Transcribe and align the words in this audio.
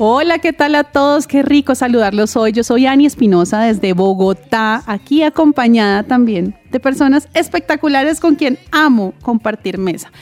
Hola, 0.00 0.38
¿qué 0.38 0.52
tal 0.52 0.76
a 0.76 0.84
todos? 0.84 1.26
Qué 1.26 1.42
rico 1.42 1.74
saludarlos 1.74 2.36
hoy. 2.36 2.52
Yo 2.52 2.62
soy 2.62 2.86
Ani 2.86 3.04
Espinosa 3.04 3.62
desde 3.62 3.94
Bogotá, 3.94 4.84
aquí 4.86 5.24
acompañada 5.24 6.04
también 6.04 6.54
de 6.70 6.78
personas 6.78 7.28
espectaculares 7.34 8.20
con 8.20 8.36
quien 8.36 8.60
amo 8.70 9.12
compartir 9.22 9.76
mesa. 9.76 10.12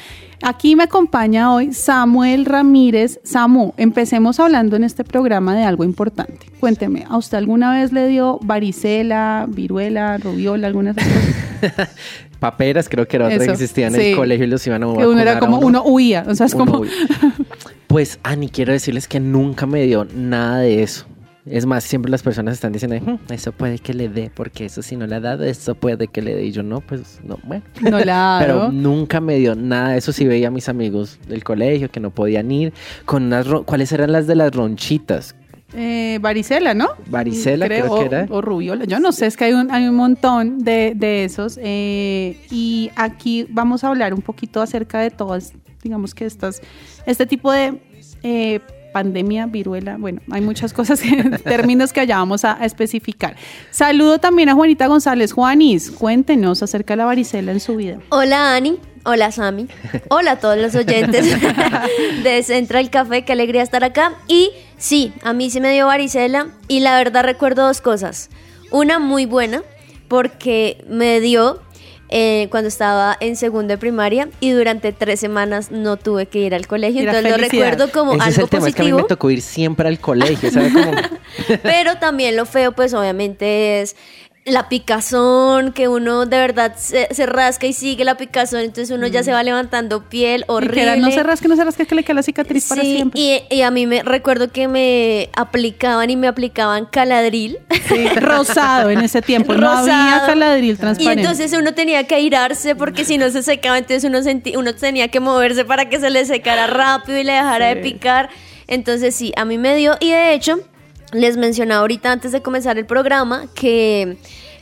Aquí 0.42 0.76
me 0.76 0.84
acompaña 0.84 1.52
hoy 1.52 1.74
Samuel 1.74 2.46
Ramírez. 2.46 3.20
Samu, 3.22 3.74
empecemos 3.76 4.40
hablando 4.40 4.76
en 4.76 4.84
este 4.84 5.04
programa 5.04 5.54
de 5.54 5.64
algo 5.64 5.84
importante. 5.84 6.46
Cuénteme, 6.58 7.04
¿a 7.10 7.18
usted 7.18 7.36
alguna 7.36 7.70
vez 7.74 7.92
le 7.92 8.08
dio 8.08 8.38
varicela, 8.42 9.44
viruela, 9.46 10.16
rubiola, 10.16 10.68
alguna 10.68 10.94
de 10.94 11.02
esas 11.02 11.70
cosas? 11.74 11.88
Paperas 12.40 12.88
creo 12.88 13.06
que 13.06 13.16
era 13.16 13.26
otra 13.26 13.36
Eso, 13.36 13.46
que 13.46 13.52
existía 13.52 13.88
en 13.88 13.94
sí. 13.94 14.00
el 14.00 14.16
colegio 14.16 14.46
y 14.46 14.48
los 14.48 14.66
iban 14.66 14.82
a 14.84 14.86
Que 14.94 15.06
uno 15.06 15.20
era 15.20 15.38
como, 15.38 15.58
uno 15.58 15.82
huía, 15.84 16.24
o 16.26 16.34
sea, 16.34 16.46
es 16.46 16.54
Uno 16.54 16.64
como... 16.64 16.84
Pues, 17.86 18.18
Ani, 18.22 18.48
quiero 18.48 18.72
decirles 18.72 19.06
que 19.08 19.20
nunca 19.20 19.66
me 19.66 19.82
dio 19.84 20.04
nada 20.14 20.58
de 20.60 20.82
eso. 20.82 21.06
Es 21.48 21.64
más, 21.64 21.84
siempre 21.84 22.10
las 22.10 22.24
personas 22.24 22.54
están 22.54 22.72
diciendo, 22.72 22.96
"Hmm, 23.00 23.32
eso 23.32 23.52
puede 23.52 23.78
que 23.78 23.94
le 23.94 24.08
dé, 24.08 24.32
porque 24.34 24.64
eso 24.64 24.82
si 24.82 24.96
no 24.96 25.06
le 25.06 25.14
ha 25.14 25.20
dado, 25.20 25.44
eso 25.44 25.76
puede 25.76 26.08
que 26.08 26.20
le 26.20 26.34
dé. 26.34 26.44
Y 26.46 26.50
yo, 26.50 26.64
no, 26.64 26.80
pues, 26.80 27.20
no, 27.22 27.38
bueno. 27.44 27.62
No 27.80 28.00
la 28.00 28.38
Pero 28.40 28.72
nunca 28.72 29.20
me 29.20 29.36
dio 29.36 29.54
nada 29.54 29.90
de 29.90 29.98
eso. 29.98 30.12
Sí 30.12 30.24
veía 30.26 30.48
a 30.48 30.50
mis 30.50 30.68
amigos 30.68 31.20
del 31.28 31.44
colegio 31.44 31.88
que 31.88 32.00
no 32.00 32.10
podían 32.10 32.50
ir. 32.50 32.72
con 33.04 33.24
unas 33.26 33.46
¿Cuáles 33.64 33.92
eran 33.92 34.10
las 34.10 34.26
de 34.26 34.34
las 34.34 34.50
ronchitas? 34.52 35.36
Eh, 35.74 36.18
varicela, 36.20 36.74
¿no? 36.74 36.88
Varicela, 37.08 37.66
creo 37.66 37.98
que 38.00 38.04
era. 38.06 38.26
O 38.30 38.40
rubiola. 38.40 38.84
Yo 38.84 38.98
no 38.98 39.12
sé, 39.12 39.26
es 39.26 39.36
que 39.36 39.44
hay 39.44 39.52
un, 39.52 39.70
hay 39.70 39.86
un 39.86 39.94
montón 39.94 40.58
de, 40.64 40.94
de 40.96 41.24
esos. 41.24 41.60
eh, 41.62 42.38
y 42.50 42.90
aquí 42.96 43.46
vamos 43.50 43.84
a 43.84 43.88
hablar 43.88 44.14
un 44.14 44.22
poquito 44.22 44.60
acerca 44.62 44.98
de 45.00 45.10
todas, 45.10 45.52
digamos 45.88 46.14
que 46.14 46.26
estas, 46.26 46.60
este 47.06 47.26
tipo 47.26 47.52
de 47.52 47.80
eh, 48.22 48.60
pandemia, 48.92 49.46
viruela, 49.46 49.96
bueno, 49.98 50.20
hay 50.30 50.40
muchas 50.40 50.72
cosas, 50.72 51.00
que, 51.00 51.10
términos 51.44 51.92
que 51.92 52.00
allá 52.00 52.16
vamos 52.16 52.44
a, 52.44 52.60
a 52.60 52.64
especificar. 52.64 53.36
Saludo 53.70 54.18
también 54.18 54.48
a 54.48 54.54
Juanita 54.54 54.86
González. 54.86 55.32
Juanis, 55.32 55.90
cuéntenos 55.90 56.62
acerca 56.62 56.94
de 56.94 56.98
la 56.98 57.04
varicela 57.04 57.52
en 57.52 57.60
su 57.60 57.76
vida. 57.76 57.98
Hola 58.08 58.54
Ani, 58.54 58.78
hola 59.04 59.30
Sami, 59.30 59.68
hola 60.08 60.32
a 60.32 60.36
todos 60.40 60.58
los 60.58 60.74
oyentes 60.74 61.26
de 62.24 62.42
Central 62.42 62.90
Café, 62.90 63.24
qué 63.24 63.32
alegría 63.32 63.62
estar 63.62 63.84
acá. 63.84 64.14
Y 64.28 64.50
sí, 64.78 65.12
a 65.22 65.32
mí 65.32 65.50
sí 65.50 65.60
me 65.60 65.72
dio 65.72 65.86
varicela 65.86 66.48
y 66.66 66.80
la 66.80 66.96
verdad 66.96 67.22
recuerdo 67.22 67.66
dos 67.66 67.80
cosas. 67.80 68.30
Una 68.70 68.98
muy 68.98 69.26
buena, 69.26 69.62
porque 70.08 70.84
me 70.88 71.20
dio 71.20 71.60
eh, 72.08 72.48
cuando 72.50 72.68
estaba 72.68 73.16
en 73.20 73.36
segundo 73.36 73.72
de 73.72 73.78
primaria 73.78 74.28
y 74.40 74.50
durante 74.50 74.92
tres 74.92 75.18
semanas 75.18 75.70
no 75.70 75.96
tuve 75.96 76.26
que 76.26 76.38
ir 76.38 76.54
al 76.54 76.66
colegio, 76.66 77.02
Era 77.02 77.18
entonces 77.18 77.32
lo 77.32 77.48
recuerdo 77.48 77.90
como 77.90 78.14
Ese 78.14 78.28
es 78.28 78.38
algo 78.38 78.44
el 78.44 78.50
tema, 78.50 78.68
es 78.68 78.74
que 78.74 78.82
a 78.82 78.84
mí 78.84 78.90
positivo. 78.90 78.98
me 78.98 79.08
tocó 79.08 79.30
ir 79.30 79.42
siempre 79.42 79.88
al 79.88 79.98
colegio, 79.98 80.50
¿sabes? 80.50 80.72
Como, 80.72 80.92
Pero 81.62 81.96
también 81.96 82.36
lo 82.36 82.46
feo, 82.46 82.72
pues 82.72 82.94
obviamente 82.94 83.80
es 83.80 83.96
la 84.46 84.68
picazón, 84.68 85.72
que 85.72 85.88
uno 85.88 86.24
de 86.24 86.38
verdad 86.38 86.74
se, 86.76 87.08
se 87.12 87.26
rasca 87.26 87.66
y 87.66 87.72
sigue 87.72 88.04
la 88.04 88.16
picazón, 88.16 88.60
entonces 88.60 88.96
uno 88.96 89.08
ya 89.08 89.24
se 89.24 89.32
va 89.32 89.42
levantando 89.42 90.04
piel 90.08 90.42
Y 90.42 90.44
horrible. 90.46 90.74
que 90.76 90.82
era, 90.84 90.96
no 90.96 91.10
se 91.10 91.22
rasque, 91.24 91.48
no 91.48 91.56
se 91.56 91.64
rasque, 91.64 91.84
que 91.84 91.94
le 91.96 92.04
queda 92.04 92.14
la 92.14 92.22
cicatriz 92.22 92.68
para 92.68 92.82
siempre. 92.82 93.20
y, 93.20 93.42
y 93.50 93.62
a 93.62 93.72
mí 93.72 93.86
me 93.88 94.04
recuerdo 94.04 94.48
que 94.52 94.68
me 94.68 95.30
aplicaban 95.34 96.08
y 96.10 96.16
me 96.16 96.28
aplicaban 96.28 96.86
caladril. 96.86 97.58
Sí, 97.88 98.06
rosado 98.20 98.90
en 98.90 99.00
ese 99.00 99.20
tiempo, 99.20 99.52
no 99.54 99.68
había 99.68 99.92
Rosado. 100.20 100.26
caladril 100.26 100.74
Y 100.74 100.76
transparente. 100.76 101.22
entonces 101.22 101.52
uno 101.52 101.74
tenía 101.74 102.04
que 102.04 102.14
airarse 102.14 102.76
porque 102.76 103.04
si 103.04 103.18
no 103.18 103.28
se 103.30 103.42
secaba, 103.42 103.78
entonces 103.78 104.04
uno, 104.04 104.18
senti- 104.22 104.56
uno 104.56 104.74
tenía 104.76 105.08
que 105.08 105.18
moverse 105.18 105.64
para 105.64 105.88
que 105.88 105.98
se 105.98 106.08
le 106.10 106.24
secara 106.24 106.68
rápido 106.68 107.18
y 107.18 107.24
le 107.24 107.32
dejara 107.32 107.66
de 107.74 107.76
picar. 107.76 108.30
Entonces 108.68 109.14
sí, 109.14 109.32
a 109.36 109.44
mí 109.44 109.58
me 109.58 109.74
dio. 109.76 109.96
Y 110.00 110.10
de 110.10 110.34
hecho, 110.34 110.58
les 111.12 111.36
mencionaba 111.36 111.80
ahorita 111.82 112.12
antes 112.12 112.32
de 112.32 112.42
comenzar 112.42 112.78
el 112.78 112.86
programa 112.86 113.46
que, 113.54 114.16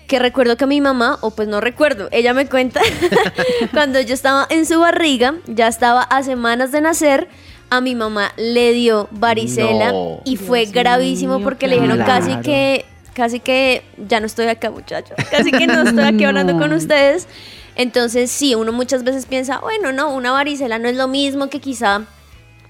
que 0.07 0.19
recuerdo 0.19 0.57
que 0.57 0.67
mi 0.67 0.81
mamá, 0.81 1.19
o 1.21 1.31
pues 1.31 1.49
no 1.49 1.61
recuerdo, 1.61 2.09
ella 2.13 2.35
me 2.35 2.47
cuenta, 2.47 2.81
cuando 3.73 4.01
yo 4.01 4.15
estaba 4.15 4.47
en 4.51 4.67
su 4.67 4.79
barriga, 4.81 5.35
ya 5.47 5.69
estaba 5.69 6.03
a 6.03 6.23
semanas 6.23 6.73
de 6.73 6.81
nacer. 6.81 7.29
A 7.71 7.81
mi 7.81 7.95
mamá 7.95 8.31
le 8.37 8.73
dio 8.73 9.09
varicela 9.11 9.91
No. 9.91 10.21
y 10.25 10.37
fue 10.37 10.61
Dios 10.61 10.73
gravísimo 10.73 11.39
mío, 11.39 11.45
porque 11.45 11.67
le 11.67 11.77
dijeron 11.77 11.99
casi 12.07 12.37
que 12.37 12.85
casi 13.15 13.41
que 13.41 13.83
ya 14.07 14.21
no 14.21 14.27
estoy 14.27 14.47
acá, 14.47 14.71
muchachos. 14.71 15.17
Casi 15.31 15.51
que 15.51 15.67
no 15.67 15.83
estoy 15.83 16.05
aquí 16.05 16.25
hablando 16.25 16.53
No. 16.55 16.61
con 16.61 16.73
ustedes. 16.73 17.27
Entonces, 17.75 18.31
sí, 18.31 18.55
uno 18.55 18.71
muchas 18.71 19.03
veces 19.03 19.27
piensa, 19.27 19.59
bueno, 19.59 19.93
no, 19.93 20.11
una 20.15 20.31
varicela 20.31 20.79
no 20.79 20.89
es 20.89 20.97
lo 20.97 21.09
mismo 21.09 21.49
que 21.49 21.59
quizá 21.61 22.03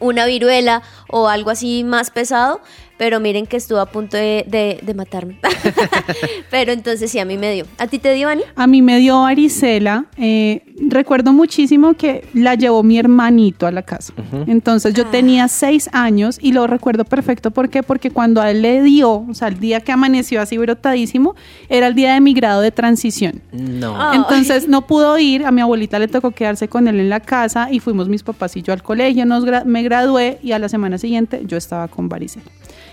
una 0.01 0.25
viruela 0.27 0.83
o 1.17 1.29
algo 1.29 1.51
así 1.51 1.85
más 1.85 2.11
pesado, 2.11 2.61
pero 2.97 3.21
miren 3.21 3.47
que 3.47 3.57
estuvo 3.57 3.79
a 3.79 3.87
punto 3.87 4.17
de, 4.17 4.45
de- 4.49 4.81
de 4.83 4.95
matarme. 4.95 5.39
pero 6.51 6.73
entonces 6.73 7.11
sí, 7.11 7.19
a 7.19 7.25
mí 7.25 7.37
me 7.39 7.53
dio. 7.53 7.67
¿A 7.79 7.87
ti 7.87 7.99
te 7.99 8.13
dio, 8.15 8.29
Ani? 8.29 8.43
A 8.57 8.67
mí 8.67 8.83
me 8.83 8.99
dio 8.99 9.21
varicela. 9.23 10.07
eh, 10.17 10.63
recuerdo 10.89 11.33
muchísimo 11.33 11.95
que 11.95 12.27
la 12.35 12.55
llevó 12.57 12.83
mi 12.83 12.99
hermanito 12.99 13.67
a 13.67 13.71
la 13.71 13.83
casa. 13.83 14.13
Entonces 14.47 14.93
yo 14.95 15.07
tenía 15.07 15.47
seis 15.49 15.89
años 15.93 16.39
y 16.41 16.53
lo 16.53 16.67
recuerdo 16.67 17.05
perfecto. 17.05 17.51
¿Por 17.53 17.69
qué? 17.69 17.83
Porque 17.83 18.11
cuando 18.11 18.41
a 18.41 18.51
él 18.51 18.63
le 18.63 18.83
dio, 18.83 19.25
o 19.29 19.35
sea, 19.35 19.49
el 19.49 19.61
día 19.61 19.81
que 19.81 19.93
amaneció 19.93 20.41
así 20.41 20.59
brotadísimo, 20.59 21.35
era 21.69 21.87
el 21.87 21.95
día 21.95 22.15
de 22.15 22.21
mi 22.21 22.35
grado 22.35 22.61
de 22.61 22.71
transición. 22.73 23.41
no. 23.53 23.95
Ah. 23.97 24.13
Entonces 24.15 24.69
no 24.69 24.87
pudo 24.87 25.17
ir, 25.19 25.47
a 25.47 25.51
mi 25.53 25.61
abuelita 25.61 25.99
le 25.99 26.09
tocó 26.09 26.31
quedarse 26.33 26.67
con 26.69 26.89
él 26.89 26.99
en 27.01 27.09
la 27.09 27.21
casa 27.21 27.69
y 27.71 27.79
fuimos 27.81 28.09
mis 28.09 28.23
papás 28.23 28.57
y 28.57 28.63
yo 28.63 28.73
al 28.73 28.83
colegio, 28.83 29.25
nos 29.27 29.45
gra- 29.45 29.65
me 29.65 29.83
gradué 29.83 30.39
y 30.43 30.53
a 30.53 30.59
la 30.59 30.69
semana 30.69 30.99
siguiente 31.05 31.43
yo 31.45 31.57
estaba 31.57 31.89
con 31.89 32.09
varicela. 32.09 32.47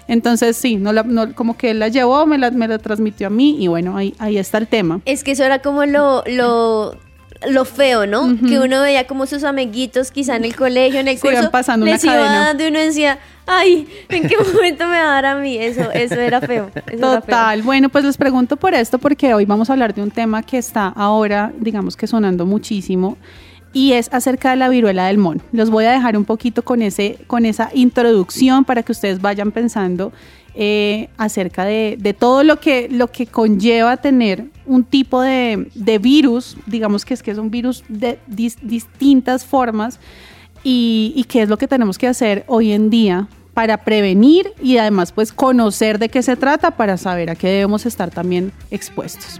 Entonces 0.08 0.58
sí, 0.58 0.76
no 0.76 0.92
la- 0.92 1.04
no- 1.04 1.34
como 1.34 1.56
que 1.58 1.72
él 1.72 1.80
la 1.80 1.88
llevó, 1.88 2.26
me 2.26 2.38
la, 2.38 2.52
me 2.52 2.68
la 2.68 2.78
transmitió 2.80 3.28
a 3.28 3.30
mí 3.30 3.56
y 3.64 3.68
bueno, 3.68 3.96
ahí, 3.96 4.14
ahí 4.20 4.38
está 4.38 4.58
el 4.58 4.68
tema. 4.68 5.00
Es 5.06 5.24
que 5.24 5.32
eso 5.32 5.44
era 5.44 5.60
como 5.60 5.86
lo, 5.86 6.24
lo, 6.28 6.98
lo 7.50 7.66
feo, 7.66 8.06
¿no? 8.08 8.36
Que 8.48 8.60
uno 8.60 8.82
veía 8.82 9.08
como 9.08 9.26
sus 9.26 9.44
amiguitos 9.44 10.12
quizá 10.12 10.36
en 10.36 10.44
el 10.46 10.56
colegio, 10.56 11.00
en 11.00 11.08
el 11.08 11.18
Se 11.18 11.28
curso, 11.30 11.50
pasando 11.52 11.86
una 11.86 11.94
les 11.94 12.04
iba 12.04 12.14
cadena. 12.14 12.40
dando 12.48 12.64
y 12.66 12.68
uno 12.68 12.80
decía, 12.80 13.20
ay, 13.46 13.88
¿en 14.10 14.28
qué 14.28 14.36
momento 14.38 14.86
me 14.88 14.98
va 15.02 15.12
a 15.12 15.14
dar 15.22 15.26
a 15.28 15.36
mí? 15.36 15.58
Eso, 15.58 15.90
eso 15.92 16.16
era 16.16 16.42
feo. 16.42 16.70
eso 16.76 16.80
era 16.88 16.98
feo. 16.98 17.22
Total. 17.22 17.62
Bueno, 17.62 17.88
pues 17.90 18.04
les 18.04 18.18
pregunto 18.18 18.58
por 18.58 18.74
esto 18.74 18.98
porque 19.00 19.34
hoy 19.34 19.46
vamos 19.46 19.70
a 19.70 19.74
hablar 19.74 19.94
de 19.94 20.02
un 20.04 20.12
tema 20.12 20.44
que 20.44 20.58
está 20.58 20.88
ahora, 20.88 21.54
digamos 21.58 21.96
que 21.96 22.06
sonando 22.08 22.46
muchísimo 22.46 23.18
y 23.74 23.94
es 23.94 24.10
acerca 24.12 24.52
de 24.52 24.58
la 24.58 24.70
viruela 24.70 25.08
del 25.08 25.18
mono. 25.18 25.42
Los 25.52 25.70
voy 25.70 25.86
a 25.86 25.92
dejar 25.92 26.18
un 26.18 26.26
poquito 26.26 26.64
con 26.64 26.82
ese, 26.82 27.18
con 27.28 27.46
esa 27.46 27.70
introducción 27.74 28.66
para 28.66 28.84
que 28.84 28.92
ustedes 28.92 29.22
vayan 29.22 29.52
pensando 29.52 30.12
eh, 30.54 31.08
acerca 31.18 31.64
de, 31.64 32.16
todo 32.18 32.44
lo 32.44 32.60
que, 32.60 32.90
lo 32.90 33.08
que 33.08 33.26
conlleva 33.26 33.98
tener 33.98 34.46
un 34.66 34.84
tipo 34.84 35.22
de, 35.22 35.70
virus, 36.02 36.58
digamos 36.66 37.06
que 37.06 37.14
es 37.14 37.24
que 37.24 37.32
es 37.32 37.38
un 37.38 37.50
virus 37.50 37.84
de 37.88 38.20
dis- 38.30 38.60
distintas 38.62 39.46
formas 39.46 40.00
y, 40.64 41.14
y 41.16 41.24
qué 41.24 41.44
es 41.44 41.50
lo 41.50 41.58
que 41.58 41.68
tenemos 41.68 41.98
que 41.98 42.08
hacer 42.08 42.44
hoy 42.48 42.74
en 42.74 42.90
día 42.90 43.30
para 43.54 43.78
prevenir 43.78 44.52
y 44.62 44.78
además 44.78 45.12
pues 45.12 45.32
conocer 45.32 46.00
de 46.00 46.10
qué 46.10 46.22
se 46.22 46.36
trata 46.36 46.72
para 46.72 46.98
saber 46.98 47.30
a 47.30 47.36
qué 47.36 47.48
debemos 47.48 47.86
estar 47.86 48.12
también 48.12 48.52
expuestos. 48.72 49.40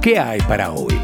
¿Qué 0.00 0.18
hay 0.18 0.40
para 0.48 0.72
hoy? 0.72 0.98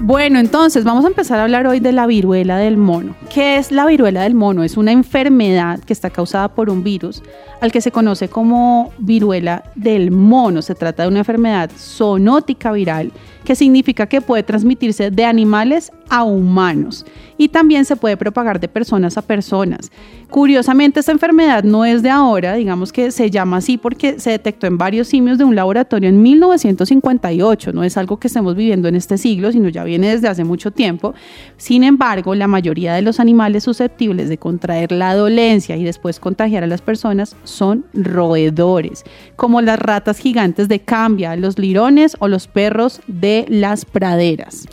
Bueno, 0.00 0.40
entonces 0.40 0.82
vamos 0.82 1.04
a 1.04 1.08
empezar 1.08 1.38
a 1.38 1.44
hablar 1.44 1.68
hoy 1.68 1.78
de 1.78 1.92
la 1.92 2.08
viruela 2.08 2.58
del 2.58 2.76
mono. 2.76 3.14
¿Qué 3.32 3.56
es 3.56 3.70
la 3.70 3.86
viruela 3.86 4.24
del 4.24 4.34
mono? 4.34 4.64
Es 4.64 4.76
una 4.76 4.90
enfermedad 4.90 5.78
que 5.78 5.92
está 5.92 6.10
causada 6.10 6.48
por 6.48 6.68
un 6.68 6.82
virus 6.82 7.22
al 7.60 7.70
que 7.70 7.80
se 7.80 7.92
conoce 7.92 8.28
como 8.28 8.92
viruela 8.98 9.62
del 9.76 10.10
mono. 10.10 10.60
Se 10.60 10.74
trata 10.74 11.04
de 11.04 11.08
una 11.08 11.20
enfermedad 11.20 11.70
zoonótica 11.78 12.72
viral 12.72 13.12
que 13.44 13.54
significa 13.54 14.06
que 14.06 14.20
puede 14.20 14.42
transmitirse 14.42 15.10
de 15.10 15.24
animales 15.24 15.90
a 16.08 16.24
humanos 16.24 17.04
y 17.38 17.48
también 17.48 17.84
se 17.84 17.96
puede 17.96 18.16
propagar 18.16 18.60
de 18.60 18.68
personas 18.68 19.16
a 19.18 19.22
personas. 19.22 19.90
Curiosamente, 20.30 21.00
esta 21.00 21.12
enfermedad 21.12 21.64
no 21.64 21.84
es 21.84 22.02
de 22.02 22.08
ahora, 22.08 22.54
digamos 22.54 22.92
que 22.92 23.10
se 23.10 23.30
llama 23.30 23.58
así 23.58 23.76
porque 23.76 24.18
se 24.20 24.30
detectó 24.30 24.66
en 24.66 24.78
varios 24.78 25.08
simios 25.08 25.38
de 25.38 25.44
un 25.44 25.54
laboratorio 25.54 26.08
en 26.08 26.22
1958, 26.22 27.72
no 27.72 27.84
es 27.84 27.96
algo 27.96 28.18
que 28.18 28.28
estemos 28.28 28.54
viviendo 28.54 28.88
en 28.88 28.96
este 28.96 29.18
siglo, 29.18 29.52
sino 29.52 29.68
ya 29.68 29.84
viene 29.84 30.08
desde 30.08 30.28
hace 30.28 30.44
mucho 30.44 30.70
tiempo. 30.70 31.14
Sin 31.56 31.84
embargo, 31.84 32.34
la 32.34 32.46
mayoría 32.46 32.94
de 32.94 33.02
los 33.02 33.20
animales 33.20 33.64
susceptibles 33.64 34.28
de 34.28 34.38
contraer 34.38 34.92
la 34.92 35.14
dolencia 35.14 35.76
y 35.76 35.84
después 35.84 36.20
contagiar 36.20 36.64
a 36.64 36.66
las 36.66 36.80
personas 36.80 37.36
son 37.44 37.84
roedores, 37.92 39.04
como 39.36 39.60
las 39.60 39.78
ratas 39.78 40.18
gigantes 40.18 40.68
de 40.68 40.80
Cambia, 40.80 41.36
los 41.36 41.58
lirones 41.58 42.16
o 42.20 42.28
los 42.28 42.46
perros 42.46 43.00
de 43.06 43.31
las 43.48 43.84
praderas. 43.84 44.66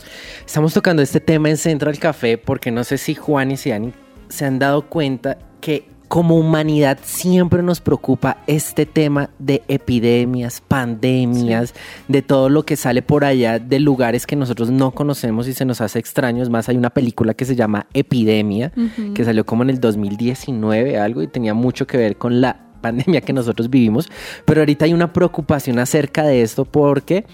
Estamos 0.46 0.74
tocando 0.74 1.02
este 1.02 1.20
tema 1.20 1.50
en 1.50 1.56
Central 1.56 1.98
Café 1.98 2.38
porque 2.38 2.70
no 2.70 2.84
sé 2.84 2.98
si 2.98 3.14
Juan 3.14 3.50
y 3.50 3.56
Siani 3.56 3.92
se 4.28 4.44
han 4.44 4.58
dado 4.58 4.82
cuenta 4.88 5.38
que 5.60 5.88
como 6.10 6.36
humanidad 6.36 6.98
siempre 7.04 7.62
nos 7.62 7.80
preocupa 7.80 8.38
este 8.48 8.84
tema 8.84 9.30
de 9.38 9.62
epidemias, 9.68 10.60
pandemias, 10.60 11.72
de 12.08 12.20
todo 12.20 12.48
lo 12.48 12.64
que 12.64 12.74
sale 12.74 13.00
por 13.00 13.24
allá 13.24 13.60
de 13.60 13.78
lugares 13.78 14.26
que 14.26 14.34
nosotros 14.34 14.72
no 14.72 14.90
conocemos 14.90 15.46
y 15.46 15.52
se 15.52 15.64
nos 15.64 15.80
hace 15.80 16.00
extraños. 16.00 16.50
Más 16.50 16.68
hay 16.68 16.76
una 16.76 16.90
película 16.90 17.34
que 17.34 17.44
se 17.44 17.54
llama 17.54 17.86
Epidemia, 17.94 18.72
que 19.14 19.24
salió 19.24 19.46
como 19.46 19.62
en 19.62 19.70
el 19.70 19.78
2019 19.78 20.98
algo 20.98 21.22
y 21.22 21.28
tenía 21.28 21.54
mucho 21.54 21.86
que 21.86 21.96
ver 21.96 22.16
con 22.16 22.40
la 22.40 22.69
pandemia 22.80 23.20
que 23.20 23.32
nosotros 23.32 23.70
vivimos, 23.70 24.10
pero 24.44 24.60
ahorita 24.62 24.84
hay 24.86 24.92
una 24.94 25.12
preocupación 25.12 25.78
acerca 25.78 26.24
de 26.24 26.42
esto 26.42 26.64
porque 26.64 27.24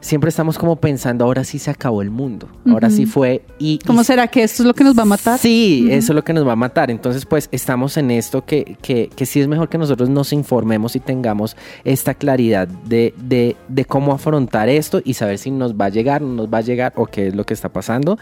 siempre 0.00 0.28
estamos 0.28 0.58
como 0.58 0.76
pensando, 0.76 1.24
ahora 1.24 1.44
sí 1.44 1.58
se 1.58 1.70
acabó 1.70 2.02
el 2.02 2.10
mundo, 2.10 2.46
ahora 2.68 2.90
sí 2.90 3.06
fue 3.06 3.42
y... 3.58 3.78
¿Cómo 3.86 4.02
y- 4.02 4.04
será 4.04 4.26
que 4.28 4.42
esto 4.42 4.62
es 4.62 4.66
lo 4.66 4.74
que 4.74 4.84
nos 4.84 4.96
va 4.98 5.02
a 5.02 5.06
matar? 5.06 5.38
Sí, 5.38 5.88
eso 5.90 6.12
es 6.12 6.14
lo 6.14 6.22
que 6.22 6.34
nos 6.34 6.46
va 6.46 6.52
a 6.52 6.56
matar. 6.56 6.90
Entonces, 6.90 7.24
pues 7.24 7.48
estamos 7.52 7.96
en 7.96 8.10
esto 8.10 8.44
que, 8.44 8.76
que, 8.82 9.08
que 9.16 9.24
sí 9.24 9.40
es 9.40 9.48
mejor 9.48 9.70
que 9.70 9.78
nosotros 9.78 10.10
nos 10.10 10.34
informemos 10.34 10.94
y 10.94 11.00
tengamos 11.00 11.56
esta 11.84 12.12
claridad 12.12 12.68
de, 12.68 13.14
de, 13.16 13.56
de 13.68 13.84
cómo 13.86 14.12
afrontar 14.12 14.68
esto 14.68 15.00
y 15.02 15.14
saber 15.14 15.38
si 15.38 15.50
nos 15.50 15.74
va 15.74 15.86
a 15.86 15.88
llegar, 15.88 16.20
no 16.20 16.34
nos 16.34 16.48
va 16.52 16.58
a 16.58 16.62
llegar 16.62 16.92
o 16.96 17.06
qué 17.06 17.28
es 17.28 17.34
lo 17.34 17.44
que 17.46 17.54
está 17.54 17.70
pasando. 17.70 18.18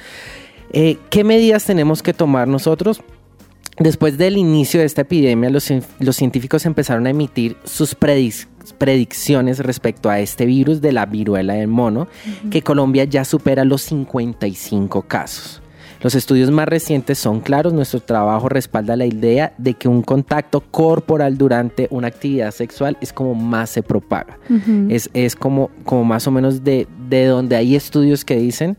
Eh, 0.72 0.98
¿Qué 1.10 1.24
medidas 1.24 1.64
tenemos 1.64 2.00
que 2.02 2.14
tomar 2.14 2.46
nosotros? 2.46 3.02
Después 3.78 4.18
del 4.18 4.36
inicio 4.36 4.80
de 4.80 4.86
esta 4.86 5.02
epidemia, 5.02 5.48
los, 5.50 5.68
cien- 5.70 5.84
los 5.98 6.16
científicos 6.16 6.66
empezaron 6.66 7.06
a 7.06 7.10
emitir 7.10 7.56
sus 7.64 7.98
predic- 7.98 8.46
predicciones 8.78 9.58
respecto 9.60 10.10
a 10.10 10.20
este 10.20 10.44
virus 10.46 10.80
de 10.80 10.92
la 10.92 11.06
viruela 11.06 11.54
del 11.54 11.68
mono, 11.68 12.06
que 12.50 12.62
Colombia 12.62 13.04
ya 13.04 13.24
supera 13.24 13.64
los 13.64 13.82
55 13.82 15.02
casos. 15.02 15.60
Los 16.02 16.14
estudios 16.16 16.50
más 16.50 16.66
recientes 16.68 17.18
son 17.18 17.40
claros, 17.40 17.72
nuestro 17.72 18.00
trabajo 18.00 18.48
respalda 18.48 18.96
la 18.96 19.06
idea 19.06 19.54
de 19.56 19.74
que 19.74 19.86
un 19.88 20.02
contacto 20.02 20.60
corporal 20.60 21.38
durante 21.38 21.86
una 21.90 22.08
actividad 22.08 22.50
sexual 22.50 22.98
es 23.00 23.12
como 23.12 23.34
más 23.36 23.70
se 23.70 23.82
propaga. 23.84 24.36
Es, 24.90 25.08
es 25.14 25.36
como, 25.36 25.70
como 25.84 26.04
más 26.04 26.26
o 26.26 26.32
menos 26.32 26.64
de, 26.64 26.88
de 27.08 27.26
donde 27.26 27.54
hay 27.56 27.76
estudios 27.76 28.24
que 28.24 28.36
dicen 28.36 28.76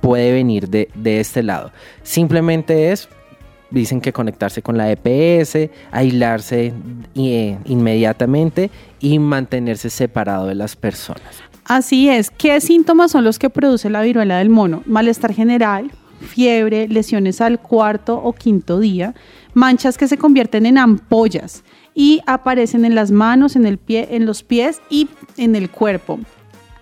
puede 0.00 0.32
venir 0.32 0.68
de, 0.68 0.88
de 0.94 1.20
este 1.20 1.42
lado. 1.44 1.70
Simplemente 2.02 2.90
es 2.90 3.08
dicen 3.70 4.00
que 4.00 4.12
conectarse 4.12 4.62
con 4.62 4.76
la 4.76 4.90
EPS, 4.90 5.70
aislarse 5.90 6.72
eh, 7.14 7.58
inmediatamente 7.64 8.70
y 9.00 9.18
mantenerse 9.18 9.90
separado 9.90 10.46
de 10.46 10.54
las 10.54 10.76
personas. 10.76 11.42
Así 11.64 12.08
es. 12.08 12.30
¿Qué 12.30 12.60
síntomas 12.60 13.10
son 13.10 13.24
los 13.24 13.38
que 13.38 13.50
produce 13.50 13.90
la 13.90 14.02
viruela 14.02 14.38
del 14.38 14.50
mono? 14.50 14.82
Malestar 14.86 15.32
general, 15.32 15.90
fiebre, 16.20 16.88
lesiones 16.88 17.40
al 17.40 17.60
cuarto 17.60 18.20
o 18.22 18.32
quinto 18.32 18.78
día, 18.78 19.14
manchas 19.54 19.98
que 19.98 20.06
se 20.06 20.16
convierten 20.16 20.66
en 20.66 20.78
ampollas 20.78 21.64
y 21.94 22.20
aparecen 22.26 22.84
en 22.84 22.94
las 22.94 23.10
manos, 23.10 23.56
en 23.56 23.66
el 23.66 23.78
pie, 23.78 24.08
en 24.12 24.26
los 24.26 24.42
pies 24.42 24.80
y 24.90 25.08
en 25.36 25.56
el 25.56 25.70
cuerpo. 25.70 26.20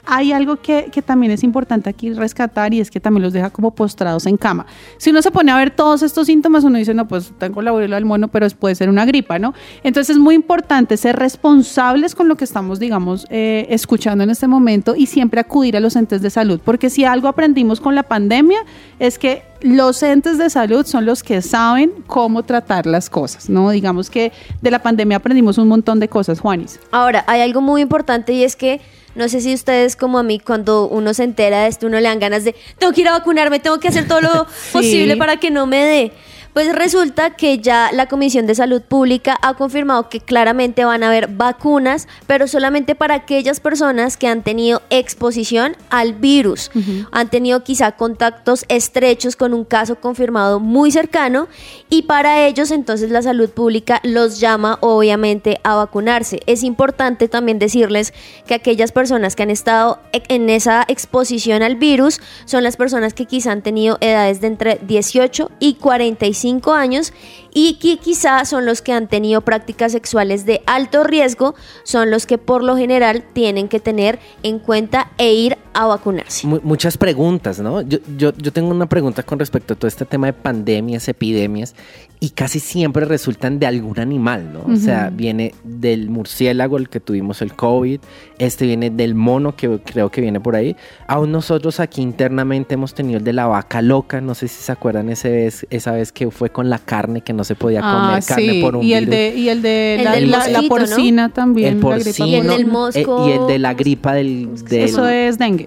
Hay 0.06 0.33
algo 0.33 0.56
que, 0.56 0.91
que 0.93 1.03
también 1.03 1.33
es 1.33 1.43
importante 1.43 1.91
aquí 1.91 2.12
rescatar 2.12 2.73
y 2.75 2.81
es 2.81 2.91
que 2.91 3.01
también 3.01 3.23
los 3.23 3.33
deja 3.33 3.51
como 3.51 3.73
postrados 3.73 4.27
en 4.27 4.37
cama. 4.37 4.67
Si 4.99 5.11
uno 5.11 5.23
se 5.23 5.31
pone 5.31 5.51
a 5.51 5.56
ver 5.56 5.71
todos 5.71 6.03
estos 6.03 6.27
síntomas, 6.27 6.65
uno 6.65 6.79
dice, 6.79 6.95
no, 6.95 7.09
pues 7.09 7.33
tengo 7.39 7.62
la 7.62 7.73
viruela 7.73 7.97
del 7.97 8.05
mono, 8.05 8.29
pero 8.29 8.47
puede 8.59 8.75
ser 8.75 8.89
una 8.89 9.05
gripa, 9.05 9.39
¿no? 9.39 9.55
Entonces 9.83 10.17
es 10.17 10.21
muy 10.21 10.35
importante 10.35 10.97
ser 10.97 11.17
responsables 11.17 12.15
con 12.15 12.29
lo 12.29 12.37
que 12.37 12.45
estamos, 12.45 12.79
digamos, 12.79 13.27
eh, 13.31 13.67
escuchando 13.71 14.25
en 14.25 14.31
este 14.31 14.47
momento 14.47 14.95
y 14.97 15.06
siempre 15.06 15.41
acudir 15.41 15.77
a 15.77 15.81
los 15.81 15.97
entes 15.97 16.23
de 16.23 16.31
salud, 16.31 16.61
porque 16.65 16.91
si 16.91 17.05
algo 17.05 17.29
aprendimos 17.29 17.81
con 17.81 17.95
la 17.95 18.03
pandemia 18.03 18.61
es 18.99 19.19
que 19.19 19.43
los 19.65 20.03
entes 20.03 20.37
de 20.37 20.51
salud 20.51 20.85
son 20.85 21.07
los 21.07 21.23
que 21.23 21.41
saben 21.41 21.91
cómo 22.07 22.43
tratar 22.43 22.85
las 22.85 23.09
cosas, 23.09 23.49
¿no? 23.49 23.71
Digamos 23.71 24.11
que 24.11 24.31
de 24.61 24.71
la 24.71 24.83
pandemia 24.83 25.17
aprendimos 25.17 25.57
un 25.57 25.69
montón 25.69 26.01
de 26.01 26.09
cosas, 26.09 26.39
Juanis. 26.39 26.79
Ahora, 26.91 27.25
hay 27.27 27.41
algo 27.41 27.63
muy 27.63 27.81
importante 27.81 28.35
y 28.35 28.45
es 28.45 28.57
que 28.57 28.83
no 29.15 29.27
sé 29.27 29.41
si 29.41 29.55
ustedes 29.55 29.97
como 29.97 30.19
a 30.19 30.23
mí, 30.23 30.39
cuando 30.39 30.87
uno 30.87 31.15
se 31.15 31.25
entera 31.25 31.63
de 31.63 31.69
esto, 31.69 31.87
uno 31.87 31.97
le 31.97 32.09
dan 32.09 32.19
ganas 32.19 32.45
de, 32.45 32.55
tengo 32.79 32.93
que 32.93 33.01
ir 33.01 33.09
a 33.09 33.13
vacunarme, 33.13 33.59
tengo 33.59 33.81
que 33.81 33.89
hacer 33.89 34.07
todo 34.07 34.21
lo 34.21 34.47
posible 34.73 35.17
para 35.17 35.39
que 35.39 35.51
no 35.51 35.67
me 35.67 35.79
dé. 35.79 36.13
Pues 36.55 36.73
resulta 36.73 37.31
que 37.31 37.59
ya 37.59 37.91
la 37.93 38.06
Comisión 38.06 38.47
de 38.47 38.55
Salud 38.55 38.81
Pública 38.81 39.37
ha 39.43 39.55
confirmado 39.55 40.09
que 40.09 40.21
claramente 40.21 40.85
van 40.85 41.03
a 41.03 41.09
haber 41.09 41.27
vacunas, 41.27 42.06
pero 42.29 42.47
solamente 42.47 42.95
para 42.95 43.17
aquellas 43.17 43.59
personas 43.59 44.17
que 44.17 44.29
han 44.29 44.45
tenido 44.45 44.81
exposición 44.89 45.77
al 45.91 46.12
virus, 46.12 46.71
han 47.11 47.29
tenido 47.29 47.65
quizá 47.65 47.93
contactos 47.93 48.65
estrechos 48.69 49.35
con 49.35 49.53
un 49.53 49.65
caso 49.65 49.97
confirmado 49.97 50.61
muy 50.61 50.93
cercano 50.93 51.49
y 51.91 52.03
para 52.03 52.47
ellos 52.47 52.71
entonces 52.71 53.11
la 53.11 53.23
salud 53.23 53.51
pública 53.51 53.99
los 54.05 54.39
llama 54.39 54.79
obviamente 54.81 55.59
a 55.65 55.75
vacunarse. 55.75 56.39
Es 56.47 56.62
importante 56.62 57.27
también 57.27 57.59
decirles 57.59 58.15
que 58.47 58.55
aquellas 58.55 58.93
personas 58.93 59.35
que 59.35 59.43
han 59.43 59.51
estado 59.51 59.99
e- 60.12 60.23
en 60.29 60.49
esa 60.49 60.85
exposición 60.87 61.65
al 61.65 61.75
virus 61.75 62.21
son 62.45 62.62
las 62.62 62.77
personas 62.77 63.12
que 63.12 63.27
quizá 63.27 63.51
han 63.51 63.62
tenido 63.62 63.99
edades 64.01 64.41
de 64.41 64.47
entre 64.47 64.79
18 64.87 65.51
y 65.59 65.75
45 65.75 66.44
años 66.75 67.12
y 67.52 67.75
que 67.75 67.96
quizá 67.99 68.44
son 68.44 68.67
los 68.67 68.82
que 68.82 68.93
han 68.93 69.08
tenido 69.08 69.41
prácticas 69.41 69.93
sexuales 69.93 70.44
de 70.44 70.62
alto 70.67 71.05
riesgo, 71.05 71.55
son 71.85 72.11
los 72.11 72.26
que 72.26 72.38
por 72.38 72.62
lo 72.62 72.76
general 72.76 73.25
tienen 73.32 73.69
que 73.69 73.81
tener 73.81 74.19
en 74.43 74.58
cuenta 74.58 75.11
e 75.19 75.32
ir 75.32 75.58
a 75.75 75.87
vacunarse. 75.87 76.47
Mu- 76.47 76.61
muchas 76.62 76.97
preguntas, 76.97 77.59
¿no? 77.61 77.82
Yo, 77.82 77.99
yo, 78.17 78.32
yo 78.37 78.53
tengo 78.53 78.71
una 78.71 78.87
pregunta 78.87 79.23
con 79.23 79.38
respecto 79.38 79.75
a 79.75 79.76
todo 79.76 79.88
este 79.88 80.05
tema 80.05 80.26
de 80.29 80.32
pandemias, 80.32 81.09
epidemias, 81.09 81.75
y 82.21 82.31
casi 82.31 82.59
siempre 82.61 83.05
resultan 83.05 83.58
de 83.58 83.67
algún 83.67 83.99
animal, 83.99 84.51
¿no? 84.53 84.72
O 84.72 84.77
sea, 84.77 85.10
viene 85.13 85.53
del 85.65 86.08
murciélago, 86.08 86.79
el 86.79 86.89
que 86.89 86.99
tuvimos 87.01 87.43
el 87.43 87.53
COVID, 87.55 88.01
este 88.39 88.67
viene 88.67 88.89
del 88.91 89.15
mono, 89.15 89.55
que 89.56 89.79
creo 89.84 90.10
que 90.10 90.20
viene 90.22 90.41
por 90.41 90.56
ahí. 90.56 90.75
Aún 91.06 91.32
nosotros 91.32 91.81
aquí 91.81 92.01
internamente 92.01 92.75
hemos 92.75 92.94
tenido 92.94 93.19
el 93.19 93.25
de 93.25 93.32
la 93.34 93.46
vaca 93.46 93.82
loca, 93.82 94.20
no 94.22 94.34
sé 94.34 94.49
si 94.49 94.63
se 94.63 94.72
acuerdan 94.72 95.10
ese 95.10 95.29
vez, 95.31 95.67
esa 95.70 95.93
vez 95.93 96.13
que 96.13 96.31
fue 96.31 96.49
con 96.51 96.70
la 96.70 96.79
carne, 96.79 97.20
que 97.20 97.32
no 97.34 97.44
se 97.44 97.56
podía 97.56 97.81
comer 97.82 98.25
carne 98.25 98.60
por 98.63 98.77
un 98.77 98.82
Ah, 98.82 98.84
y 98.87 98.94
el 98.94 99.05
virus. 99.06 99.17
de 99.19 99.34
y 99.37 99.49
el 99.51 99.63
de 99.63 99.94
El 99.96 100.05
la, 100.05 100.13
del 100.13 100.31
la- 100.31 100.39
la 100.39 100.44
mosquito, 100.44 100.63
¿no? 100.63 100.69
porcina 100.69 101.29
también, 101.29 101.75
el 101.75 101.81
la 101.82 101.89
gripa 101.99 102.05
porcino 102.05 102.27
Y 102.29 102.34
el 102.37 102.46
del 102.46 102.67
mosco. 102.67 103.27
eh, 103.27 103.29
y 103.29 103.32
el 103.32 103.46
de 103.49 103.58
la 103.58 103.75
gripa 103.75 104.15
del, 104.15 104.65
del- 104.65 104.84
Eso 104.84 105.06
es 105.08 105.37
dengue. 105.39 105.64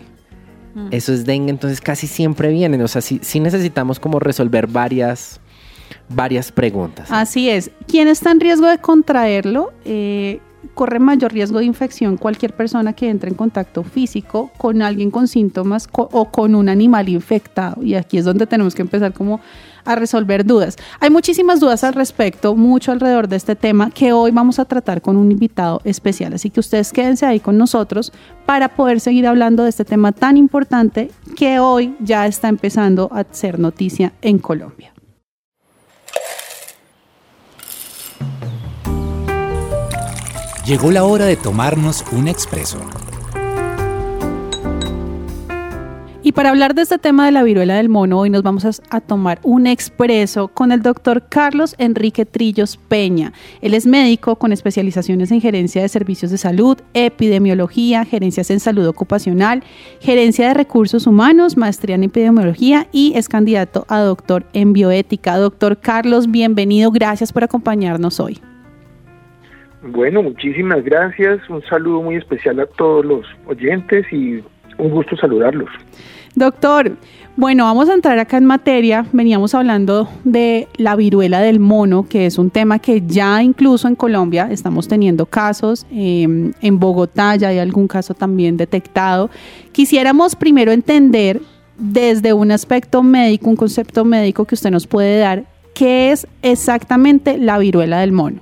Eso 0.91 1.13
es 1.13 1.25
dengue, 1.25 1.50
entonces 1.51 1.81
casi 1.81 2.07
siempre 2.07 2.50
vienen. 2.51 2.81
O 2.81 2.88
sea, 2.88 3.01
sí, 3.01 3.19
sí 3.22 3.39
necesitamos 3.39 4.00
como 4.00 4.19
resolver 4.19 4.67
varias, 4.67 5.39
varias 6.10 6.51
preguntas. 6.51 7.07
Así 7.12 7.50
es. 7.50 7.72
¿Quién 7.88 8.07
está 8.07 8.31
en 8.31 8.39
riesgo 8.39 8.67
de 8.67 8.77
contraerlo? 8.77 9.72
Eh, 9.86 10.39
corre 10.74 11.00
mayor 11.00 11.31
riesgo 11.34 11.60
de 11.60 11.65
infección 11.65 12.17
cualquier 12.17 12.53
persona 12.53 12.93
que 12.93 13.10
entre 13.10 13.29
en 13.29 13.36
contacto 13.36 13.84
físico 13.84 14.51
con 14.57 14.81
alguien 14.81 15.12
con 15.12 15.27
síntomas 15.27 15.88
co- 15.88 16.10
o 16.12 16.29
con 16.31 16.55
un 16.55 16.67
animal 16.69 17.10
infectado. 17.10 17.81
Y 17.84 17.96
aquí 17.96 18.17
es 18.17 18.25
donde 18.25 18.46
tenemos 18.48 18.75
que 18.75 18.81
empezar 18.81 19.13
como 19.13 19.39
a 19.88 19.96
resolver 19.96 20.46
dudas. 20.46 20.75
Hay 21.00 21.10
muchísimas 21.10 21.60
dudas 21.60 21.84
al 21.84 21.94
respecto, 21.94 22.56
mucho 22.56 22.91
alrededor 22.91 23.27
de 23.27 23.38
este 23.38 23.56
tema 23.56 23.89
que 23.89 24.13
hoy 24.13 24.32
vamos 24.32 24.60
a 24.60 24.65
tratar 24.65 25.01
con 25.01 25.17
un 25.17 25.32
invitado 25.32 25.82
especial. 25.84 26.34
Así 26.34 26.50
que 26.50 26.60
ustedes 26.60 26.91
quédense 26.91 27.25
ahí 27.25 27.39
con 27.39 27.58
nosotros 27.58 28.12
para 28.46 28.70
poder 28.75 29.00
seguir 29.00 29.25
hablando 29.25 29.63
de 29.63 29.70
este 29.70 29.86
tema 29.86 30.12
tan 30.12 30.38
importante 30.38 31.10
que 31.36 31.60
hoy 31.60 31.96
ya 32.00 32.27
está 32.27 32.50
empezando 32.50 33.10
a 33.12 33.25
ser 33.32 33.60
noticia 33.60 34.13
en 34.22 34.38
Colombia. 34.39 34.94
Llegó 40.65 40.91
la 40.91 41.06
hora 41.06 41.25
de 41.25 41.38
tomarnos 41.38 42.03
un 42.12 42.27
expreso. 42.27 42.77
Y 46.27 46.34
para 46.34 46.50
hablar 46.50 46.75
de 46.75 46.81
este 46.81 46.98
tema 46.98 47.25
de 47.25 47.31
la 47.31 47.41
viruela 47.41 47.75
del 47.75 47.88
mono, 47.88 48.19
hoy 48.19 48.29
nos 48.29 48.43
vamos 48.43 48.81
a, 48.89 49.00
tomar 49.00 49.39
un 49.43 49.65
expreso 49.65 50.50
con 50.50 50.74
el 50.74 50.81
doctor 50.81 51.24
Carlos 51.29 51.74
Enrique 51.77 52.25
Trillos 52.25 52.75
Peña. 52.75 53.31
Él 53.62 53.74
es 53.74 53.88
médico 53.88 54.36
con 54.36 54.51
especializaciones 54.51 55.31
en 55.31 55.39
gerencia 55.39 55.81
de 55.81 55.88
servicios 55.88 56.29
de 56.29 56.38
salud, 56.38 56.77
epidemiología, 56.93 58.03
gerencias 58.03 58.51
en 58.51 58.60
salud 58.60 58.86
ocupacional, 58.89 59.63
gerencia 60.01 60.50
de 60.50 60.53
recursos 60.53 61.07
humanos, 61.07 61.55
maestría 61.55 61.96
en 61.96 62.03
epidemiología 62.03 62.88
y 62.91 63.13
es 63.15 63.29
candidato 63.29 63.86
a 63.88 64.01
doctor 64.01 64.43
en 64.51 64.74
bioética. 64.74 65.38
Doctor 65.38 65.77
Carlos, 65.77 66.29
bienvenido. 66.29 66.91
Gracias 66.91 67.31
por 67.31 67.46
acompañarnos 67.46 68.19
hoy. 68.19 68.41
Bueno, 69.81 70.24
muchísimas 70.24 70.84
gracias. 70.84 71.50
Un 71.50 71.63
saludo 71.69 72.01
muy 72.01 72.15
especial 72.15 72.60
a 72.60 72.65
todos 72.65 73.05
los 73.05 73.25
oyentes 73.48 74.05
y 74.12 74.43
un 74.77 74.89
gusto 74.89 75.15
saludarlos. 75.15 75.69
Doctor, 76.38 76.91
bueno, 77.36 77.63
vamos 77.63 77.89
a 77.89 77.96
entrar 77.96 78.20
acá 78.20 78.38
en 78.38 78.46
materia. 78.46 79.08
Veníamos 79.12 79.56
hablando 79.56 80.08
de 80.24 80.67
la 80.77 80.96
viruela 80.96 81.41
del 81.41 81.60
mono, 81.60 82.06
que 82.08 82.27
es 82.27 82.38
un 82.38 82.51
tema 82.51 82.77
que 82.77 83.01
ya 83.01 83.41
incluso 83.41 83.88
en 83.88 83.96
Colombia 83.96 84.48
estamos 84.51 84.88
teniendo 84.88 85.25
casos. 85.25 85.88
Eh, 85.91 86.51
en 86.62 86.79
Bogotá 86.79 87.36
ya 87.38 87.48
hay 87.48 87.58
algún 87.58 87.88
caso 87.88 88.13
también 88.13 88.56
detectado. 88.56 89.32
Quisiéramos 89.72 90.36
primero 90.36 90.72
entender 90.72 91.41
desde 91.79 92.34
un 92.34 92.51
aspecto 92.51 93.01
médico, 93.01 93.50
un 93.50 93.56
concepto 93.56 94.06
médico 94.06 94.46
que 94.46 94.53
usted 94.53 94.70
nos 94.70 94.86
puede 94.86 95.17
dar, 95.17 95.44
qué 95.74 96.12
es 96.12 96.27
exactamente 96.44 97.39
la 97.39 97.58
viruela 97.58 98.01
del 98.01 98.12
mono. 98.12 98.41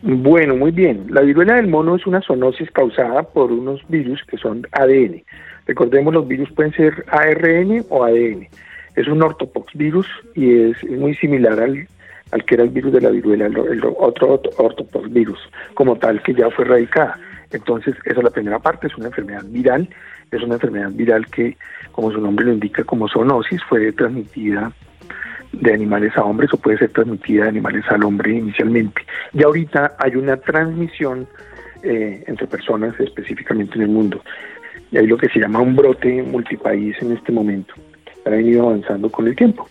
Bueno, 0.00 0.56
muy 0.56 0.70
bien. 0.70 1.08
La 1.10 1.20
viruela 1.20 1.56
del 1.56 1.66
mono 1.66 1.96
es 1.96 2.06
una 2.06 2.22
zoonosis 2.22 2.70
causada 2.70 3.22
por 3.22 3.52
unos 3.52 3.86
virus 3.88 4.22
que 4.26 4.38
son 4.38 4.66
ADN. 4.72 5.22
Recordemos, 5.66 6.14
los 6.14 6.26
virus 6.26 6.50
pueden 6.52 6.72
ser 6.72 7.04
ARN 7.08 7.84
o 7.88 8.04
ADN. 8.04 8.48
Es 8.94 9.08
un 9.08 9.22
ortopox 9.22 9.74
virus 9.74 10.06
y 10.34 10.70
es 10.70 10.82
muy 10.84 11.14
similar 11.16 11.58
al, 11.60 11.86
al 12.30 12.44
que 12.44 12.54
era 12.54 12.64
el 12.64 12.70
virus 12.70 12.92
de 12.92 13.00
la 13.00 13.10
viruela, 13.10 13.46
el, 13.46 13.82
otro 13.98 14.40
ortopox 14.56 15.12
virus, 15.12 15.38
como 15.74 15.96
tal 15.96 16.22
que 16.22 16.34
ya 16.34 16.50
fue 16.50 16.64
erradicada. 16.64 17.18
Entonces, 17.50 17.94
esa 18.04 18.18
es 18.18 18.24
la 18.24 18.30
primera 18.30 18.58
parte, 18.58 18.86
es 18.86 18.96
una 18.96 19.06
enfermedad 19.06 19.44
viral, 19.46 19.88
es 20.30 20.42
una 20.42 20.54
enfermedad 20.54 20.90
viral 20.92 21.26
que, 21.28 21.56
como 21.92 22.10
su 22.10 22.20
nombre 22.20 22.46
lo 22.46 22.52
indica, 22.52 22.84
como 22.84 23.08
zoonosis, 23.08 23.62
fue 23.64 23.92
transmitida 23.92 24.72
de 25.52 25.72
animales 25.72 26.16
a 26.16 26.24
hombres 26.24 26.52
o 26.52 26.56
puede 26.56 26.78
ser 26.78 26.90
transmitida 26.90 27.44
de 27.44 27.50
animales 27.50 27.84
al 27.88 28.04
hombre 28.04 28.32
inicialmente. 28.32 29.02
Y 29.32 29.42
ahorita 29.42 29.96
hay 29.98 30.16
una 30.16 30.36
transmisión 30.36 31.26
eh, 31.82 32.24
entre 32.26 32.46
personas 32.46 32.98
específicamente 32.98 33.76
en 33.76 33.82
el 33.82 33.88
mundo. 33.88 34.22
Y 34.92 34.98
hay 34.98 35.06
lo 35.06 35.16
que 35.16 35.28
se 35.28 35.40
llama 35.40 35.60
un 35.60 35.74
brote 35.74 36.22
multipaís 36.22 36.96
en 37.00 37.12
este 37.12 37.32
momento. 37.32 37.74
Ha 38.24 38.30
venido 38.30 38.68
avanzando 38.68 39.10
con 39.10 39.26
el 39.26 39.36
tiempo. 39.36 39.68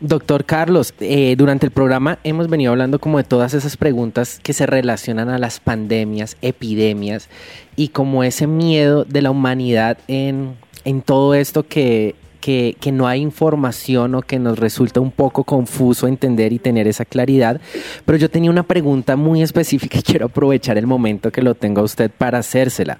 Doctor 0.00 0.44
Carlos, 0.44 0.92
eh, 0.98 1.36
durante 1.36 1.64
el 1.64 1.70
programa 1.70 2.18
hemos 2.24 2.48
venido 2.48 2.72
hablando 2.72 2.98
como 2.98 3.18
de 3.18 3.24
todas 3.24 3.54
esas 3.54 3.76
preguntas 3.76 4.40
que 4.42 4.52
se 4.52 4.66
relacionan 4.66 5.28
a 5.28 5.38
las 5.38 5.60
pandemias, 5.60 6.36
epidemias 6.42 7.28
y 7.76 7.88
como 7.88 8.24
ese 8.24 8.48
miedo 8.48 9.04
de 9.04 9.22
la 9.22 9.30
humanidad 9.30 9.98
en, 10.08 10.56
en 10.84 11.02
todo 11.02 11.34
esto 11.34 11.62
que 11.62 12.16
que, 12.42 12.76
no 12.92 13.06
hay 13.06 13.20
información 13.20 14.16
o 14.16 14.22
que 14.22 14.38
nos 14.38 14.58
resulta 14.58 15.00
un 15.00 15.12
poco 15.12 15.44
confuso 15.44 16.08
entender 16.08 16.52
y 16.52 16.58
tener 16.58 16.88
esa 16.88 17.04
claridad. 17.06 17.60
Pero 18.04 18.18
yo 18.18 18.28
tenía 18.28 18.50
una 18.50 18.64
pregunta 18.64 19.16
muy 19.16 19.42
específica 19.42 19.98
y 19.98 20.02
quiero 20.02 20.26
aprovechar 20.26 20.76
el 20.76 20.86
momento 20.86 21.30
que 21.30 21.40
lo 21.40 21.54
tenga 21.54 21.80
usted 21.82 22.10
para 22.10 22.38
hacérsela. 22.38 22.98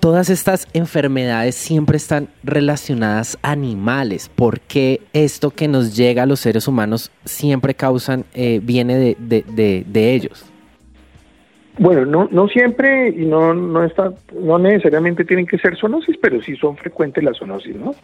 Todas 0.00 0.30
estas 0.30 0.68
enfermedades 0.72 1.56
siempre 1.56 1.96
están 1.96 2.28
relacionadas 2.44 3.36
a 3.42 3.50
animales. 3.50 4.30
¿Por 4.34 4.60
qué 4.60 5.00
esto 5.12 5.50
que 5.50 5.66
nos 5.68 5.96
llega 5.96 6.22
a 6.22 6.26
los 6.26 6.40
seres 6.40 6.68
humanos 6.68 7.10
siempre 7.24 7.74
causan, 7.74 8.24
eh, 8.34 8.60
viene 8.62 8.96
de, 8.96 9.16
de, 9.18 9.84
de 9.86 10.14
ellos? 10.14 10.55
Bueno, 11.78 12.06
no, 12.06 12.28
no 12.30 12.48
siempre 12.48 13.10
y 13.10 13.26
no, 13.26 13.52
no 13.52 13.84
está, 13.84 14.12
no 14.40 14.58
necesariamente 14.58 15.24
tienen 15.24 15.46
que 15.46 15.58
ser 15.58 15.76
zoonosis, 15.76 16.16
pero 16.20 16.40
sí 16.40 16.56
son 16.56 16.76
frecuentes 16.76 17.22
las 17.22 17.38
zoonosis, 17.38 17.76
¿no? 17.76 17.94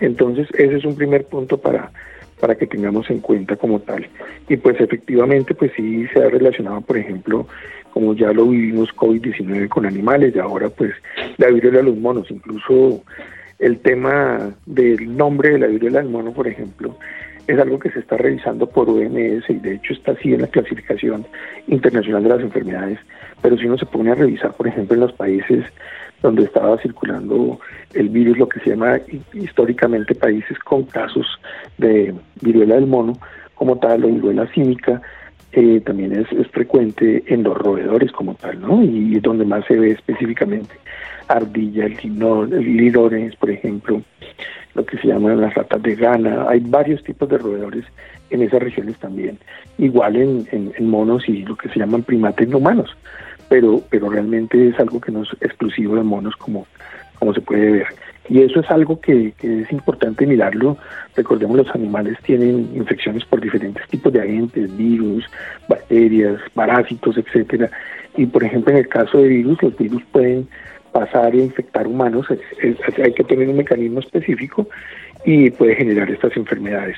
Entonces, 0.00 0.48
ese 0.54 0.76
es 0.76 0.84
un 0.84 0.94
primer 0.94 1.24
punto 1.24 1.56
para, 1.56 1.90
para 2.40 2.54
que 2.54 2.66
tengamos 2.66 3.08
en 3.08 3.20
cuenta 3.20 3.56
como 3.56 3.80
tal. 3.80 4.06
Y 4.48 4.56
pues 4.58 4.78
efectivamente, 4.78 5.54
pues 5.54 5.72
sí 5.74 6.06
se 6.08 6.22
ha 6.22 6.28
relacionado, 6.28 6.82
por 6.82 6.98
ejemplo, 6.98 7.46
como 7.94 8.14
ya 8.14 8.32
lo 8.32 8.46
vivimos 8.48 8.94
COVID-19 8.94 9.68
con 9.68 9.86
animales 9.86 10.34
y 10.34 10.38
ahora 10.40 10.68
pues 10.68 10.92
la 11.38 11.48
viruela 11.48 11.78
de 11.78 11.84
los 11.84 11.96
monos, 11.96 12.30
incluso 12.30 13.02
el 13.58 13.78
tema 13.78 14.52
del 14.66 15.16
nombre 15.16 15.50
de 15.50 15.58
la 15.60 15.68
viruela 15.68 16.00
del 16.00 16.10
mono, 16.10 16.32
por 16.32 16.48
ejemplo, 16.48 16.98
es 17.46 17.58
algo 17.58 17.78
que 17.78 17.90
se 17.90 18.00
está 18.00 18.16
revisando 18.16 18.66
por 18.66 18.88
OMS 18.88 19.48
y 19.48 19.54
de 19.54 19.74
hecho 19.74 19.92
está 19.92 20.12
así 20.12 20.32
en 20.32 20.42
la 20.42 20.46
clasificación 20.46 21.26
internacional 21.66 22.22
de 22.22 22.28
las 22.28 22.40
enfermedades, 22.40 22.98
pero 23.42 23.56
si 23.58 23.66
uno 23.66 23.76
se 23.76 23.86
pone 23.86 24.10
a 24.10 24.14
revisar, 24.14 24.54
por 24.54 24.66
ejemplo, 24.66 24.94
en 24.94 25.00
los 25.00 25.12
países 25.12 25.64
donde 26.22 26.44
estaba 26.44 26.78
circulando 26.78 27.60
el 27.92 28.08
virus, 28.08 28.38
lo 28.38 28.48
que 28.48 28.60
se 28.60 28.70
llama 28.70 28.98
históricamente 29.34 30.14
países 30.14 30.58
con 30.60 30.84
casos 30.84 31.26
de 31.76 32.14
viruela 32.40 32.76
del 32.76 32.86
mono, 32.86 33.12
como 33.54 33.78
tal, 33.78 34.04
o 34.04 34.08
viruela 34.08 34.46
cínica, 34.54 35.02
eh, 35.52 35.80
también 35.84 36.12
es, 36.12 36.32
es, 36.32 36.48
frecuente 36.48 37.22
en 37.26 37.44
los 37.44 37.56
roedores 37.56 38.10
como 38.10 38.34
tal, 38.34 38.60
¿no? 38.60 38.82
Y 38.82 39.16
es 39.16 39.22
donde 39.22 39.44
más 39.44 39.64
se 39.66 39.76
ve 39.76 39.90
específicamente 39.90 40.74
ardilla, 41.28 41.86
el, 41.86 43.36
por 43.38 43.50
ejemplo, 43.50 44.02
lo 44.74 44.84
que 44.84 44.98
se 44.98 45.08
llaman 45.08 45.40
las 45.40 45.54
ratas 45.54 45.82
de 45.82 45.94
gana, 45.94 46.46
hay 46.48 46.60
varios 46.60 47.02
tipos 47.04 47.28
de 47.28 47.38
roedores 47.38 47.84
en 48.30 48.42
esas 48.42 48.62
regiones 48.62 48.96
también, 48.98 49.38
igual 49.78 50.16
en, 50.16 50.48
en, 50.50 50.88
monos 50.88 51.28
y 51.28 51.44
lo 51.44 51.56
que 51.56 51.68
se 51.68 51.78
llaman 51.78 52.02
primates 52.02 52.48
no 52.48 52.58
humanos 52.58 52.96
pero, 53.48 53.82
pero 53.90 54.10
realmente 54.10 54.68
es 54.68 54.78
algo 54.78 55.00
que 55.00 55.12
no 55.12 55.22
es 55.22 55.28
exclusivo 55.40 55.96
de 55.96 56.02
monos 56.02 56.34
como, 56.36 56.66
como 57.18 57.34
se 57.34 57.40
puede 57.40 57.70
ver. 57.70 57.86
Y 58.28 58.40
eso 58.40 58.60
es 58.60 58.70
algo 58.70 59.00
que, 59.00 59.32
que, 59.38 59.60
es 59.60 59.70
importante 59.70 60.26
mirarlo. 60.26 60.78
Recordemos, 61.14 61.58
los 61.58 61.74
animales 61.74 62.16
tienen 62.22 62.70
infecciones 62.74 63.24
por 63.26 63.40
diferentes 63.40 63.86
tipos 63.88 64.12
de 64.12 64.22
agentes, 64.22 64.74
virus, 64.76 65.24
bacterias, 65.68 66.40
parásitos, 66.54 67.18
etcétera. 67.18 67.70
Y 68.16 68.26
por 68.26 68.44
ejemplo, 68.44 68.72
en 68.72 68.78
el 68.78 68.88
caso 68.88 69.18
de 69.18 69.28
virus, 69.28 69.62
los 69.62 69.76
virus 69.76 70.02
pueden 70.10 70.48
pasar 70.94 71.34
e 71.34 71.38
infectar 71.38 71.86
humanos. 71.88 72.26
Es, 72.30 72.40
es, 72.62 72.98
hay 72.98 73.12
que 73.12 73.24
tener 73.24 73.48
un 73.48 73.56
mecanismo 73.56 73.98
específico 73.98 74.68
y 75.24 75.50
puede 75.50 75.74
generar 75.74 76.08
estas 76.08 76.36
enfermedades. 76.36 76.96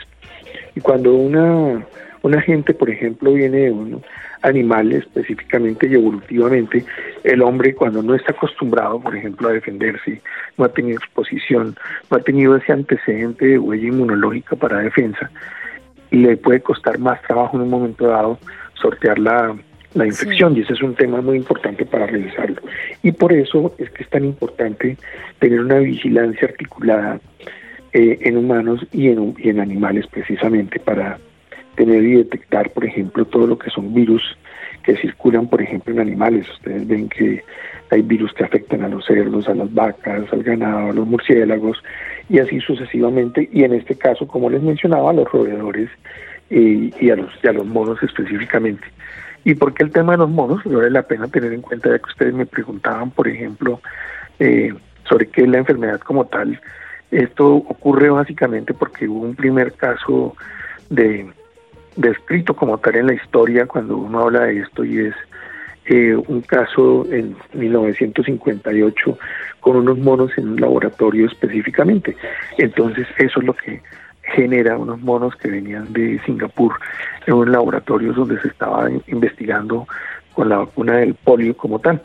Y 0.75 0.81
cuando 0.81 1.15
una, 1.15 1.83
un 2.23 2.35
agente, 2.35 2.75
por 2.75 2.91
ejemplo, 2.91 3.33
viene 3.33 3.59
de 3.59 3.73
un 3.73 4.03
animal 4.43 4.93
específicamente 4.93 5.89
y 5.89 5.95
evolutivamente, 5.95 6.85
el 7.25 7.41
hombre 7.41 7.75
cuando 7.75 8.03
no 8.03 8.15
está 8.15 8.33
acostumbrado, 8.33 9.01
por 9.01 9.17
ejemplo, 9.17 9.49
a 9.49 9.53
defenderse, 9.53 10.21
no 10.59 10.67
ha 10.67 10.69
tenido 10.69 10.99
exposición, 10.99 11.75
no 12.11 12.17
ha 12.19 12.21
tenido 12.21 12.55
ese 12.55 12.73
antecedente 12.73 13.47
de 13.47 13.59
huella 13.59 13.89
inmunológica 13.89 14.57
para 14.57 14.83
defensa, 14.83 15.31
le 16.11 16.37
puede 16.37 16.61
costar 16.61 16.99
más 16.99 17.21
trabajo 17.23 17.57
en 17.57 17.63
un 17.63 17.71
momento 17.71 18.07
dado 18.07 18.39
sortear 18.75 19.19
la, 19.19 19.57
la 19.97 20.07
infección 20.07 20.53
sí. 20.53 20.61
y 20.61 20.63
ese 20.63 20.75
es 20.75 20.83
un 20.83 20.95
tema 20.95 21.21
muy 21.21 21.39
importante 21.39 21.85
para 21.85 22.07
revisarlo. 22.07 22.61
Y 23.03 23.13
por 23.13 23.33
eso 23.33 23.75
es 23.79 23.91
que 23.91 24.03
es 24.03 24.11
tan 24.11 24.25
importante 24.25 24.97
tener 25.39 25.61
una 25.61 25.79
vigilancia 25.79 26.49
articulada 26.49 27.21
eh, 27.93 28.19
en 28.23 28.37
humanos 28.37 28.87
y 28.93 29.09
en, 29.09 29.35
en 29.39 29.61
animales 29.61 30.07
precisamente 30.07 30.79
para 30.81 31.19
tener 31.77 32.03
y 32.03 32.17
detectar, 32.17 32.71
por 32.71 32.85
ejemplo, 32.85 33.25
todo 33.27 33.47
lo 33.47 33.59
que 33.59 33.71
son 33.71 33.95
virus 33.95 34.37
que 34.83 34.97
circulan, 34.97 35.49
por 35.49 35.63
ejemplo, 35.63 35.93
en 35.93 36.01
animales. 36.01 36.49
Ustedes 36.49 36.87
ven 36.87 37.09
que 37.09 37.43
hay 37.91 38.03
virus 38.03 38.33
que 38.33 38.45
afectan 38.45 38.83
a 38.83 38.89
los 38.89 39.05
cerdos, 39.05 39.49
a 39.49 39.55
las 39.55 39.73
vacas, 39.73 40.33
al 40.33 40.43
ganado, 40.43 40.91
a 40.91 40.93
los 40.93 41.07
murciélagos 41.07 41.83
y 42.29 42.39
así 42.39 42.61
sucesivamente. 42.61 43.49
Y 43.53 43.65
en 43.65 43.75
este 43.75 43.97
caso, 43.97 44.27
como 44.27 44.51
les 44.51 44.63
mencionaba, 44.63 45.11
a 45.11 45.15
los 45.15 45.31
roedores 45.31 45.91
y, 46.51 46.93
y, 47.05 47.11
a, 47.11 47.17
los, 47.17 47.33
y 47.43 47.47
a 47.49 47.53
los 47.53 47.67
monos 47.67 48.03
específicamente. 48.03 48.87
¿Y 49.47 49.55
por 49.55 49.75
qué 49.75 49.85
el 49.85 49.93
tema 49.93 50.11
de 50.11 50.19
los 50.19 50.29
monos? 50.29 50.65
Vale 50.65 50.91
la 50.91 51.03
pena 51.03 51.29
tener 51.29 51.53
en 51.53 51.63
cuenta, 51.63 51.89
ya 51.89 52.01
que 52.01 52.11
ustedes 52.11 52.35
me 52.35 52.47
preguntaban, 52.47 53.13
por 53.13 53.29
ejemplo, 53.29 53.81
eh, 54.41 54.75
sobre 55.09 55.29
qué 55.29 55.43
es 55.43 55.49
la 55.49 55.59
enfermedad 55.59 56.01
como 56.01 56.27
tal. 56.27 56.61
Esto 57.13 57.55
ocurre 57.55 58.11
básicamente 58.11 58.75
porque 58.75 59.07
hubo 59.07 59.21
un 59.21 59.37
primer 59.37 59.75
caso 59.75 60.35
de 60.91 61.31
descrito 61.95 62.57
como 62.57 62.79
tal 62.79 62.97
en 62.97 63.07
la 63.07 63.15
historia 63.15 63.67
cuando 63.67 63.97
uno 63.97 64.23
habla 64.23 64.41
de 64.47 64.59
esto 64.59 64.85
y 64.85 64.99
es 64.99 65.15
eh, 65.85 66.17
un 66.17 66.41
caso 66.41 67.07
en 67.13 67.37
1958 67.53 69.17
con 69.61 69.77
unos 69.77 69.97
monos 69.97 70.37
en 70.39 70.49
un 70.49 70.61
laboratorio 70.61 71.25
específicamente. 71.25 72.17
Entonces 72.59 73.07
eso 73.17 73.39
es 73.39 73.47
lo 73.47 73.55
que 73.55 73.81
genera 74.35 74.77
unos 74.77 75.01
monos 75.01 75.35
que 75.37 75.49
venían 75.49 75.93
de 75.93 76.21
Singapur 76.25 76.75
en 77.27 77.35
un 77.35 77.53
laboratorio 77.53 78.13
donde 78.13 78.41
se 78.41 78.49
estaba 78.49 78.89
investigando 79.07 79.87
con 80.35 80.49
la 80.49 80.59
vacuna 80.59 80.99
del 80.99 81.15
polio 81.15 81.57
como 81.57 81.79
tal. 81.79 82.01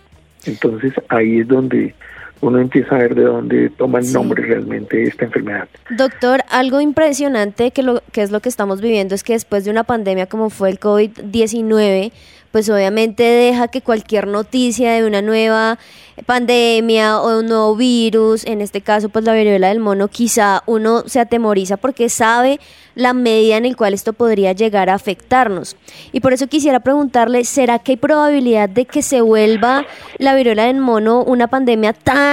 Entonces 0.45 0.93
ahí 1.09 1.39
es 1.39 1.47
donde 1.47 1.93
uno 2.41 2.59
empieza 2.59 2.95
a 2.95 2.99
ver 2.99 3.15
de 3.15 3.23
dónde 3.23 3.69
toma 3.69 3.99
el 3.99 4.05
Sí. 4.05 4.13
nombre 4.13 4.43
realmente 4.43 5.03
esta 5.03 5.25
enfermedad. 5.25 5.67
Doctor, 5.91 6.41
algo 6.49 6.81
impresionante 6.81 7.71
que, 7.71 7.83
lo, 7.83 8.01
que 8.11 8.21
es 8.23 8.31
lo 8.31 8.39
que 8.39 8.49
estamos 8.49 8.81
viviendo 8.81 9.15
es 9.15 9.23
que 9.23 9.33
después 9.33 9.63
de 9.63 9.71
una 9.71 9.83
pandemia 9.83 10.25
como 10.25 10.49
fue 10.49 10.69
el 10.69 10.79
COVID-19, 10.79 12.11
pues 12.51 12.69
obviamente 12.69 13.23
deja 13.23 13.69
que 13.69 13.81
cualquier 13.81 14.27
noticia 14.27 14.91
de 14.93 15.05
una 15.05 15.21
nueva 15.21 15.79
pandemia 16.25 17.19
o 17.21 17.39
un 17.39 17.47
nuevo 17.47 17.75
virus, 17.75 18.45
en 18.45 18.61
este 18.61 18.81
caso 18.81 19.09
pues 19.09 19.25
la 19.25 19.33
viruela 19.33 19.69
del 19.69 19.79
mono, 19.79 20.07
quizá 20.07 20.61
uno 20.65 21.03
se 21.07 21.19
atemoriza 21.19 21.77
porque 21.77 22.09
sabe 22.09 22.59
la 22.93 23.13
medida 23.13 23.55
en 23.57 23.69
la 23.69 23.75
cual 23.75 23.93
esto 23.93 24.11
podría 24.11 24.51
llegar 24.51 24.89
a 24.89 24.95
afectarnos. 24.95 25.77
Y 26.11 26.19
por 26.19 26.33
eso 26.33 26.47
quisiera 26.47 26.81
preguntarle, 26.81 27.45
¿será 27.45 27.79
que 27.79 27.93
hay 27.93 27.97
probabilidad 27.97 28.67
de 28.69 28.85
que 28.85 29.01
se 29.01 29.21
vuelva 29.21 29.85
la 30.17 30.35
viruela 30.35 30.65
del 30.65 30.77
mono 30.77 31.23
una 31.23 31.47
pandemia 31.47 31.93
tan, 31.93 32.30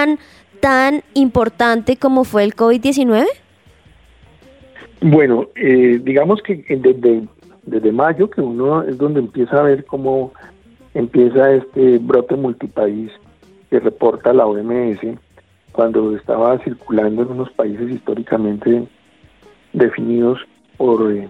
tan 0.61 1.03
importante 1.15 1.97
como 1.97 2.25
fue 2.25 2.45
el 2.45 2.55
COVID-19? 2.55 3.27
Bueno, 5.01 5.47
eh, 5.55 6.01
digamos 6.03 6.43
que 6.43 6.65
desde, 7.67 7.93
mayo, 7.93 8.29
que 8.29 8.41
uno 8.41 8.83
es 8.83 8.99
donde 8.99 9.21
empieza 9.21 9.59
a 9.59 9.63
ver 9.63 9.85
cómo 9.85 10.33
empieza 10.95 11.53
este 11.55 11.99
brote 11.99 12.35
multipaís 12.35 13.13
que 13.71 13.79
reporta 13.79 14.33
la 14.33 14.47
OMS, 14.47 14.99
cuando 15.73 16.17
estaba 16.17 16.59
circulando 16.59 17.23
en 17.23 17.31
unos 17.31 17.51
países 17.53 17.89
históricamente 17.91 18.89
definidos 19.73 20.41
por 20.77 21.13
eh, 21.13 21.29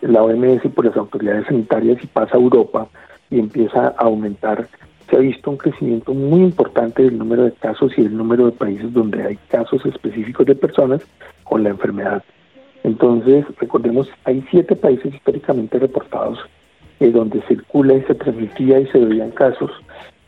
la 0.00 0.22
OMS 0.22 0.64
y 0.64 0.68
por 0.68 0.86
las 0.86 0.96
autoridades 0.96 1.46
sanitarias 1.46 2.02
y 2.02 2.06
pasa 2.06 2.36
a 2.36 2.40
Europa 2.40 2.88
y 3.30 3.38
empieza 3.38 3.88
a 3.88 4.04
aumentar, 4.04 4.68
se 5.08 5.16
ha 5.16 5.20
visto 5.20 5.50
un 5.50 5.56
crecimiento 5.56 6.14
muy 6.14 6.40
importante 6.40 7.02
del 7.02 7.18
número 7.18 7.44
de 7.44 7.52
casos 7.52 7.92
y 7.96 8.02
del 8.02 8.16
número 8.16 8.46
de 8.46 8.52
países 8.52 8.92
donde 8.92 9.22
hay 9.22 9.36
casos 9.48 9.84
específicos 9.86 10.46
de 10.46 10.54
personas 10.54 11.02
con 11.44 11.62
la 11.62 11.70
enfermedad. 11.70 12.22
Entonces, 12.82 13.44
recordemos, 13.58 14.08
hay 14.24 14.44
siete 14.50 14.76
países 14.76 15.14
históricamente 15.14 15.78
reportados 15.78 16.38
eh, 17.00 17.10
donde 17.10 17.42
circula 17.42 17.94
y 17.94 18.02
se 18.02 18.14
transmitía 18.14 18.80
y 18.80 18.86
se 18.86 18.98
veían 18.98 19.30
casos 19.32 19.70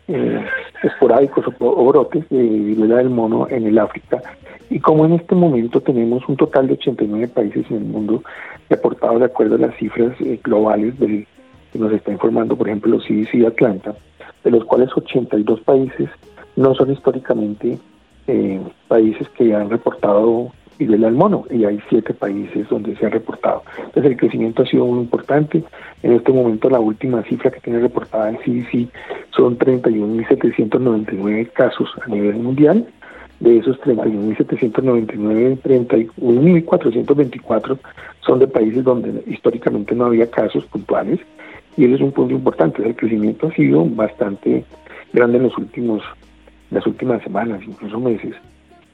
eh, 0.09 0.45
esporádicos 0.83 1.47
o, 1.47 1.53
o 1.67 1.85
brotes 1.87 2.29
de 2.29 2.43
viruela 2.43 2.97
del 2.97 3.11
mono 3.11 3.47
en 3.49 3.67
el 3.67 3.79
África. 3.79 4.23
Y 4.71 4.81
como 4.81 5.07
en 5.07 5.15
este 5.15 5.35
momento 5.35 5.81
tenemos 5.81 6.29
un 6.29 6.37
total 6.37 6.67
de 6.67 6.75
89 6.75 7.29
países 7.29 7.71
en 7.71 7.79
el 7.79 7.85
mundo 7.85 8.23
reportados 8.69 9.21
de 9.21 9.27
acuerdo 9.27 9.55
a 9.55 9.59
las 9.59 9.77
cifras 9.77 10.15
eh, 10.21 10.39
globales 10.43 10.99
del, 10.99 11.27
que 11.73 11.79
nos 11.79 11.93
está 11.93 12.13
informando, 12.13 12.57
por 12.57 12.69
ejemplo, 12.69 12.99
CDC 12.99 13.47
Atlanta, 13.47 13.95
de 14.45 14.51
los 14.51 14.65
cuales 14.65 14.91
82 14.95 15.61
países 15.61 16.11
no 16.57 16.75
son 16.75 16.93
históricamente 16.93 17.79
eh, 18.27 18.61
países 18.89 19.29
que 19.31 19.55
han 19.55 19.71
reportado 19.71 20.53
viruela 20.79 21.07
del 21.07 21.17
mono 21.17 21.45
y 21.51 21.65
hay 21.65 21.81
siete 21.89 22.15
países 22.15 22.69
donde 22.69 22.95
se 22.97 23.07
ha 23.07 23.11
reportado. 23.11 23.65
Entonces 23.79 24.05
el 24.05 24.17
crecimiento 24.17 24.63
ha 24.63 24.67
sido 24.67 24.87
muy 24.87 25.01
importante. 25.01 25.65
En 26.03 26.13
este 26.13 26.33
momento 26.33 26.71
la 26.71 26.81
última 26.81 27.23
cifra 27.25 27.51
que 27.51 27.61
tiene 27.61 27.81
reportada 27.81 28.31
el 28.31 28.39
CDC 28.39 28.89
son 29.31 29.59
31.799 29.59 31.53
casos 31.53 31.91
a 32.05 32.09
nivel 32.09 32.37
mundial. 32.37 32.87
De 33.41 33.59
esos 33.59 33.81
31.799, 33.83 35.61
31.424 35.63 37.79
son 38.21 38.39
de 38.41 38.49
países 38.49 38.83
donde 38.83 39.23
históricamente 39.27 39.95
no 39.95 40.07
había 40.07 40.29
casos 40.29 40.65
puntuales 40.67 41.21
y 41.79 41.85
ese 41.85 41.95
es 41.95 42.01
un 42.03 42.13
punto 42.13 42.35
importante. 42.35 42.85
El 42.85 42.95
crecimiento 42.95 43.47
ha 43.47 43.55
sido 43.55 43.87
bastante 43.87 44.67
grande 45.15 45.39
en 45.39 45.45
los 45.45 45.57
últimos, 45.57 46.03
las 46.71 46.87
últimas 46.87 47.23
semanas, 47.23 47.63
incluso 47.67 47.99
meses 47.99 48.35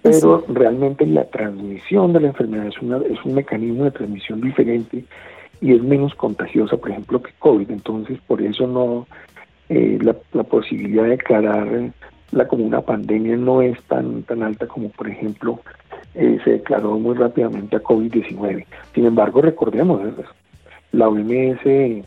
pero 0.05 0.45
realmente 0.49 1.07
la 1.07 1.25
transmisión 1.25 2.13
de 2.13 2.21
la 2.21 2.27
enfermedad 2.29 2.67
es, 2.67 2.79
una, 2.83 2.99
es 2.99 3.25
un 3.25 3.35
mecanismo 3.35 3.85
de 3.85 3.91
transmisión 3.91 4.39
diferente 4.43 5.03
y 5.63 5.73
es 5.73 5.83
menos 5.83 6.15
contagiosa, 6.15 6.77
por 6.77 6.91
ejemplo, 6.91 7.23
que 7.23 7.33
COVID. 7.39 7.71
Entonces, 7.71 8.19
por 8.27 8.43
eso 8.43 8.67
no 8.67 9.07
eh, 9.71 9.99
la, 10.03 10.15
la, 10.35 10.43
posibilidad 10.43 11.05
de 11.05 11.11
declarar 11.11 11.91
la 12.33 12.47
como 12.47 12.67
una 12.67 12.83
pandemia 12.83 13.35
no 13.39 13.63
es 13.63 13.83
tan 13.85 14.25
tan 14.25 14.43
alta 14.43 14.67
como, 14.67 14.91
por 14.91 15.09
ejemplo, 15.09 15.61
eh, 16.15 16.39
se 16.45 16.51
declaró 16.51 16.99
muy 16.99 17.15
rápidamente 17.15 17.77
a 17.77 17.83
COVID-19. 17.83 18.67
Sin 18.95 19.07
embargo, 19.07 19.41
recordemos, 19.41 20.03
la 20.93 21.09
OMS 21.09 22.05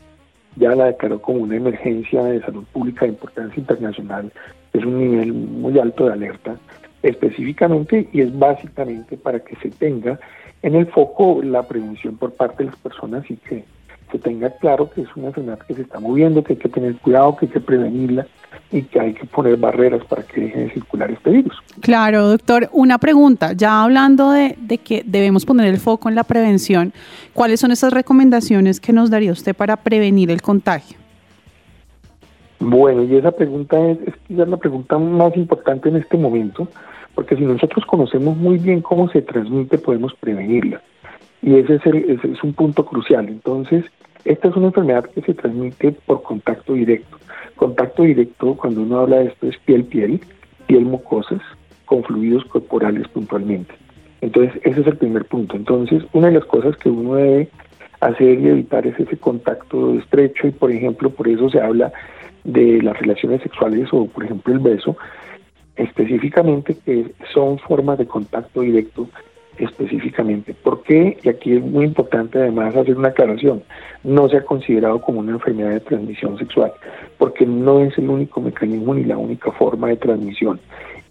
ya 0.58 0.76
la 0.76 0.86
declaró 0.86 1.22
como 1.22 1.40
una 1.40 1.56
emergencia 1.56 2.24
de 2.24 2.42
salud 2.42 2.64
pública 2.74 3.05
de 3.05 3.12
importancia 3.12 3.60
internacional. 3.60 4.31
Es 4.74 4.84
un 4.84 4.98
nivel 5.00 5.34
muy 5.34 5.77
alto 5.79 6.05
de 6.05 6.14
alerta 6.14 6.55
específicamente 7.03 8.10
y 8.12 8.22
es 8.22 8.38
básicamente 8.38 9.18
para 9.18 9.40
que 9.40 9.55
se 9.58 9.70
tenga 9.70 10.20
en 10.62 10.75
el 10.75 10.88
foco 10.88 11.42
la 11.44 11.64
prevención 11.64 12.18
por 12.18 12.34
parte 12.34 12.64
de 12.64 12.72
las 12.72 12.79
personas 12.79 13.29
y 13.29 13.38
que 13.38 13.64
se 14.12 14.20
tenga 14.20 14.50
claro 14.58 14.90
que 14.90 15.01
es 15.01 15.16
una 15.16 15.27
enfermedad 15.27 15.60
que 15.60 15.75
se 15.75 15.81
está 15.81 16.00
moviendo, 16.00 16.44
que 16.44 16.53
hay 16.53 16.60
que 16.60 16.70
tener 16.70 16.96
cuidado, 16.96 17.36
que 17.36 17.46
hay 17.46 17.51
que 17.51 17.60
prevenirla 17.60 18.25
y 18.72 18.83
que 18.83 19.00
hay 19.00 19.14
que 19.14 19.25
poner 19.25 19.57
barreras 19.57 20.03
para 20.05 20.24
que 20.24 20.42
deje 20.42 20.60
de 20.60 20.70
circular 20.72 21.10
este 21.12 21.29
virus. 21.29 21.55
Claro, 21.81 22.27
doctor. 22.27 22.70
Una 22.74 22.98
pregunta, 22.98 23.53
ya 23.53 23.83
hablando 23.83 24.31
de, 24.31 24.55
de, 24.60 24.77
que 24.77 25.03
debemos 25.05 25.46
poner 25.46 25.68
el 25.68 25.77
foco 25.77 26.10
en 26.10 26.16
la 26.16 26.24
prevención, 26.24 26.94
¿cuáles 27.33 27.60
son 27.60 27.72
esas 27.72 27.94
recomendaciones 27.94 28.79
que 28.79 28.94
nos 28.94 29.10
daría 29.10 29.31
usted 29.31 29.55
para 29.55 29.77
prevenir 29.77 30.31
el 30.31 30.42
contagio? 30.42 30.98
Bueno, 32.60 33.03
y 33.03 33.16
esa 33.16 33.31
pregunta 33.31 33.79
es, 33.90 34.00
es 34.05 34.14
quizás 34.27 34.48
la 34.48 34.57
pregunta 34.57 34.98
más 34.98 35.36
importante 35.38 35.90
en 35.90 35.98
este 35.98 36.18
momento, 36.18 36.68
porque 37.14 37.36
si 37.36 37.44
nosotros 37.44 37.86
conocemos 37.86 38.36
muy 38.36 38.57
bien 38.57 38.81
cómo 38.81 39.10
se 39.10 39.22
transmite, 39.22 39.77
podemos 39.77 40.14
prevenirla. 40.16 40.81
Y 41.42 41.55
ese 41.55 41.75
es, 41.75 41.86
el, 41.86 41.98
ese 42.10 42.31
es 42.31 42.44
un 42.44 42.53
punto 42.53 42.86
crucial. 42.86 43.27
Entonces, 43.27 43.86
esta 44.25 44.48
es 44.48 44.56
una 44.56 44.68
enfermedad 44.68 45.06
que 45.06 45.22
se 45.22 45.34
transmite 45.34 45.92
por 46.06 46.22
contacto 46.24 46.74
directo. 46.74 47.18
Contacto 47.56 48.03
directo, 48.03 48.56
cuando 48.56 48.82
uno 48.82 49.00
habla 49.00 49.18
de 49.18 49.25
esto, 49.25 49.48
es 49.48 49.58
piel-piel, 49.60 50.20
piel 50.68 50.86
mucosas, 50.86 51.42
con 51.86 52.03
fluidos 52.03 52.46
corporales 52.46 53.08
puntualmente. 53.08 53.74
Entonces, 54.22 54.60
ese 54.64 54.82
es 54.82 54.88
el 54.88 54.98
primer 54.98 55.25
punto. 55.25 55.56
Entonces, 55.56 56.03
una 56.14 56.27
de 56.27 56.34
las 56.34 56.46
cosas 56.46 56.75
que 56.77 56.90
uno 56.90 57.16
debe 57.16 57.50
hacer 58.00 58.40
y 58.40 58.48
evitar 58.48 58.86
es 58.86 59.00
ese 59.00 59.18
contacto 59.18 59.96
estrecho 59.96 60.48
y, 60.48 60.51
por 60.51 60.72
ejemplo, 60.72 61.10
por 61.10 61.27
eso 61.27 61.50
se 61.50 61.60
habla 61.60 61.92
de 62.44 62.82
las 62.82 62.98
relaciones 63.00 63.42
sexuales 63.42 63.90
o, 63.92 64.08
por 64.08 64.24
ejemplo, 64.24 64.53
el 64.53 64.60
beso, 64.60 64.98
específicamente 65.75 66.75
que 66.86 67.12
son 67.34 67.60
formas 67.60 67.98
de 67.98 68.08
contacto 68.08 68.62
directo 68.62 69.08
específicamente. 69.57 70.53
¿Por 70.53 70.83
qué? 70.83 71.17
Y 71.24 71.29
aquí 71.29 71.53
es 71.53 71.63
muy 71.63 71.85
importante 71.85 72.39
además 72.39 72.75
hacer 72.75 72.98
una 72.98 73.09
aclaración. 73.09 73.63
No 74.03 74.29
se 74.29 74.37
ha 74.37 74.46
considerado 74.46 75.01
como 75.01 75.20
una 75.20 75.33
enfermedad 75.33 75.72
de 75.72 75.79
transmisión 75.79 76.37
sexual, 76.37 76.72
porque 77.17 77.46
no 77.46 77.81
es 77.81 77.98
el 77.98 78.09
único 78.09 78.41
mecanismo 78.41 78.93
ni 78.93 79.03
la 79.03 79.17
única 79.17 79.51
forma 79.51 79.87
de 79.89 79.98
transmisión. 79.98 80.59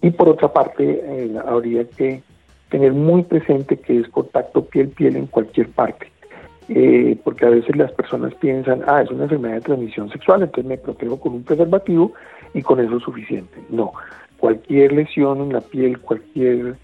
Y 0.03 0.11
por 0.11 0.29
otra 0.29 0.53
parte, 0.53 1.01
eh, 1.05 1.35
habría 1.47 1.85
que 1.85 2.23
tener 2.69 2.93
muy 2.93 3.23
presente 3.23 3.77
que 3.77 4.01
es 4.01 4.09
contacto 4.09 4.65
piel-piel 4.65 5.17
en 5.17 5.27
cualquier 5.27 5.69
parte. 5.69 6.09
Eh, 6.69 7.17
porque 7.23 7.47
a 7.47 7.51
veces 7.51 7.77
las 7.77 7.93
personas 7.93 8.35
piensan, 8.35 8.83
ah, 8.89 9.01
es 9.01 9.11
una 9.11 9.25
enfermedad 9.25 9.55
de 9.55 9.61
transmisión 9.61 10.11
sexual, 10.11 10.43
entonces 10.43 10.69
me 10.69 10.77
protejo 10.77 11.21
con 11.21 11.35
un 11.35 11.45
preservativo 11.45 12.13
y 12.55 12.63
con 12.63 12.81
eso 12.81 12.97
es 12.97 13.03
suficiente. 13.05 13.57
No, 13.71 13.93
cualquier 14.39 14.93
lesión 14.93 15.43
en 15.43 15.53
la 15.53 15.61
piel, 15.61 16.01
cualquier 16.01 16.77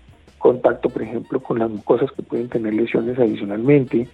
contacto, 0.43 0.91
por 0.91 1.03
ejemplo, 1.03 1.41
con 1.41 1.61
las 1.61 1.71
mucosas 1.71 2.11
que 2.13 2.23
pueden 2.23 2.49
tener 2.49 2.75
lesiones 2.75 3.19
adicionalmente 3.19 4.09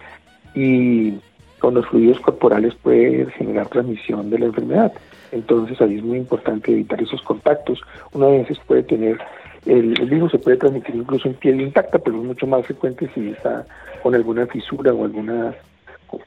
y 0.53 1.15
con 1.57 1.73
los 1.73 1.85
fluidos 1.87 2.19
corporales 2.21 2.75
puede 2.75 3.25
generar 3.31 3.67
transmisión 3.67 4.29
de 4.29 4.39
la 4.39 4.45
enfermedad. 4.45 4.93
Entonces 5.31 5.81
ahí 5.81 5.97
es 5.97 6.03
muy 6.03 6.19
importante 6.19 6.71
evitar 6.71 7.01
esos 7.01 7.21
contactos. 7.23 7.81
Una 8.13 8.27
vez 8.27 8.47
puede 8.67 8.83
tener, 8.83 9.19
el, 9.65 9.99
el, 9.99 10.09
virus 10.09 10.31
se 10.31 10.39
puede 10.39 10.57
transmitir 10.57 10.95
incluso 10.95 11.27
en 11.27 11.33
piel 11.33 11.59
intacta, 11.61 11.97
pero 11.99 12.17
es 12.17 12.23
mucho 12.23 12.47
más 12.47 12.65
frecuente 12.65 13.09
si 13.13 13.29
está 13.29 13.65
con 14.01 14.13
alguna 14.15 14.45
fisura 14.45 14.93
o 14.93 15.03
alguna, 15.03 15.53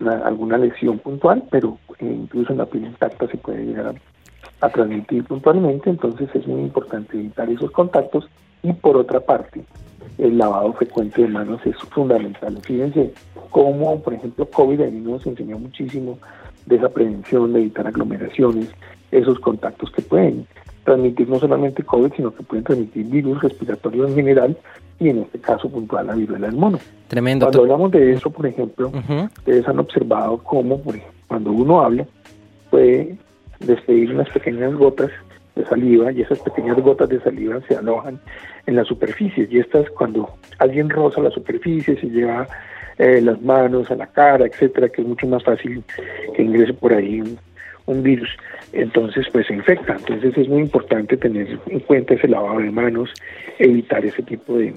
una, 0.01 0.19
alguna 0.27 0.59
lesión 0.59 0.99
puntual, 0.99 1.45
pero 1.51 1.79
incluso 2.01 2.53
en 2.53 2.59
la 2.59 2.67
piel 2.67 2.85
intacta 2.87 3.27
se 3.29 3.38
puede 3.38 3.65
llegar 3.65 3.95
a 4.61 4.69
transmitir 4.69 5.25
puntualmente, 5.25 5.91
entonces 5.91 6.29
es 6.35 6.47
muy 6.47 6.62
importante 6.62 7.17
evitar 7.17 7.49
esos 7.51 7.71
contactos 7.71 8.29
y 8.62 8.73
por 8.73 8.97
otra 8.97 9.21
parte, 9.21 9.65
el 10.19 10.38
lavado 10.38 10.73
frecuente 10.75 11.23
de 11.23 11.29
manos 11.29 11.61
es 11.65 11.77
fundamental. 11.91 12.59
Fíjense 12.62 13.12
cómo, 13.51 14.01
por 14.01 14.15
ejemplo, 14.15 14.47
COVID 14.47 14.81
a 14.81 14.87
mí 14.87 15.01
nos 15.01 15.27
enseñó 15.27 15.59
muchísimo 15.59 16.19
de 16.67 16.77
esa 16.77 16.88
prevención, 16.88 17.53
de 17.53 17.61
evitar 17.61 17.87
aglomeraciones, 17.87 18.69
esos 19.11 19.38
contactos 19.41 19.91
que 19.91 20.03
pueden 20.03 20.47
transmitir 20.85 21.29
no 21.29 21.38
solamente 21.38 21.83
COVID, 21.83 22.12
sino 22.17 22.35
que 22.35 22.43
pueden 22.43 22.65
transmitir 22.65 23.07
virus 23.07 23.43
respiratorios 23.43 24.11
en 24.11 24.17
general 24.17 24.57
y 24.99 25.09
en 25.09 25.19
este 25.19 25.38
caso 25.38 25.69
puntual 25.69 26.07
la 26.07 26.15
viruela 26.15 26.47
del 26.47 26.57
mono. 26.57 26.79
Tremendo. 27.09 27.47
Cuando 27.47 27.62
hablamos 27.62 27.91
de 27.93 28.12
eso, 28.12 28.31
por 28.31 28.47
ejemplo, 28.47 28.88
uh 28.88 28.93
-huh. 28.93 29.31
ustedes 29.38 29.67
han 29.69 29.79
observado 29.79 30.38
cómo 30.38 30.81
por 30.81 30.97
ejemplo, 30.97 31.19
cuando 31.29 31.53
uno 31.53 31.81
habla 31.81 32.07
puede 32.71 33.17
despedir 33.61 34.12
unas 34.12 34.29
pequeñas 34.31 34.75
gotas 34.75 35.11
de 35.55 35.65
saliva 35.67 36.11
y 36.12 36.23
esas 36.23 36.38
pequeñas 36.41 36.79
gotas 36.81 37.09
de 37.09 37.21
saliva 37.21 37.61
se 37.69 37.77
alojan 37.77 38.19
en 38.67 38.77
la 38.77 38.85
superficie 38.85 39.47
y 39.51 39.59
estas 39.59 39.88
cuando 39.91 40.35
alguien 40.59 40.88
roza 40.88 41.21
la 41.21 41.31
superficie 41.31 41.99
se 42.01 42.07
lleva 42.09 42.47
eh, 42.99 43.21
las 43.21 43.41
manos 43.43 43.91
a 43.91 43.95
la 43.97 44.07
cara, 44.07 44.47
etcétera, 44.47 44.88
que 44.88 45.03
es 45.03 45.09
mucho 45.09 45.27
más 45.27 45.43
fácil 45.43 45.83
que 46.35 46.43
ingrese 46.43 46.75
por 46.75 46.93
ahí 46.93 47.21
un, 47.21 47.38
un 47.87 48.03
virus, 48.03 48.31
entonces 48.73 49.27
pues 49.33 49.47
se 49.47 49.55
infecta. 49.55 49.95
Entonces 49.95 50.37
es 50.37 50.49
muy 50.49 50.62
importante 50.62 51.17
tener 51.17 51.59
en 51.67 51.81
cuenta 51.81 52.15
ese 52.15 52.29
lavado 52.29 52.59
de 52.61 52.71
manos, 52.71 53.11
evitar 53.59 54.05
ese 54.05 54.23
tipo 54.23 54.57
de, 54.57 54.75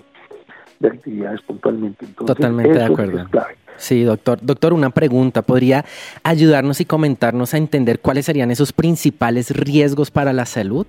de 0.80 0.88
actividades 0.88 1.42
puntualmente. 1.42 2.06
Entonces, 2.06 2.36
Totalmente 2.36 2.78
de 2.78 2.84
acuerdo. 2.84 3.20
es 3.20 3.28
clave. 3.30 3.56
Sí, 3.78 4.04
doctor. 4.04 4.40
Doctor, 4.42 4.74
una 4.74 4.90
pregunta. 4.90 5.42
¿Podría 5.42 5.86
ayudarnos 6.24 6.82
y 6.82 6.86
comentarnos 6.86 7.54
a 7.54 7.58
entender 7.58 8.00
cuáles 8.00 8.26
serían 8.26 8.52
esos 8.52 8.74
principales 8.74 9.52
riesgos 9.52 10.12
para 10.12 10.34
la 10.34 10.46
salud? 10.46 10.88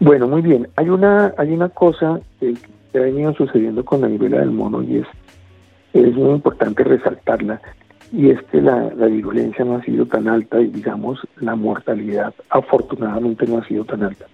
Bueno, 0.00 0.28
muy 0.28 0.42
bien. 0.42 0.68
Hay 0.76 0.88
una, 0.88 1.32
hay 1.36 1.52
una 1.52 1.68
cosa 1.68 2.20
que, 2.40 2.54
ha 2.94 2.98
venido 2.98 3.34
sucediendo 3.34 3.84
con 3.84 4.00
la 4.02 4.06
viruela 4.06 4.38
del 4.38 4.50
mono 4.50 4.82
y 4.82 4.98
es, 4.98 5.06
es 5.92 6.14
muy 6.14 6.30
importante 6.30 6.84
resaltarla, 6.84 7.60
y 8.12 8.30
es 8.30 8.40
que 8.44 8.60
la, 8.60 8.92
la 8.94 9.06
virulencia 9.06 9.64
no 9.64 9.76
ha 9.76 9.82
sido 9.82 10.06
tan 10.06 10.28
alta 10.28 10.60
y 10.60 10.68
digamos 10.68 11.18
la 11.40 11.56
mortalidad 11.56 12.32
afortunadamente 12.50 13.46
no 13.46 13.58
ha 13.58 13.66
sido 13.66 13.84
tan 13.84 14.04
alta. 14.04 14.26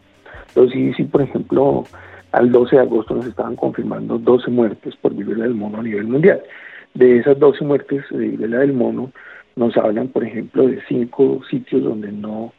Entonces 0.48 0.74
sí, 0.74 0.92
sí, 0.94 1.04
por 1.04 1.22
ejemplo, 1.22 1.84
al 2.32 2.50
12 2.50 2.76
de 2.76 2.82
agosto 2.82 3.14
nos 3.14 3.26
estaban 3.26 3.56
confirmando 3.56 4.18
12 4.18 4.50
muertes 4.50 4.94
por 4.96 5.14
viruela 5.14 5.44
del 5.44 5.54
mono 5.54 5.80
a 5.80 5.82
nivel 5.82 6.06
mundial. 6.06 6.40
De 6.94 7.18
esas 7.18 7.38
12 7.38 7.64
muertes 7.64 8.04
de 8.10 8.18
viruela 8.18 8.58
del 8.58 8.72
mono 8.72 9.12
nos 9.56 9.76
hablan, 9.76 10.08
por 10.08 10.24
ejemplo, 10.24 10.66
de 10.66 10.80
cinco 10.88 11.40
sitios 11.50 11.82
donde 11.82 12.12
no 12.12 12.52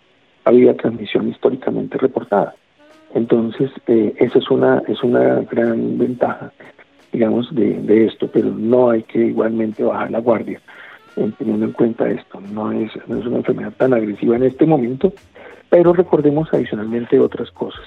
había 0.46 0.76
transmisión 0.76 1.30
históricamente 1.30 1.98
reportada. 1.98 2.56
Entonces, 3.14 3.72
eh, 3.88 4.14
esa 4.18 4.40
es 4.40 4.50
una, 4.50 4.82
es 4.88 5.04
una 5.04 5.42
gran 5.42 5.98
ventaja, 5.98 6.52
digamos, 7.12 7.54
de, 7.54 7.82
de 7.82 8.06
esto, 8.06 8.30
pero 8.32 8.50
no 8.50 8.90
hay 8.90 9.04
que 9.04 9.20
igualmente 9.20 9.84
bajar 9.84 10.12
la 10.12 10.20
guardia 10.20 10.62
teniendo 11.38 11.66
en 11.66 11.72
cuenta 11.74 12.10
esto. 12.10 12.40
No 12.40 12.72
es, 12.72 12.92
no 13.08 13.20
es 13.20 13.26
una 13.26 13.38
enfermedad 13.38 13.74
tan 13.78 13.94
agresiva 13.94 14.36
en 14.36 14.44
este 14.44 14.66
momento, 14.66 15.14
pero 15.70 15.94
recordemos 15.94 16.50
adicionalmente 16.54 17.20
otras 17.20 17.52
cosas. 17.52 17.82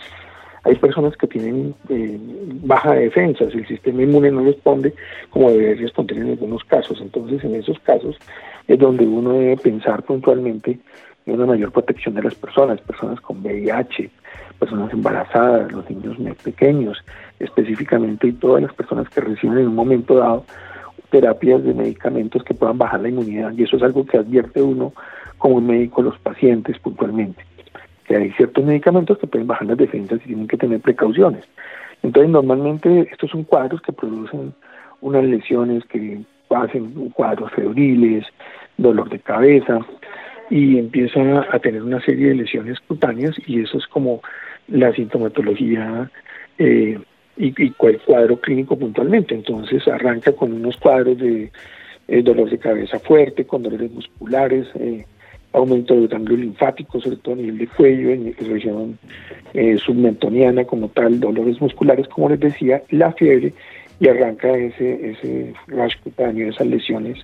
Hay 0.64 0.77
personas 0.77 1.16
que 1.16 1.27
tienen 1.27 1.74
eh, 1.90 2.18
baja 2.62 2.94
defensa, 2.94 3.44
el 3.44 3.66
sistema 3.66 4.03
inmune 4.03 4.31
no 4.31 4.44
responde 4.44 4.94
como 5.31 5.50
debe 5.50 5.74
responder 5.74 6.18
en 6.18 6.31
algunos 6.31 6.64
casos. 6.64 7.00
Entonces, 7.00 7.44
en 7.44 7.55
esos 7.55 7.79
casos 7.81 8.16
es 8.66 8.79
donde 8.79 9.07
uno 9.07 9.35
debe 9.35 9.57
pensar 9.59 10.03
puntualmente 10.03 10.79
en 11.27 11.35
una 11.35 11.46
mayor 11.46 11.72
protección 11.72 12.14
de 12.14 12.22
las 12.22 12.35
personas, 12.35 12.81
personas 12.81 13.20
con 13.20 13.42
VIH, 13.42 14.11
personas 14.59 14.92
embarazadas, 14.92 15.72
los 15.72 15.88
niños 15.90 16.16
pequeños, 16.42 16.98
específicamente 17.38 18.29
y 18.29 18.33
todas 18.33 18.62
las 18.62 18.74
personas 18.74 19.09
que 19.09 19.20
reciben 19.20 19.59
en 19.59 19.68
un 19.68 19.74
momento 19.74 20.16
dado 20.16 20.44
terapias 21.11 21.62
de 21.62 21.74
medicamentos 21.74 22.42
que 22.42 22.55
puedan 22.55 22.79
bajar 22.79 23.00
la 23.00 23.09
inmunidad. 23.09 23.53
Y 23.57 23.62
eso 23.62 23.77
es 23.77 23.83
algo 23.83 24.05
que 24.05 24.18
advierte 24.18 24.61
uno 24.61 24.92
como 25.38 25.61
médico 25.61 26.00
a 26.00 26.05
los 26.05 26.18
pacientes 26.18 26.79
puntualmente, 26.79 27.44
que 28.04 28.16
hay 28.16 28.30
ciertos 28.32 28.64
medicamentos 28.64 29.18
que 29.18 29.26
pueden 29.26 29.46
bajar 29.46 29.66
las 29.66 29.78
defensas 29.78 30.20
y 30.24 30.28
tienen 30.28 30.48
que 30.48 30.56
tener 30.56 30.80
precauciones. 30.80 31.44
Entonces, 32.02 32.30
normalmente 32.30 33.08
estos 33.10 33.30
son 33.30 33.44
cuadros 33.44 33.80
que 33.80 33.92
producen 33.92 34.54
unas 35.00 35.24
lesiones 35.24 35.84
que 35.86 36.20
hacen 36.50 37.10
cuadros 37.10 37.50
febriles, 37.52 38.24
dolor 38.76 39.08
de 39.08 39.18
cabeza, 39.18 39.80
y 40.50 40.78
empiezan 40.78 41.44
a 41.50 41.58
tener 41.58 41.82
una 41.82 42.00
serie 42.00 42.28
de 42.28 42.34
lesiones 42.34 42.78
cutáneas 42.80 43.34
y 43.46 43.62
eso 43.62 43.78
es 43.78 43.86
como 43.86 44.20
la 44.68 44.92
sintomatología 44.92 46.10
eh, 46.58 46.98
y, 47.36 47.62
y 47.62 47.70
cuál 47.70 48.00
cuadro 48.04 48.38
clínico 48.38 48.78
puntualmente. 48.78 49.34
Entonces 49.34 49.86
arranca 49.88 50.32
con 50.32 50.52
unos 50.52 50.76
cuadros 50.76 51.18
de 51.18 51.50
eh, 52.08 52.22
dolor 52.22 52.50
de 52.50 52.58
cabeza 52.58 52.98
fuerte, 52.98 53.46
con 53.46 53.62
dolores 53.62 53.90
musculares, 53.90 54.66
eh, 54.74 55.06
aumento 55.54 55.94
del 55.94 56.08
ganglio 56.08 56.36
linfático, 56.36 57.00
sobre 57.00 57.16
todo 57.16 57.34
a 57.34 57.38
nivel 57.38 57.58
de 57.58 57.66
cuello, 57.68 58.10
en 58.10 58.34
región 58.34 58.98
eh, 59.54 59.78
submentoniana 59.78 60.64
como 60.64 60.88
tal, 60.88 61.20
dolores 61.20 61.60
musculares, 61.60 62.08
como 62.08 62.28
les 62.28 62.40
decía, 62.40 62.82
la 62.90 63.12
fiebre, 63.12 63.54
y 64.00 64.08
arranca 64.08 64.56
ese, 64.56 65.10
ese 65.10 65.54
rash 65.68 65.94
cutáneo, 66.02 66.48
esas 66.48 66.66
lesiones 66.66 67.18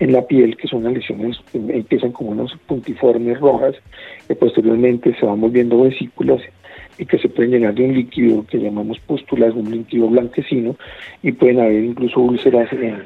en 0.00 0.12
la 0.12 0.26
piel, 0.26 0.56
que 0.56 0.66
son 0.66 0.84
las 0.84 0.94
lesiones 0.94 1.38
que 1.52 1.58
empiezan 1.58 2.12
como 2.12 2.30
unos 2.30 2.56
puntiformes 2.66 3.38
rojas, 3.38 3.76
que 4.26 4.34
posteriormente 4.34 5.14
se 5.14 5.26
van 5.26 5.40
volviendo 5.40 5.82
vesículas 5.82 6.40
y 6.98 7.06
que 7.06 7.18
se 7.18 7.28
pueden 7.28 7.52
llenar 7.52 7.74
de 7.74 7.84
un 7.84 7.94
líquido 7.94 8.44
que 8.46 8.58
llamamos 8.58 8.98
pústulas, 9.00 9.54
un 9.54 9.70
líquido 9.70 10.08
blanquecino, 10.08 10.74
y 11.22 11.32
pueden 11.32 11.60
haber 11.60 11.84
incluso 11.84 12.20
úlceras 12.20 12.72
en, 12.72 13.02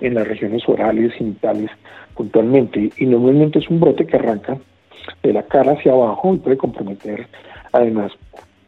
en 0.00 0.14
las 0.14 0.28
regiones 0.28 0.62
orales, 0.68 1.12
genitales, 1.14 1.70
puntualmente. 2.14 2.90
Y 2.96 3.06
normalmente 3.06 3.58
es 3.58 3.68
un 3.68 3.80
brote 3.80 4.06
que 4.06 4.16
arranca 4.16 4.58
de 5.22 5.32
la 5.32 5.42
cara 5.42 5.72
hacia 5.72 5.92
abajo 5.92 6.34
y 6.34 6.38
puede 6.38 6.56
comprometer 6.56 7.26
además 7.72 8.12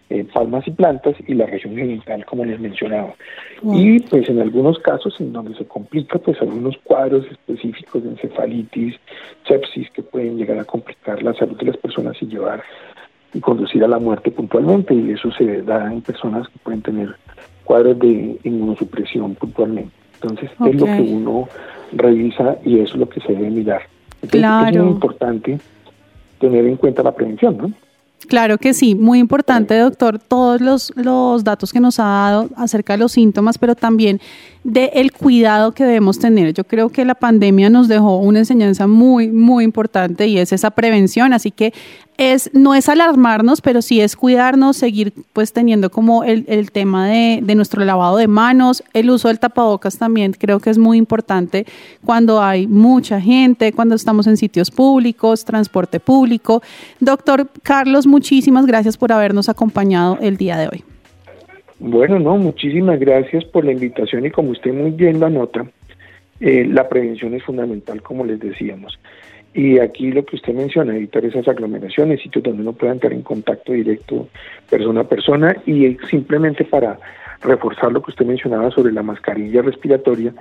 eh, 0.08 0.24
palmas 0.32 0.66
y 0.68 0.70
plantas 0.70 1.16
y 1.26 1.34
la 1.34 1.46
región 1.46 1.74
genital, 1.74 2.24
como 2.26 2.44
les 2.44 2.60
mencionaba. 2.60 3.14
Wow. 3.62 3.76
Y 3.76 3.98
pues 4.00 4.28
en 4.28 4.40
algunos 4.40 4.78
casos 4.78 5.20
en 5.20 5.32
donde 5.32 5.56
se 5.56 5.66
complica, 5.66 6.18
pues 6.18 6.40
algunos 6.40 6.76
cuadros 6.84 7.26
específicos 7.28 8.04
de 8.04 8.10
encefalitis, 8.10 8.94
sepsis, 9.48 9.90
que 9.90 10.02
pueden 10.02 10.36
llegar 10.36 10.60
a 10.60 10.64
complicar 10.64 11.22
la 11.24 11.34
salud 11.34 11.56
de 11.58 11.66
las 11.66 11.76
personas 11.78 12.16
y 12.20 12.26
llevar 12.26 12.62
y 13.34 13.40
conducir 13.40 13.82
a 13.82 13.88
la 13.88 13.98
muerte 13.98 14.30
puntualmente, 14.30 14.94
y 14.94 15.10
eso 15.10 15.32
se 15.32 15.62
da 15.62 15.92
en 15.92 16.00
personas 16.02 16.46
que 16.48 16.58
pueden 16.60 16.82
tener 16.82 17.16
cuadros 17.64 17.98
de 17.98 18.38
inmunosupresión 18.44 19.34
puntualmente. 19.34 20.05
Entonces 20.20 20.50
es 20.50 20.74
lo 20.74 20.86
que 20.86 21.00
uno 21.00 21.48
revisa 21.92 22.56
y 22.64 22.80
es 22.80 22.94
lo 22.94 23.08
que 23.08 23.20
se 23.20 23.32
debe 23.32 23.50
mirar. 23.50 23.82
Entonces, 24.22 24.40
Claro. 24.40 24.68
Es 24.68 24.84
muy 24.84 24.92
importante 24.92 25.58
tener 26.40 26.66
en 26.66 26.76
cuenta 26.76 27.02
la 27.02 27.14
prevención, 27.14 27.56
¿no? 27.56 27.72
Claro 28.28 28.58
que 28.58 28.74
sí, 28.74 28.94
muy 28.96 29.20
importante, 29.20 29.78
doctor, 29.78 30.18
todos 30.18 30.60
los, 30.60 30.92
los 30.96 31.44
datos 31.44 31.72
que 31.72 31.78
nos 31.78 32.00
ha 32.00 32.04
dado 32.04 32.48
acerca 32.56 32.94
de 32.94 32.98
los 32.98 33.12
síntomas, 33.12 33.56
pero 33.56 33.76
también 33.76 34.20
de 34.64 34.86
el 34.94 35.12
cuidado 35.12 35.72
que 35.72 35.84
debemos 35.84 36.18
tener. 36.18 36.52
Yo 36.52 36.64
creo 36.64 36.88
que 36.88 37.04
la 37.04 37.14
pandemia 37.14 37.70
nos 37.70 37.86
dejó 37.86 38.16
una 38.16 38.40
enseñanza 38.40 38.88
muy, 38.88 39.28
muy 39.30 39.62
importante 39.62 40.26
y 40.26 40.38
es 40.38 40.52
esa 40.52 40.70
prevención. 40.70 41.32
Así 41.34 41.52
que 41.52 41.72
es, 42.18 42.50
no 42.54 42.74
es 42.74 42.88
alarmarnos, 42.88 43.60
pero 43.60 43.82
sí 43.82 44.00
es 44.00 44.16
cuidarnos, 44.16 44.76
seguir 44.76 45.12
pues 45.32 45.52
teniendo 45.52 45.90
como 45.90 46.24
el, 46.24 46.44
el 46.48 46.70
tema 46.70 47.08
de, 47.08 47.40
de 47.42 47.54
nuestro 47.54 47.84
lavado 47.84 48.16
de 48.16 48.26
manos, 48.28 48.82
el 48.94 49.10
uso 49.10 49.28
del 49.28 49.38
tapabocas 49.38 49.98
también 49.98 50.32
creo 50.32 50.60
que 50.60 50.70
es 50.70 50.78
muy 50.78 50.98
importante 50.98 51.66
cuando 52.04 52.42
hay 52.42 52.66
mucha 52.66 53.20
gente, 53.20 53.72
cuando 53.72 53.94
estamos 53.94 54.26
en 54.26 54.36
sitios 54.36 54.70
públicos, 54.70 55.44
transporte 55.44 56.00
público. 56.00 56.62
Doctor 57.00 57.48
Carlos, 57.62 58.06
muchísimas 58.06 58.66
gracias 58.66 58.96
por 58.96 59.12
habernos 59.12 59.48
acompañado 59.48 60.18
el 60.20 60.36
día 60.36 60.56
de 60.56 60.68
hoy. 60.68 60.84
Bueno, 61.78 62.18
no, 62.18 62.38
muchísimas 62.38 62.98
gracias 62.98 63.44
por 63.44 63.64
la 63.64 63.72
invitación 63.72 64.24
y 64.24 64.30
como 64.30 64.50
usted 64.50 64.72
muy 64.72 64.92
bien 64.92 65.20
lo 65.20 65.26
anota, 65.26 65.66
eh, 66.40 66.66
la 66.66 66.88
prevención 66.88 67.34
es 67.34 67.42
fundamental, 67.42 68.02
como 68.02 68.24
les 68.24 68.40
decíamos. 68.40 68.98
Y 69.56 69.78
aquí 69.78 70.12
lo 70.12 70.22
que 70.22 70.36
usted 70.36 70.52
menciona, 70.52 70.94
evitar 70.94 71.24
esas 71.24 71.48
aglomeraciones, 71.48 72.20
sitios 72.20 72.44
donde 72.44 72.60
uno 72.60 72.74
pueda 72.74 72.92
entrar 72.92 73.14
en 73.14 73.22
contacto 73.22 73.72
directo 73.72 74.28
persona 74.68 75.00
a 75.00 75.08
persona 75.08 75.56
y 75.64 75.96
simplemente 76.10 76.62
para 76.66 76.98
reforzar 77.40 77.90
lo 77.90 78.02
que 78.02 78.10
usted 78.10 78.26
mencionaba 78.26 78.70
sobre 78.70 78.92
la 78.92 79.02
mascarilla 79.02 79.62
respiratoria, 79.62 80.34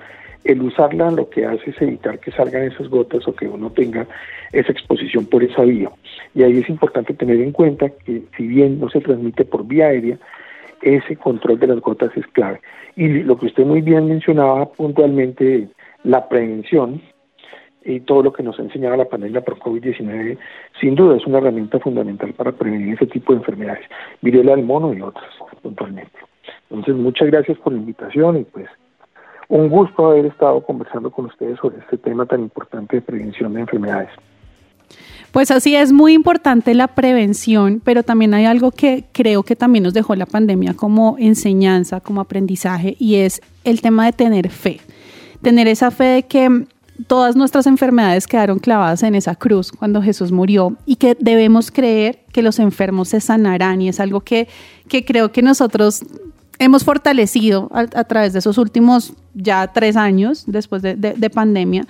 el 0.44 0.62
usarla 0.62 1.12
lo 1.12 1.30
que 1.30 1.46
hace 1.46 1.70
es 1.70 1.82
evitar 1.82 2.20
que 2.20 2.32
salgan 2.32 2.64
esas 2.64 2.90
gotas 2.90 3.26
o 3.26 3.34
que 3.34 3.48
uno 3.48 3.70
tenga 3.70 4.06
esa 4.52 4.74
exposición 4.74 5.26
por 5.28 5.46
esa 5.46 5.62
vía. 5.62 5.90
Y 6.34 6.44
ahí 6.44 6.60
es 6.60 6.68
importante 6.68 7.14
tener 7.14 7.40
en 7.40 7.54
cuenta 7.54 7.90
que 7.90 8.22
si 8.36 8.46
bien 8.46 8.82
no 8.82 8.90
se 8.90 9.00
transmite 9.00 9.46
por 9.46 9.66
vía 9.66 9.88
aérea, 9.88 10.18
ese 10.82 11.16
control 11.16 11.58
de 11.58 11.68
las 11.68 11.80
gotas 11.80 12.12
es 12.18 12.28
clave. 12.28 12.60
Y 12.98 13.08
lo 13.24 13.38
que 13.38 13.46
usted 13.46 13.64
muy 13.64 13.80
bien 13.80 14.10
mencionaba 14.10 14.66
puntualmente, 14.74 15.70
la 16.04 16.28
prevención 16.28 17.02
y 17.86 18.00
todo 18.02 18.24
lo 18.24 18.34
que 18.34 18.44
nos 18.44 18.60
ha 18.60 18.64
enseñado 18.64 18.98
la 18.98 19.06
pandemia 19.06 19.42
por 19.42 19.60
COVID-19, 19.60 20.38
sin 20.82 20.96
duda 20.96 21.16
es 21.16 21.26
una 21.26 21.38
herramienta 21.38 21.80
fundamental 21.80 22.34
para 22.34 22.52
prevenir 22.52 22.96
ese 22.96 23.06
tipo 23.06 23.32
de 23.32 23.40
enfermedades, 23.40 23.86
viruela 24.22 24.56
del 24.56 24.66
mono 24.66 24.94
y 24.94 25.02
otras 25.02 25.26
puntualmente. 25.62 26.18
Entonces, 26.70 26.96
muchas 26.96 27.28
gracias 27.28 27.58
por 27.60 27.74
la 27.74 27.80
invitación 27.80 28.38
y 28.38 28.44
pues 28.44 28.68
un 29.48 29.70
gusto 29.70 30.08
haber 30.08 30.26
estado 30.26 30.62
conversando 30.62 31.12
con 31.12 31.26
ustedes 31.26 31.60
sobre 31.60 31.78
este 31.80 31.98
tema 31.98 32.26
tan 32.26 32.42
importante 32.42 32.98
de 32.98 33.02
prevención 33.02 33.54
de 33.54 33.62
enfermedades. 33.62 34.10
Pues 35.32 35.52
así 35.52 35.76
es 35.76 35.92
muy 35.92 36.14
importante 36.14 36.74
la 36.74 36.88
prevención, 36.88 37.82
pero 37.84 38.04
también 38.04 38.34
hay 38.34 38.46
algo 38.46 38.72
que 38.72 39.04
creo 39.12 39.44
que 39.44 39.56
también 39.56 39.84
nos 39.84 39.94
dejó 39.94 40.16
la 40.16 40.26
pandemia 40.26 40.74
como 40.76 41.18
enseñanza, 41.20 42.00
como 42.00 42.22
aprendizaje, 42.22 42.96
y 43.00 43.16
es 43.16 43.42
el 43.64 43.82
tema 43.82 44.06
de 44.06 44.14
tener 44.14 44.50
fe. 44.50 44.80
Tener 45.42 45.68
esa 45.68 45.92
fe 45.92 46.06
de 46.06 46.24
que 46.24 46.66
todas 47.08 47.36
nuestras 47.36 47.68
enfermedades 47.68 48.28
quedaron 48.28 48.60
clavadas 48.60 49.04
en 49.04 49.16
esa 49.16 49.36
cruz 49.36 49.72
cuando 49.72 50.02
Jesús 50.02 50.32
murió 50.32 50.76
y 50.86 50.96
que 50.96 51.16
debemos 51.20 51.72
creer 51.72 52.20
que 52.32 52.42
los 52.42 52.60
enfermos 52.60 53.10
se 53.10 53.20
sanarán 53.22 53.82
y 53.82 53.90
es 53.90 54.00
algo 54.00 54.22
que, 54.22 54.48
que 54.88 55.04
creo 55.06 55.32
que 55.32 55.42
nosotros 55.42 56.04
hemos 56.58 56.84
fortalecido 56.86 57.70
a, 57.74 57.86
través 58.06 58.32
de 58.34 58.40
esos 58.40 58.58
últimos 58.58 59.14
ya 59.34 59.68
tres 59.74 59.98
años 59.98 60.46
después 60.48 60.82
de, 60.82 60.96
de- 60.96 61.14
de 61.14 61.30
pandemia 61.30 61.86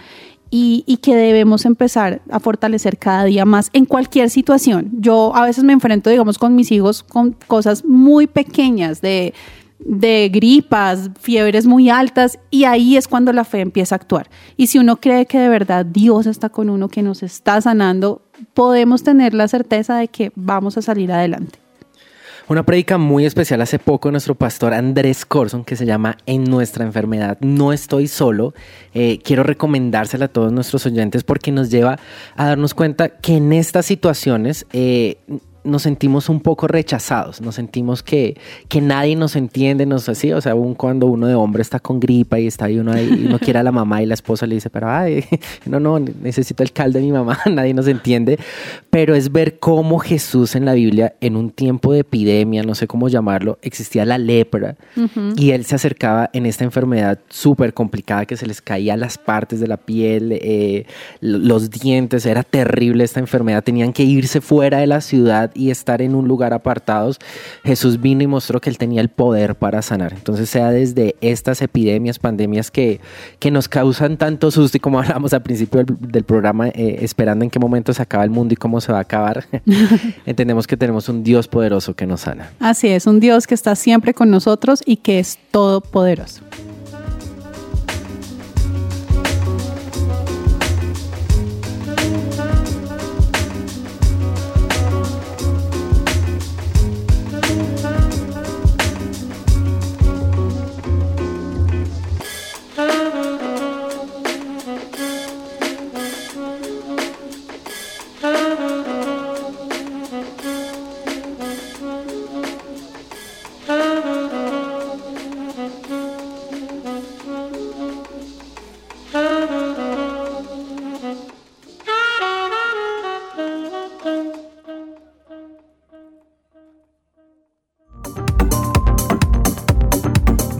y, 0.49 0.83
y 0.87 0.97
que 0.97 1.15
debemos 1.15 1.65
empezar 1.65 2.21
a 2.31 2.39
fortalecer 2.39 2.97
cada 2.97 3.25
día 3.25 3.45
más 3.45 3.69
en 3.73 3.85
cualquier 3.85 4.29
situación. 4.29 4.89
Yo 4.99 5.35
a 5.35 5.43
veces 5.45 5.63
me 5.63 5.73
enfrento, 5.73 6.09
digamos, 6.09 6.37
con 6.37 6.55
mis 6.55 6.71
hijos 6.71 7.03
con 7.03 7.35
cosas 7.47 7.83
muy 7.85 8.25
pequeñas 8.27 9.01
de, 9.01 9.33
de 9.79 10.29
gripas, 10.29 11.09
fiebres 11.19 11.65
muy 11.65 11.89
altas 11.89 12.39
y 12.49 12.63
ahí 12.63 12.97
es 12.97 13.07
cuando 13.07 13.33
la 13.33 13.43
fe 13.43 13.61
empieza 13.61 13.95
a 13.95 13.97
actuar. 13.97 14.29
Y 14.57 14.67
si 14.67 14.79
uno 14.79 14.97
cree 14.97 15.25
que 15.25 15.39
de 15.39 15.49
verdad 15.49 15.85
Dios 15.85 16.25
está 16.25 16.49
con 16.49 16.69
uno, 16.69 16.87
que 16.89 17.01
nos 17.01 17.23
está 17.23 17.59
sanando, 17.61 18.21
podemos 18.53 19.03
tener 19.03 19.33
la 19.33 19.47
certeza 19.47 19.97
de 19.97 20.07
que 20.07 20.31
vamos 20.35 20.77
a 20.77 20.81
salir 20.81 21.11
adelante. 21.11 21.59
Una 22.47 22.61
prédica 22.61 22.99
muy 22.99 23.25
especial 23.25 23.59
hace 23.61 23.79
poco 23.79 24.11
nuestro 24.11 24.35
pastor 24.35 24.75
Andrés 24.75 25.25
Corson 25.25 25.65
que 25.65 25.75
se 25.75 25.87
llama 25.87 26.17
En 26.27 26.43
nuestra 26.43 26.85
enfermedad 26.85 27.39
no 27.41 27.73
estoy 27.73 28.07
solo. 28.07 28.53
Eh, 28.93 29.19
quiero 29.23 29.41
recomendársela 29.41 30.25
a 30.25 30.27
todos 30.27 30.51
nuestros 30.51 30.85
oyentes 30.85 31.23
porque 31.23 31.51
nos 31.51 31.71
lleva 31.71 31.97
a 32.35 32.45
darnos 32.45 32.75
cuenta 32.75 33.09
que 33.09 33.37
en 33.37 33.51
estas 33.51 33.87
situaciones 33.87 34.67
eh, 34.73 35.17
nos 35.65 35.81
sentimos 35.81 36.29
un 36.29 36.39
poco 36.39 36.67
rechazados, 36.67 37.41
nos 37.41 37.55
sentimos 37.55 38.03
que, 38.03 38.37
que 38.69 38.81
nadie 38.81 39.15
nos 39.15 39.35
entiende, 39.35 39.85
nos 39.85 40.07
así, 40.09 40.31
o 40.31 40.41
sea, 40.41 40.53
aún 40.53 40.75
cuando 40.75 41.07
uno 41.07 41.27
de 41.27 41.35
hombre 41.35 41.61
está 41.61 41.79
con 41.79 41.99
gripa 41.99 42.39
y 42.39 42.47
está 42.47 42.65
ahí 42.65 42.79
uno 42.79 42.91
ahí, 42.91 43.21
y 43.21 43.25
uno 43.25 43.39
quiere 43.39 43.59
a 43.59 43.63
la 43.63 43.71
mamá 43.71 44.01
y 44.01 44.05
la 44.05 44.13
esposa 44.13 44.45
le 44.45 44.55
dice, 44.55 44.69
pero 44.69 44.89
ay, 44.89 45.25
no, 45.65 45.79
no, 45.79 45.99
necesito 45.99 46.63
el 46.63 46.71
caldo 46.71 46.99
de 46.99 47.05
mi 47.05 47.11
mamá, 47.11 47.39
nadie 47.51 47.73
nos 47.73 47.87
entiende, 47.87 48.39
pero 48.89 49.15
es 49.15 49.31
ver 49.31 49.59
cómo 49.59 49.99
Jesús 49.99 50.55
en 50.55 50.65
la 50.65 50.73
Biblia, 50.73 51.15
en 51.21 51.35
un 51.35 51.49
tiempo 51.49 51.93
de 51.93 51.99
epidemia, 51.99 52.63
no 52.63 52.75
sé 52.75 52.87
cómo 52.87 53.09
llamarlo, 53.09 53.57
existía 53.61 54.05
la 54.05 54.17
lepra 54.17 54.75
y 55.35 55.51
él 55.51 55.65
se 55.65 55.75
acercaba 55.75 56.29
en 56.33 56.45
esta 56.45 56.63
enfermedad 56.63 57.19
súper 57.29 57.73
complicada 57.73 58.25
que 58.25 58.37
se 58.37 58.45
les 58.45 58.61
caía 58.61 58.95
las 58.97 59.17
partes 59.17 59.59
de 59.59 59.67
la 59.67 59.77
piel, 59.77 60.31
eh, 60.31 60.85
los 61.21 61.69
dientes, 61.69 62.25
era 62.25 62.43
terrible 62.43 63.03
esta 63.03 63.19
enfermedad, 63.19 63.63
tenían 63.63 63.93
que 63.93 64.03
irse 64.03 64.41
fuera 64.41 64.79
de 64.79 64.87
la 64.87 65.01
ciudad 65.01 65.51
y 65.55 65.71
estar 65.71 66.01
en 66.01 66.15
un 66.15 66.27
lugar 66.27 66.53
apartados. 66.53 67.19
Jesús 67.63 68.01
vino 68.01 68.23
y 68.23 68.27
mostró 68.27 68.61
que 68.61 68.69
él 68.69 68.77
tenía 68.77 69.01
el 69.01 69.09
poder 69.09 69.55
para 69.55 69.81
sanar. 69.81 70.13
Entonces, 70.13 70.49
sea 70.49 70.71
desde 70.71 71.15
estas 71.21 71.61
epidemias, 71.61 72.19
pandemias 72.19 72.71
que, 72.71 72.99
que 73.39 73.51
nos 73.51 73.67
causan 73.67 74.17
tanto 74.17 74.51
susto 74.51 74.77
y 74.77 74.79
como 74.79 74.99
hablamos 75.05 75.33
al 75.33 75.41
principio 75.41 75.83
del, 75.85 76.23
programa, 76.23 76.69
eh, 76.69 76.97
esperando 77.01 77.43
en 77.43 77.51
qué 77.51 77.59
momento 77.59 77.93
se 77.93 78.01
acaba 78.01 78.23
el 78.23 78.29
mundo 78.29 78.53
y 78.53 78.57
cómo 78.57 78.81
se 78.81 78.91
va 78.91 78.99
a 78.99 79.01
acabar, 79.01 79.45
entendemos 80.25 80.67
que 80.67 80.77
tenemos 80.77 81.09
un 81.09 81.23
Dios 81.23 81.47
poderoso 81.47 81.95
que 81.95 82.05
nos 82.05 82.21
sana. 82.21 82.51
Así 82.59 82.87
es, 82.87 83.05
un 83.05 83.19
Dios 83.19 83.47
que 83.47 83.55
está 83.55 83.75
siempre 83.75 84.13
con 84.13 84.29
nosotros 84.29 84.81
y 84.85 84.97
que 84.97 85.19
es 85.19 85.37
todopoderoso. 85.51 86.41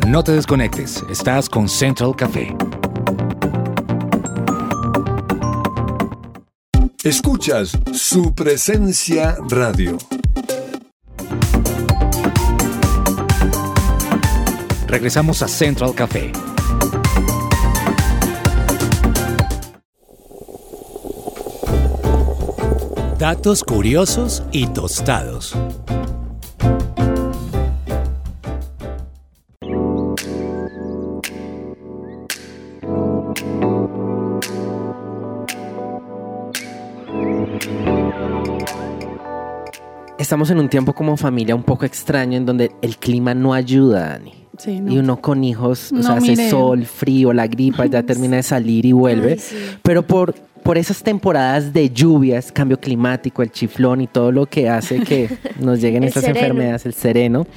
No 0.05 0.23
te 0.23 0.33
desconectes, 0.33 1.03
estás 1.09 1.49
con 1.49 1.67
Central 1.67 2.15
Café. 2.15 2.55
Escuchas 7.03 7.77
su 7.91 8.33
presencia 8.35 9.35
radio. 9.49 9.97
Regresamos 14.85 15.41
a 15.41 15.47
Central 15.47 15.95
Café. 15.95 16.31
Datos 23.17 23.63
curiosos 23.63 24.43
y 24.51 24.67
tostados. 24.67 25.55
Estamos 40.35 40.51
en 40.51 40.59
un 40.59 40.67
tiempo 40.67 40.91
como 40.91 41.15
familia 41.15 41.55
un 41.55 41.63
poco 41.63 41.85
extraño 41.85 42.35
en 42.37 42.45
donde 42.45 42.69
el 42.81 42.97
clima 42.97 43.33
no 43.33 43.53
ayuda, 43.53 44.09
Dani. 44.09 44.33
Sí, 44.57 44.81
no. 44.81 44.91
Y 44.91 44.97
uno 44.97 45.21
con 45.21 45.45
hijos, 45.45 45.93
o 45.93 45.95
No, 45.95 46.03
sea, 46.03 46.15
hace 46.15 46.49
sol, 46.49 46.83
frío, 46.85 47.31
la 47.31 47.47
gripa 47.47 47.85
ya 47.85 48.03
termina 48.05 48.35
de 48.35 48.43
salir 48.43 48.85
y 48.85 48.91
vuelve. 48.91 49.31
Ay, 49.31 49.39
sí. 49.39 49.55
Pero 49.81 50.03
por, 50.05 50.33
por 50.61 50.77
esas 50.77 51.01
temporadas 51.03 51.71
de 51.71 51.89
lluvias, 51.89 52.51
cambio 52.51 52.77
climático, 52.81 53.43
el 53.43 53.51
chiflón 53.53 54.01
y 54.01 54.07
todo 54.07 54.33
lo 54.33 54.45
que 54.45 54.67
hace 54.67 54.99
que 54.99 55.29
nos 55.61 55.79
lleguen 55.79 56.03
estas 56.03 56.25
sereno. 56.25 56.39
enfermedades, 56.41 56.85
el 56.85 56.93
sereno, 56.95 57.47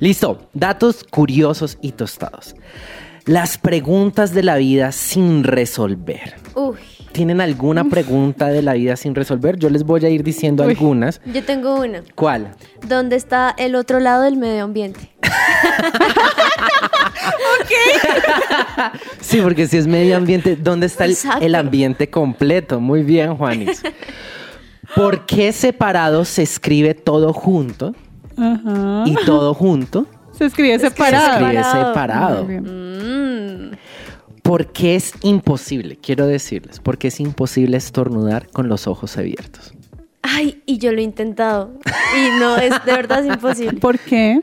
Listo, 0.00 0.48
datos 0.52 1.04
curiosos 1.04 1.78
y 1.80 1.92
tostados. 1.92 2.56
Las 3.26 3.58
preguntas 3.58 4.34
de 4.34 4.42
la 4.42 4.56
vida 4.56 4.90
sin 4.92 5.44
resolver. 5.44 6.34
Uy, 6.56 6.78
¿Tienen 7.12 7.40
alguna 7.40 7.84
pregunta 7.84 8.48
de 8.48 8.62
la 8.62 8.74
vida 8.74 8.96
sin 8.96 9.14
resolver? 9.14 9.58
Yo 9.58 9.68
les 9.68 9.84
voy 9.84 10.04
a 10.04 10.08
ir 10.08 10.22
diciendo 10.22 10.64
Uy. 10.64 10.70
algunas. 10.70 11.20
yo 11.32 11.44
tengo 11.44 11.74
una. 11.80 12.02
¿Cuál? 12.14 12.52
¿Dónde 12.86 13.16
está 13.16 13.54
el 13.58 13.74
otro 13.74 13.98
lado 14.00 14.22
del 14.22 14.36
medio 14.36 14.64
ambiente? 14.64 15.10
Sí, 19.20 19.40
porque 19.42 19.68
si 19.68 19.76
es 19.76 19.86
medio 19.86 20.16
ambiente, 20.16 20.56
¿dónde 20.56 20.86
está 20.86 21.04
el, 21.40 21.54
ambiente 21.54 22.10
completo? 22.10 22.80
Muy 22.80 23.02
bien, 23.02 23.36
Juanis. 23.36 23.82
¿Por 24.96 25.24
qué 25.26 25.52
separado 25.52 26.24
se 26.24 26.42
escribe 26.42 26.94
todo 26.94 27.32
junto 27.32 27.94
Ajá. 28.36 29.04
y 29.06 29.14
todo 29.24 29.54
junto 29.54 30.06
Se 30.32 30.46
escribe 30.46 30.78
se 30.80 30.88
separado. 30.90 31.44
escribe 31.46 31.62
Separado. 31.62 31.86
separado? 31.88 32.44
Muy 32.44 32.52
bien. 32.54 33.70
Mm, 33.70 33.76
¿Por 34.42 34.72
qué 34.72 34.96
es 34.96 35.12
imposible? 35.22 35.96
Quiero 35.96 36.26
decirles, 36.26 36.80
porque 36.80 37.08
es 37.08 37.20
imposible 37.20 37.76
estornudar 37.76 38.48
con 38.50 38.68
los 38.68 38.86
ojos 38.86 39.16
abiertos. 39.16 39.72
Ay, 40.22 40.62
y 40.66 40.78
yo 40.78 40.92
lo 40.92 40.98
he 40.98 41.02
intentado. 41.02 41.72
Y 42.16 42.40
no, 42.40 42.56
es 42.56 42.72
de 42.84 42.92
verdad 42.92 43.24
es 43.24 43.32
imposible. 43.32 43.78
¿Por 43.78 43.98
qué? 43.98 44.40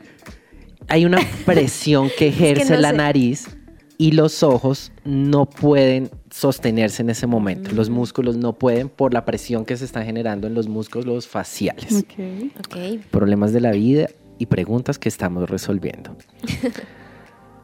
Hay 0.88 1.04
una 1.04 1.18
presión 1.46 2.10
que 2.16 2.28
ejerce 2.28 2.74
no 2.74 2.80
la 2.80 2.90
sé. 2.90 2.96
nariz 2.96 3.48
y 3.96 4.12
los 4.12 4.42
ojos 4.42 4.92
no 5.04 5.46
pueden 5.46 6.10
sostenerse 6.30 7.02
en 7.02 7.10
ese 7.10 7.26
momento. 7.26 7.72
Los 7.72 7.90
músculos 7.90 8.36
no 8.36 8.52
pueden 8.54 8.88
por 8.88 9.12
la 9.12 9.24
presión 9.24 9.64
que 9.64 9.76
se 9.76 9.84
está 9.84 10.04
generando 10.04 10.46
en 10.46 10.54
los 10.54 10.68
músculos 10.68 11.26
faciales. 11.26 12.04
Ok. 12.04 12.14
Ok. 12.58 12.76
problemas 13.10 13.52
de 13.52 13.60
la 13.60 13.72
vida 13.72 14.08
y 14.38 14.46
preguntas 14.46 14.98
que 14.98 15.08
estamos 15.08 15.50
resolviendo. 15.50 16.16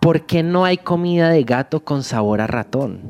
¿Por 0.05 0.27
qué 0.27 0.43
no 0.43 0.67
hay 0.67 0.77
comida 0.77 1.31
de 1.31 1.45
gato 1.45 1.83
con 1.83 2.03
sabor 2.03 2.43
a 2.43 2.47
ratón? 2.47 3.01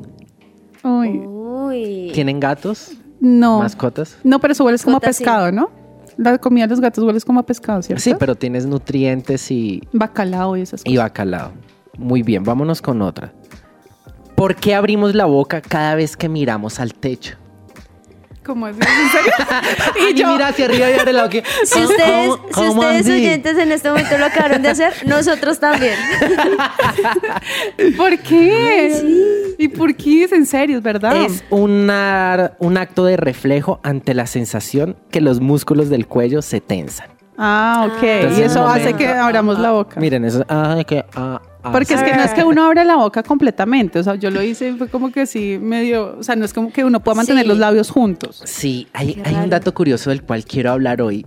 Uy, 0.81 1.17
Uy. 1.27 2.11
¿Tienen 2.13 2.39
gatos? 2.39 2.93
no. 3.19 3.59
¿Mascotas? 3.59 4.17
No, 4.23 4.39
pero 4.39 4.53
eso 4.53 4.63
huele 4.63 4.79
como 4.79 4.95
a 4.95 4.99
sí. 5.01 5.05
pescado, 5.07 5.51
¿no? 5.51 5.69
La 6.15 6.37
comida 6.37 6.67
de 6.67 6.69
los 6.69 6.79
gatos 6.79 7.03
huele 7.03 7.19
como 7.19 7.41
a 7.41 7.45
pescado, 7.45 7.81
¿cierto? 7.81 8.01
Sí, 8.01 8.13
pero 8.17 8.35
tienes 8.35 8.65
nutrientes 8.65 9.51
y, 9.51 9.83
Bacalao 9.91 10.55
y 10.55 10.61
esas 10.61 10.83
cosas. 10.83 10.93
y 10.93 10.95
bacalao. 10.95 11.51
Muy 11.97 12.23
bien, 12.23 12.45
vámonos 12.45 12.81
con 12.81 13.01
otra. 13.01 13.33
¿Por 14.35 14.55
qué 14.55 14.73
abrimos 14.73 15.15
la 15.15 15.25
boca 15.25 15.59
cada 15.59 15.95
vez 15.95 16.15
que 16.15 16.29
miramos 16.29 16.79
al 16.79 16.93
techo? 16.93 17.35
¿En 18.53 19.09
serio? 19.09 19.33
Y 20.09 20.13
mira 20.23 20.47
hacia 20.49 20.65
arriba 20.65 20.89
y 20.89 20.93
abre 20.99 21.13
la 21.13 21.23
boca. 21.23 21.37
Si 21.65 21.83
ustedes, 21.83 22.27
¿Cómo- 22.29 22.53
si 22.53 22.67
ustedes 22.69 23.01
así? 23.01 23.11
oyentes 23.11 23.57
en 23.57 23.71
este 23.71 23.89
momento 23.89 24.17
lo 24.17 24.25
acabaron 24.25 24.61
de 24.61 24.69
hacer, 24.69 24.93
nosotros 25.05 25.59
también. 25.59 25.95
¿Por 27.97 28.17
qué? 28.19 29.55
¿Y 29.57 29.67
por 29.69 29.95
qué 29.95 30.23
es 30.25 30.31
en 30.31 30.45
serio, 30.45 30.77
es 30.77 30.83
verdad? 30.83 31.15
Es 31.17 31.43
una- 31.49 32.53
un 32.59 32.77
acto 32.77 33.05
de 33.05 33.17
reflejo 33.17 33.79
ante 33.83 34.13
la 34.13 34.27
sensación 34.27 34.95
que 35.11 35.21
los 35.21 35.39
músculos 35.39 35.89
del 35.89 36.07
cuello 36.07 36.41
se 36.41 36.61
tensan. 36.61 37.07
Ah, 37.37 37.87
ok. 37.91 38.03
Entonces, 38.03 38.39
y 38.39 38.41
eso 38.43 38.65
hace 38.67 38.93
que 38.93 39.07
abramos 39.09 39.59
la 39.59 39.71
boca. 39.71 39.99
Miren, 39.99 40.23
eso. 40.23 40.45
Ay, 40.47 40.85
que. 40.85 40.99
ah, 41.15 41.41
ah, 41.41 41.41
Porque 41.71 41.93
es 41.95 42.03
que 42.03 42.13
no 42.15 42.23
es 42.23 42.31
que 42.33 42.43
uno 42.43 42.65
abra 42.65 42.83
la 42.83 42.95
boca 42.95 43.23
completamente, 43.23 43.99
o 43.99 44.03
sea, 44.03 44.15
yo 44.15 44.29
lo 44.31 44.41
hice 44.41 44.69
y 44.69 44.71
fue 44.77 44.87
como 44.89 45.11
que 45.11 45.25
sí, 45.25 45.57
medio, 45.61 46.17
o 46.19 46.23
sea, 46.23 46.35
no 46.35 46.45
es 46.45 46.53
como 46.53 46.71
que 46.71 46.83
uno 46.83 47.01
pueda 47.03 47.15
mantener 47.15 47.43
Sí. 47.43 47.49
los 47.49 47.57
labios 47.57 47.89
juntos. 47.89 48.41
Sí, 48.45 48.87
hay, 48.93 49.21
un 49.43 49.49
dato 49.49 49.73
curioso 49.73 50.09
del 50.09 50.23
cual 50.23 50.45
quiero 50.45 50.71
hablar 50.71 51.01
hoy. 51.01 51.25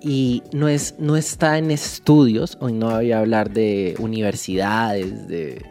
Y 0.00 0.42
no, 0.52 0.68
es, 0.68 0.96
no 0.98 1.16
está 1.16 1.58
en 1.58 1.70
estudios, 1.70 2.58
hoy 2.60 2.72
no 2.72 2.90
voy 2.90 3.12
a 3.12 3.20
hablar 3.20 3.50
de 3.50 3.94
universidades, 4.00 5.28
de. 5.28 5.36
de 5.36 5.64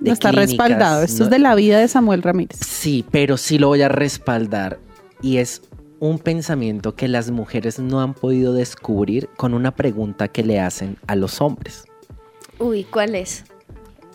No 0.00 0.12
está 0.12 0.30
clínicas, 0.30 0.50
respaldado. 0.68 1.02
Esto 1.02 1.18
no- 1.20 1.24
es 1.24 1.30
de 1.30 1.38
la 1.38 1.54
vida 1.54 1.78
de 1.78 1.88
Samuel 1.88 2.22
Ramírez. 2.22 2.58
Sí, 2.66 3.04
pero 3.10 3.36
sí 3.38 3.58
lo 3.58 3.68
voy 3.68 3.80
a 3.82 3.88
respaldar. 3.88 4.78
Y 5.22 5.38
es 5.38 5.62
un 5.98 6.18
pensamiento 6.18 6.94
que 6.94 7.08
las 7.08 7.30
mujeres 7.30 7.78
no 7.78 8.00
han 8.00 8.14
podido 8.14 8.52
descubrir 8.52 9.28
con 9.36 9.54
una 9.54 9.70
pregunta 9.74 10.28
que 10.28 10.42
le 10.42 10.60
hacen 10.60 10.96
a 11.06 11.14
los 11.16 11.40
hombres. 11.40 11.84
Uy, 12.60 12.84
¿cuál 12.84 13.14
es? 13.16 13.44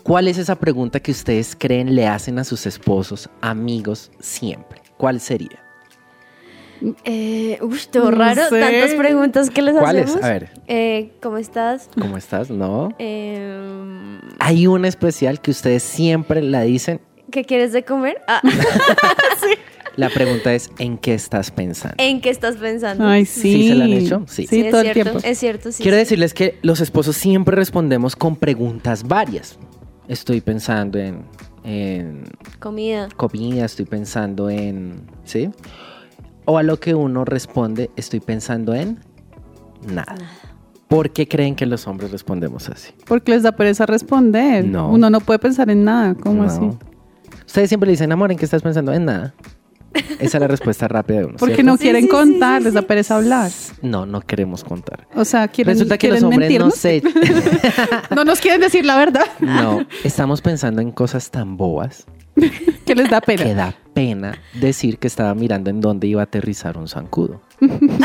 ¿Cuál 0.02 0.28
es 0.28 0.38
esa 0.38 0.54
pregunta 0.56 1.00
que 1.00 1.10
ustedes 1.10 1.54
creen 1.58 1.94
le 1.96 2.06
hacen 2.06 2.38
a 2.38 2.44
sus 2.44 2.64
esposos, 2.66 3.28
amigos, 3.40 4.10
siempre? 4.20 4.80
¿Cuál 4.96 5.20
sería? 5.20 5.58
Eh, 7.04 7.58
uy, 7.62 7.80
todo 7.90 8.10
No 8.12 8.18
raro. 8.18 8.48
sé. 8.48 8.60
Tantas 8.60 8.94
preguntas 8.94 9.50
que 9.50 9.62
les 9.62 9.74
¿Cuál 9.76 9.96
es? 9.96 10.04
hacemos. 10.04 10.24
A 10.24 10.28
ver. 10.30 10.50
Eh, 10.68 11.12
¿Cómo 11.20 11.38
estás? 11.38 11.88
¿Cómo 12.00 12.16
estás? 12.16 12.50
¿No? 12.50 12.90
Eh, 12.98 14.20
Hay 14.38 14.66
una 14.66 14.86
especial 14.86 15.40
que 15.40 15.50
ustedes 15.50 15.82
siempre 15.82 16.40
la 16.42 16.62
dicen. 16.62 17.00
¿Qué 17.32 17.44
quieres 17.44 17.72
de 17.72 17.84
comer? 17.84 18.22
Ah, 18.28 18.40
La 19.96 20.10
pregunta 20.10 20.52
es, 20.54 20.70
¿en 20.78 20.98
qué 20.98 21.14
estás 21.14 21.50
pensando? 21.50 21.96
¿En 21.98 22.20
qué 22.20 22.30
estás 22.30 22.56
pensando? 22.56 23.06
Ay, 23.06 23.24
sí. 23.24 23.40
¿Sí 23.52 23.68
se 23.68 23.74
la 23.74 23.84
han 23.84 23.92
hecho? 23.92 24.22
Sí. 24.26 24.46
Sí, 24.46 24.60
es 24.60 24.70
todo 24.70 24.80
el 24.82 24.92
cierto, 24.92 25.10
tiempo. 25.10 25.26
Es 25.28 25.38
cierto, 25.38 25.72
sí. 25.72 25.82
Quiero 25.82 25.96
sí. 25.96 26.00
decirles 26.00 26.34
que 26.34 26.58
los 26.62 26.80
esposos 26.80 27.16
siempre 27.16 27.56
respondemos 27.56 28.14
con 28.14 28.36
preguntas 28.36 29.04
varias. 29.08 29.58
Estoy 30.08 30.40
pensando 30.42 30.98
en, 30.98 31.22
en 31.64 32.24
Comida. 32.60 33.08
comida, 33.16 33.64
estoy 33.64 33.86
pensando 33.86 34.50
en... 34.50 35.00
¿Sí? 35.24 35.50
O 36.44 36.58
a 36.58 36.62
lo 36.62 36.78
que 36.78 36.94
uno 36.94 37.24
responde, 37.24 37.90
estoy 37.96 38.20
pensando 38.20 38.74
en 38.74 39.00
nada. 39.92 40.14
¿Por 40.88 41.10
qué 41.10 41.26
creen 41.26 41.56
que 41.56 41.66
los 41.66 41.88
hombres 41.88 42.12
respondemos 42.12 42.68
así? 42.68 42.92
Porque 43.06 43.32
les 43.32 43.42
da 43.42 43.52
pereza 43.52 43.86
responder. 43.86 44.64
No. 44.64 44.90
Uno 44.90 45.10
no 45.10 45.20
puede 45.20 45.40
pensar 45.40 45.68
en 45.70 45.82
nada. 45.84 46.14
¿Cómo 46.14 46.44
No. 46.44 46.48
así? 46.48 46.68
Ustedes 47.46 47.68
siempre 47.70 47.86
le 47.88 47.92
dicen, 47.92 48.12
amor, 48.12 48.30
¿en 48.30 48.38
qué 48.38 48.44
estás 48.44 48.62
pensando? 48.62 48.92
En 48.92 49.06
nada. 49.06 49.34
Esa 50.18 50.36
es 50.36 50.40
la 50.40 50.48
respuesta 50.48 50.88
rápida 50.88 51.18
de 51.18 51.24
uno. 51.26 51.36
Porque 51.38 51.56
¿cierto? 51.56 51.72
no 51.72 51.78
quieren 51.78 52.02
sí, 52.02 52.08
sí, 52.08 52.12
contar, 52.12 52.58
sí, 52.58 52.64
les 52.64 52.74
da 52.74 52.82
pereza 52.82 53.16
hablar. 53.16 53.50
No, 53.82 54.06
no 54.06 54.20
queremos 54.20 54.64
contar. 54.64 55.06
O 55.14 55.24
sea, 55.24 55.48
quieren, 55.48 55.74
Resulta 55.74 55.98
que 55.98 56.08
los 56.08 56.22
hombres 56.22 56.58
no 56.58 56.70
se... 56.70 57.02
No 58.14 58.24
nos 58.24 58.40
quieren 58.40 58.60
decir 58.60 58.84
la 58.84 58.96
verdad. 58.96 59.26
No, 59.40 59.86
estamos 60.04 60.40
pensando 60.40 60.80
en 60.80 60.90
cosas 60.92 61.30
tan 61.30 61.56
bobas 61.56 62.06
que 62.86 62.94
les 62.94 63.10
da 63.10 63.20
pena. 63.20 63.44
que 63.44 63.54
da 63.54 63.74
pena 63.94 64.38
decir 64.54 64.98
que 64.98 65.06
estaba 65.06 65.34
mirando 65.34 65.70
en 65.70 65.80
dónde 65.80 66.06
iba 66.06 66.20
a 66.20 66.24
aterrizar 66.24 66.76
un 66.78 66.88
zancudo. 66.88 67.40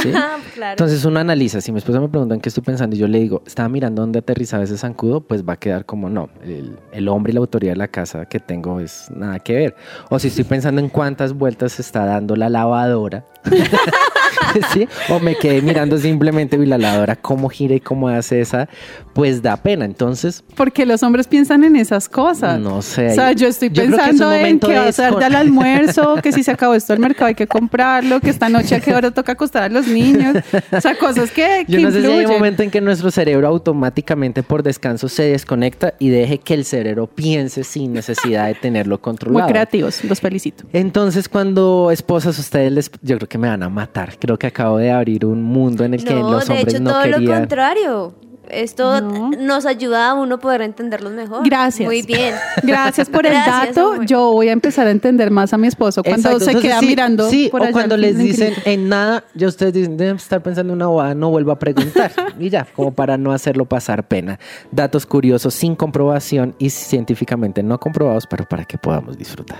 ¿Sí? 0.01 0.11
Ah, 0.21 0.37
claro. 0.53 0.71
Entonces 0.71 1.03
uno 1.05 1.19
analiza, 1.19 1.61
si 1.61 1.71
mi 1.71 1.79
esposa 1.79 1.99
me 1.99 2.07
pregunta 2.09 2.35
en 2.35 2.41
qué 2.41 2.49
estoy 2.49 2.63
pensando 2.63 2.95
y 2.95 2.99
yo 2.99 3.07
le 3.07 3.19
digo, 3.19 3.41
estaba 3.45 3.69
mirando 3.69 4.01
dónde 4.01 4.19
aterrizaba 4.19 4.63
ese 4.63 4.77
zancudo, 4.77 5.21
pues 5.21 5.43
va 5.43 5.53
a 5.53 5.57
quedar 5.57 5.85
como 5.85 6.09
no, 6.09 6.29
el, 6.43 6.77
el 6.91 7.07
hombre 7.07 7.31
y 7.31 7.33
la 7.33 7.39
autoridad 7.39 7.73
de 7.73 7.77
la 7.77 7.87
casa 7.87 8.25
que 8.25 8.39
tengo 8.39 8.79
es 8.79 9.09
nada 9.15 9.39
que 9.39 9.53
ver. 9.55 9.75
O 10.09 10.19
si 10.19 10.27
estoy 10.27 10.43
pensando 10.43 10.79
en 10.81 10.89
cuántas 10.89 11.33
vueltas 11.33 11.73
se 11.73 11.81
está 11.81 12.05
dando 12.05 12.35
la 12.35 12.49
lavadora, 12.49 13.25
¿sí? 14.73 14.87
O 15.09 15.19
me 15.19 15.35
quedé 15.35 15.61
mirando 15.61 15.97
simplemente 15.97 16.57
"Uy, 16.57 16.65
la 16.65 16.77
lavadora 16.77 17.15
cómo 17.15 17.49
gira 17.49 17.75
y 17.75 17.79
cómo 17.79 18.07
hace 18.07 18.41
esa, 18.41 18.67
pues 19.13 19.41
da 19.41 19.57
pena. 19.57 19.85
Entonces, 19.85 20.43
Porque 20.55 20.85
los 20.85 21.03
hombres 21.03 21.27
piensan 21.27 21.63
en 21.63 21.75
esas 21.75 22.07
cosas. 22.09 22.59
no 22.59 22.81
sé. 22.81 23.11
O 23.11 23.15
sea, 23.15 23.31
yo 23.33 23.47
estoy 23.47 23.69
que 23.71 23.81
es 23.81 23.87
un 23.89 23.95
pensando 23.95 24.31
en 24.33 24.39
momento 24.39 24.67
qué 24.67 24.73
de 24.73 24.79
va 24.79 24.87
a 24.87 24.91
ser 24.91 25.15
del 25.15 25.35
almuerzo, 25.35 26.15
que 26.21 26.31
si 26.31 26.43
se 26.43 26.51
acabó 26.51 26.73
esto 26.75 26.93
del 26.93 27.01
mercado 27.01 27.27
hay 27.27 27.35
que 27.35 27.47
comprarlo, 27.47 28.19
que 28.19 28.29
esta 28.29 28.49
noche 28.49 28.75
a 28.75 28.79
qué 28.79 28.93
hora 28.93 29.11
toca 29.11 29.33
acostar 29.33 29.63
a 29.63 29.69
los 29.69 29.87
niños. 29.87 30.37
O 30.71 30.81
sea, 30.81 30.95
cosas 30.97 31.31
que, 31.31 31.63
que 31.67 31.71
Yo 31.73 31.79
no 31.81 31.91
sé 31.91 32.01
si 32.01 32.07
hay 32.07 32.11
influyen. 32.13 32.27
un 32.29 32.33
momento 32.33 32.63
en 32.63 32.71
que 32.71 32.81
nuestro 32.81 33.11
cerebro 33.11 33.47
automáticamente 33.47 34.43
por 34.43 34.63
descanso 34.63 35.09
se 35.09 35.23
desconecta 35.23 35.93
y 35.99 36.09
deje 36.09 36.37
que 36.37 36.53
el 36.53 36.65
cerebro 36.65 37.07
piense 37.07 37.63
sin 37.63 37.93
necesidad 37.93 38.47
de 38.47 38.53
tenerlo 38.55 38.95
Muy 38.95 39.01
controlado. 39.01 39.47
creativos, 39.49 40.03
los 40.03 40.19
felicito. 40.21 40.63
Entonces, 40.73 41.27
cuando 41.29 41.89
esposas 41.91 42.37
ustedes 42.39 42.71
les, 42.71 42.91
yo 43.01 43.17
creo 43.17 43.27
que 43.29 43.37
me 43.37 43.47
van 43.47 43.63
a 43.63 43.69
matar. 43.69 44.15
Creo 44.19 44.37
que 44.41 44.47
acabo 44.47 44.77
de 44.77 44.89
abrir 44.89 45.23
un 45.23 45.43
mundo 45.43 45.85
en 45.85 45.93
el 45.93 46.03
que 46.03 46.15
no, 46.15 46.31
los 46.31 46.47
de 46.47 46.53
hombres 46.55 46.73
hecho, 46.73 46.83
no 46.83 46.89
todo 46.89 47.05
lo 47.05 47.31
contrario. 47.31 48.15
Esto 48.49 48.99
No. 48.99 49.29
nos 49.29 49.67
ayuda 49.67 50.09
a 50.09 50.13
uno 50.15 50.39
poder 50.39 50.63
entenderlos 50.63 51.13
mejor. 51.13 51.45
Gracias. 51.45 51.85
Muy 51.87 52.01
bien. 52.01 52.33
Gracias 52.63 53.07
por 53.07 53.27
el 53.27 53.33
Gracias, 53.33 53.75
dato. 53.75 53.93
amor. 53.93 54.05
Yo 54.07 54.33
voy 54.33 54.49
a 54.49 54.51
empezar 54.51 54.87
a 54.87 54.91
entender 54.91 55.29
más 55.29 55.53
a 55.53 55.59
mi 55.59 55.67
esposo 55.67 56.01
cuando 56.01 56.29
Exacto, 56.29 56.39
se 56.39 56.45
entonces 56.51 56.69
queda 56.69 56.79
sí, 56.79 56.87
mirando. 56.87 57.29
Sí, 57.29 57.49
por 57.49 57.61
o 57.61 57.63
allá 57.65 57.71
cuando 57.71 57.95
les 57.97 58.17
dicen 58.17 58.53
en 58.65 58.89
nada, 58.89 59.23
ya 59.35 59.47
ustedes 59.47 59.73
dicen, 59.73 59.95
deben 59.95 60.15
estar 60.15 60.41
pensando 60.41 60.73
en 60.73 60.77
una 60.77 60.87
bobada, 60.87 61.13
no 61.13 61.29
vuelvo 61.29 61.51
a 61.51 61.59
preguntar. 61.59 62.11
y 62.39 62.49
ya, 62.49 62.65
como 62.75 62.93
para 62.93 63.15
no 63.17 63.31
hacerlo 63.31 63.65
pasar 63.65 64.07
pena. 64.07 64.39
Datos 64.71 65.05
curiosos 65.05 65.53
sin 65.53 65.75
comprobación 65.75 66.55
y 66.57 66.71
científicamente 66.71 67.61
no 67.61 67.79
comprobados, 67.79 68.25
pero 68.25 68.45
para 68.49 68.65
que 68.65 68.77
podamos 68.79 69.17
disfrutar. 69.19 69.59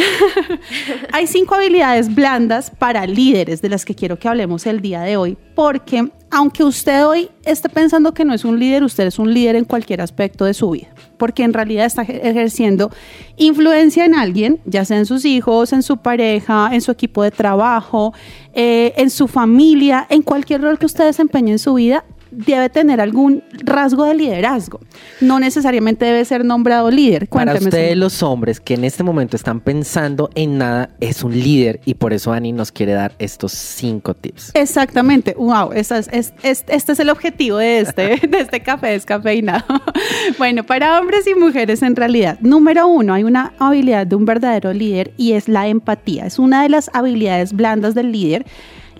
Hay 1.14 1.28
cinco 1.28 1.56
habilidades 1.56 2.14
blandas 2.14 2.72
para 2.72 3.06
líderes 3.06 3.62
de 3.62 3.70
las 3.70 3.86
que 3.86 3.96
quiero 3.96 4.18
que 4.18 4.28
hablemos 4.28 4.66
el 4.66 4.82
día 4.82 5.02
de 5.02 5.18
hoy, 5.18 5.38
porque 5.56 6.12
aunque 6.32 6.64
usted 6.64 7.06
hoy 7.06 7.30
esté 7.44 7.68
pensando 7.68 8.14
que 8.14 8.24
no 8.24 8.34
es 8.34 8.46
un 8.46 8.58
líder, 8.58 8.84
usted 8.84 9.06
es 9.06 9.20
un 9.20 9.34
líder 9.34 9.58
en 9.58 9.66
cualquier 9.66 10.02
aspecto 10.02 10.46
de 10.46 10.54
su 10.54 10.70
vida, 10.72 10.88
porque 11.18 11.44
en 11.44 11.52
realidad 11.54 11.86
está 11.86 12.04
ejerciendo 12.04 12.90
influencia 13.36 14.06
en 14.06 14.16
alguien, 14.16 14.62
ya 14.66 14.86
sea 14.86 14.98
en 14.98 15.06
sus 15.06 15.26
hijos, 15.26 15.74
en 15.74 15.84
su 15.84 15.98
pareja, 15.98 16.70
en 16.72 16.80
su 16.80 16.92
equipo 16.92 17.22
de 17.24 17.32
trabajo, 17.32 18.14
eh, 18.54 18.94
en 18.96 19.10
su 19.10 19.28
familia, 19.28 20.08
en 20.10 20.22
cualquier 20.22 20.62
rol 20.62 20.80
que 20.80 20.86
usted 20.86 21.06
desempeñe 21.06 21.52
en 21.52 21.60
su 21.60 21.74
vida, 21.74 22.06
debe 22.32 22.70
tener 22.70 23.02
algún 23.02 23.44
rasgo 23.64 24.06
de 24.06 24.16
liderazgo. 24.16 24.80
No 25.20 25.40
necesariamente 25.40 26.06
debe 26.06 26.24
ser 26.26 26.44
nombrado 26.46 26.90
líder. 26.90 27.28
Para 27.28 27.52
Cuénteme, 27.52 27.68
ustedes 27.70 27.84
señor. 27.90 27.98
los 27.98 28.24
hombres 28.24 28.60
que 28.60 28.74
en 28.76 28.84
este 28.86 29.04
momento 29.04 29.36
están 29.36 29.60
pensando 29.60 30.30
en 30.36 30.58
nada, 30.58 30.90
es 31.00 31.24
un 31.24 31.34
líder 31.34 31.80
y 31.86 31.96
por 31.96 32.14
eso 32.14 32.32
Ani 32.34 32.52
nos 32.54 32.72
quiere 32.72 32.94
dar 32.94 33.14
estos 33.20 33.52
cinco 33.52 34.14
tips. 34.16 34.52
Exactamente, 34.54 35.34
wow, 35.38 35.72
esa 35.74 35.98
es- 36.00 36.10
es- 36.12 36.34
es- 36.44 36.64
este 36.68 36.92
es 36.94 37.00
el 37.00 37.10
objetivo 37.10 37.58
de 37.58 37.80
este, 37.82 38.04
de 38.28 38.40
este 38.40 38.62
café 38.62 38.88
descafeinado. 38.88 39.64
Bueno, 40.38 40.64
para 40.64 41.00
hombres 41.00 41.26
y 41.28 41.36
mujeres 41.36 41.82
en 41.82 41.96
realidad, 41.96 42.38
número 42.42 42.88
uno, 42.88 43.14
hay 43.14 43.24
una 43.24 43.54
habilidad 43.60 44.08
de 44.08 44.16
un 44.16 44.26
verdadero 44.26 44.74
líder 44.74 45.14
y 45.18 45.34
es 45.34 45.48
la 45.48 45.68
empatía. 45.68 46.26
Es 46.26 46.40
una 46.40 46.64
de 46.64 46.70
las 46.70 46.90
habilidades 46.94 47.54
blandas 47.54 47.94
del 47.96 48.12
líder. 48.12 48.46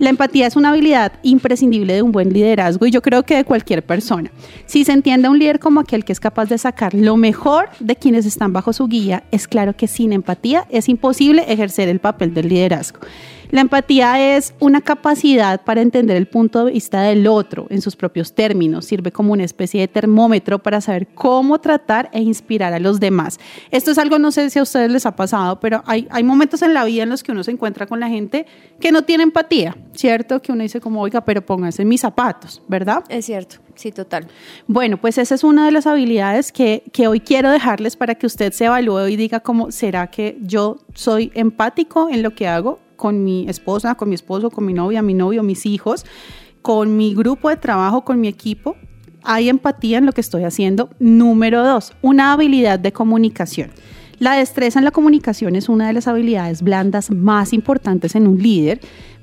La 0.02 0.10
empatía 0.10 0.48
es 0.48 0.56
una 0.56 0.70
habilidad 0.70 1.12
imprescindible 1.22 1.94
de 1.94 2.02
un 2.02 2.10
buen 2.10 2.32
liderazgo 2.32 2.86
y 2.86 2.90
yo 2.90 3.02
creo 3.02 3.22
que 3.22 3.36
de 3.36 3.44
cualquier 3.44 3.84
persona. 3.84 4.32
Si 4.66 4.84
se 4.84 4.90
entiende 4.90 5.28
a 5.28 5.30
un 5.30 5.38
líder 5.38 5.60
como 5.60 5.78
aquel 5.78 6.04
que 6.04 6.12
es 6.12 6.18
capaz 6.18 6.46
de 6.46 6.58
sacar 6.58 6.92
lo 6.92 7.16
mejor 7.16 7.68
de 7.78 7.94
quienes 7.94 8.26
están 8.26 8.52
bajo 8.52 8.72
su 8.72 8.88
guía, 8.88 9.22
es 9.30 9.46
claro 9.46 9.76
que 9.76 9.86
sin 9.86 10.12
empatía 10.12 10.66
es 10.70 10.88
imposible 10.88 11.44
ejercer 11.46 11.88
el 11.88 12.00
papel 12.00 12.34
del 12.34 12.48
liderazgo. 12.48 12.98
La 13.52 13.60
empatía 13.60 14.34
es 14.34 14.54
una 14.60 14.80
capacidad 14.80 15.60
para 15.60 15.82
entender 15.82 16.16
el 16.16 16.26
punto 16.26 16.64
de 16.64 16.72
vista 16.72 17.02
del 17.02 17.26
otro 17.26 17.66
en 17.68 17.82
sus 17.82 17.96
propios 17.96 18.34
términos. 18.34 18.86
Sirve 18.86 19.12
como 19.12 19.34
una 19.34 19.44
especie 19.44 19.82
de 19.82 19.88
termómetro 19.88 20.60
para 20.60 20.80
saber 20.80 21.08
cómo 21.08 21.60
tratar 21.60 22.08
e 22.14 22.22
inspirar 22.22 22.72
a 22.72 22.78
los 22.78 22.98
demás. 22.98 23.38
Esto 23.70 23.90
es 23.90 23.98
algo, 23.98 24.18
no 24.18 24.32
sé 24.32 24.48
si 24.48 24.58
a 24.58 24.62
ustedes 24.62 24.90
les 24.90 25.04
ha 25.04 25.14
pasado, 25.14 25.60
pero 25.60 25.82
hay, 25.84 26.08
hay 26.10 26.24
momentos 26.24 26.62
en 26.62 26.72
la 26.72 26.82
vida 26.86 27.02
en 27.02 27.10
los 27.10 27.22
que 27.22 27.32
uno 27.32 27.44
se 27.44 27.50
encuentra 27.50 27.86
con 27.86 28.00
la 28.00 28.08
gente 28.08 28.46
que 28.80 28.90
no 28.90 29.02
tiene 29.02 29.24
empatía, 29.24 29.76
¿cierto? 29.92 30.40
Que 30.40 30.50
uno 30.50 30.62
dice 30.62 30.80
como, 30.80 31.02
oiga, 31.02 31.22
pero 31.22 31.44
pónganse 31.44 31.82
en 31.82 31.88
mis 31.88 32.00
zapatos, 32.00 32.62
¿verdad? 32.68 33.04
Es 33.10 33.26
cierto, 33.26 33.56
sí, 33.74 33.92
total. 33.92 34.28
Bueno, 34.66 34.96
pues 34.96 35.18
esa 35.18 35.34
es 35.34 35.44
una 35.44 35.66
de 35.66 35.72
las 35.72 35.86
habilidades 35.86 36.52
que, 36.52 36.84
que 36.90 37.06
hoy 37.06 37.20
quiero 37.20 37.50
dejarles 37.50 37.96
para 37.96 38.14
que 38.14 38.24
usted 38.24 38.50
se 38.54 38.64
evalúe 38.64 39.08
y 39.08 39.16
diga 39.16 39.40
como, 39.40 39.70
¿será 39.70 40.06
que 40.06 40.38
yo 40.40 40.78
soy 40.94 41.30
empático 41.34 42.08
en 42.08 42.22
lo 42.22 42.34
que 42.34 42.48
hago 42.48 42.78
con 43.02 43.24
mi 43.24 43.48
esposa, 43.48 43.96
con 43.96 44.10
mi 44.10 44.14
esposo, 44.14 44.48
con 44.48 44.64
mi 44.64 44.72
novia, 44.72 45.02
mi 45.02 45.12
novio, 45.12 45.42
mis 45.42 45.66
hijos, 45.66 46.06
con 46.62 46.96
mi 46.96 47.16
grupo 47.16 47.48
de 47.48 47.56
trabajo, 47.56 48.04
con 48.04 48.20
mi 48.20 48.28
equipo? 48.28 48.76
¿Hay 49.24 49.48
empatía 49.48 49.98
en 49.98 50.06
lo 50.06 50.12
que 50.12 50.20
estoy 50.20 50.44
haciendo? 50.44 50.88
Número 51.00 51.64
dos, 51.66 51.94
una 52.00 52.32
habilidad 52.32 52.78
de 52.78 52.92
comunicación. 52.92 53.72
La 54.20 54.34
destreza 54.34 54.78
en 54.78 54.84
la 54.84 54.92
comunicación 54.92 55.56
es 55.56 55.68
una 55.68 55.88
de 55.88 55.94
las 55.94 56.06
habilidades 56.06 56.62
blandas 56.62 57.10
más 57.10 57.52
importantes 57.52 58.14
en 58.14 58.28
un 58.28 58.40
líder 58.40 58.78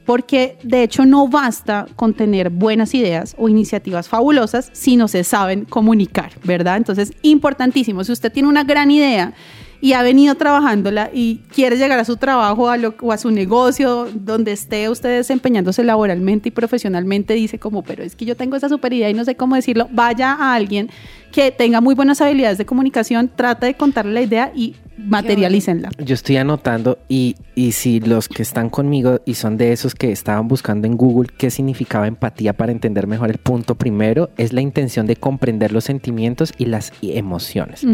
porque 0.05 0.57
de 0.61 0.83
hecho 0.83 1.05
no 1.05 1.29
basta 1.29 1.85
con 1.95 2.13
tener 2.13 2.49
buenas 2.49 2.93
ideas 2.93 3.33
o 3.37 3.47
iniciativas 3.47 4.09
fabulosas 4.09 4.71
si 4.73 4.97
no 4.97 5.07
se 5.07 5.23
saben 5.23 5.63
comunicar, 5.63 6.33
¿verdad? 6.43 6.75
Entonces, 6.75 7.13
importantísimo, 7.21 8.03
si 8.03 8.11
usted 8.11 8.29
tiene 8.29 8.49
una 8.49 8.65
gran 8.65 8.91
idea 8.91 9.33
y 9.81 9.93
ha 9.93 10.01
venido 10.03 10.35
trabajándola 10.35 11.09
y 11.13 11.37
quiere 11.53 11.77
llegar 11.77 11.99
a 11.99 12.05
su 12.05 12.17
trabajo 12.17 12.69
a 12.69 12.77
lo- 12.77 12.95
o 13.01 13.11
a 13.11 13.17
su 13.17 13.31
negocio, 13.31 14.07
donde 14.13 14.51
esté 14.51 14.89
usted 14.89 15.09
desempeñándose 15.17 15.83
laboralmente 15.83 16.49
y 16.49 16.51
profesionalmente, 16.51 17.33
dice 17.33 17.59
como, 17.59 17.83
pero 17.83 18.03
es 18.03 18.15
que 18.15 18.25
yo 18.25 18.35
tengo 18.35 18.55
esa 18.57 18.67
super 18.69 18.91
idea 18.91 19.09
y 19.09 19.13
no 19.13 19.23
sé 19.25 19.35
cómo 19.35 19.55
decirlo, 19.55 19.87
vaya 19.91 20.33
a 20.33 20.53
alguien 20.53 20.89
que 21.31 21.51
tenga 21.51 21.81
muy 21.81 21.95
buenas 21.95 22.21
habilidades 22.21 22.57
de 22.57 22.65
comunicación, 22.65 23.29
trate 23.35 23.67
de 23.67 23.73
contarle 23.75 24.13
la 24.13 24.21
idea 24.21 24.51
y 24.55 24.75
materialícenla. 24.97 25.89
Yo 26.03 26.13
estoy 26.13 26.37
anotando 26.37 26.99
y, 27.07 27.35
y 27.55 27.71
si 27.71 27.99
los 27.99 28.27
que 28.27 28.41
están 28.41 28.69
conmigo 28.69 29.21
y 29.25 29.35
son 29.35 29.57
de 29.57 29.71
esos 29.71 29.95
que 29.95 30.11
estaban 30.11 30.47
buscando 30.47 30.87
en 30.87 30.97
Google 30.97 31.29
qué 31.37 31.49
significaba 31.49 32.07
empatía 32.07 32.53
para 32.53 32.71
entender 32.71 33.07
mejor 33.07 33.29
el 33.29 33.37
punto 33.37 33.75
primero, 33.75 34.29
es 34.37 34.53
la 34.53 34.61
intención 34.61 35.07
de 35.07 35.15
comprender 35.15 35.71
los 35.71 35.85
sentimientos 35.85 36.53
y 36.57 36.65
las 36.65 36.91
emociones. 37.01 37.85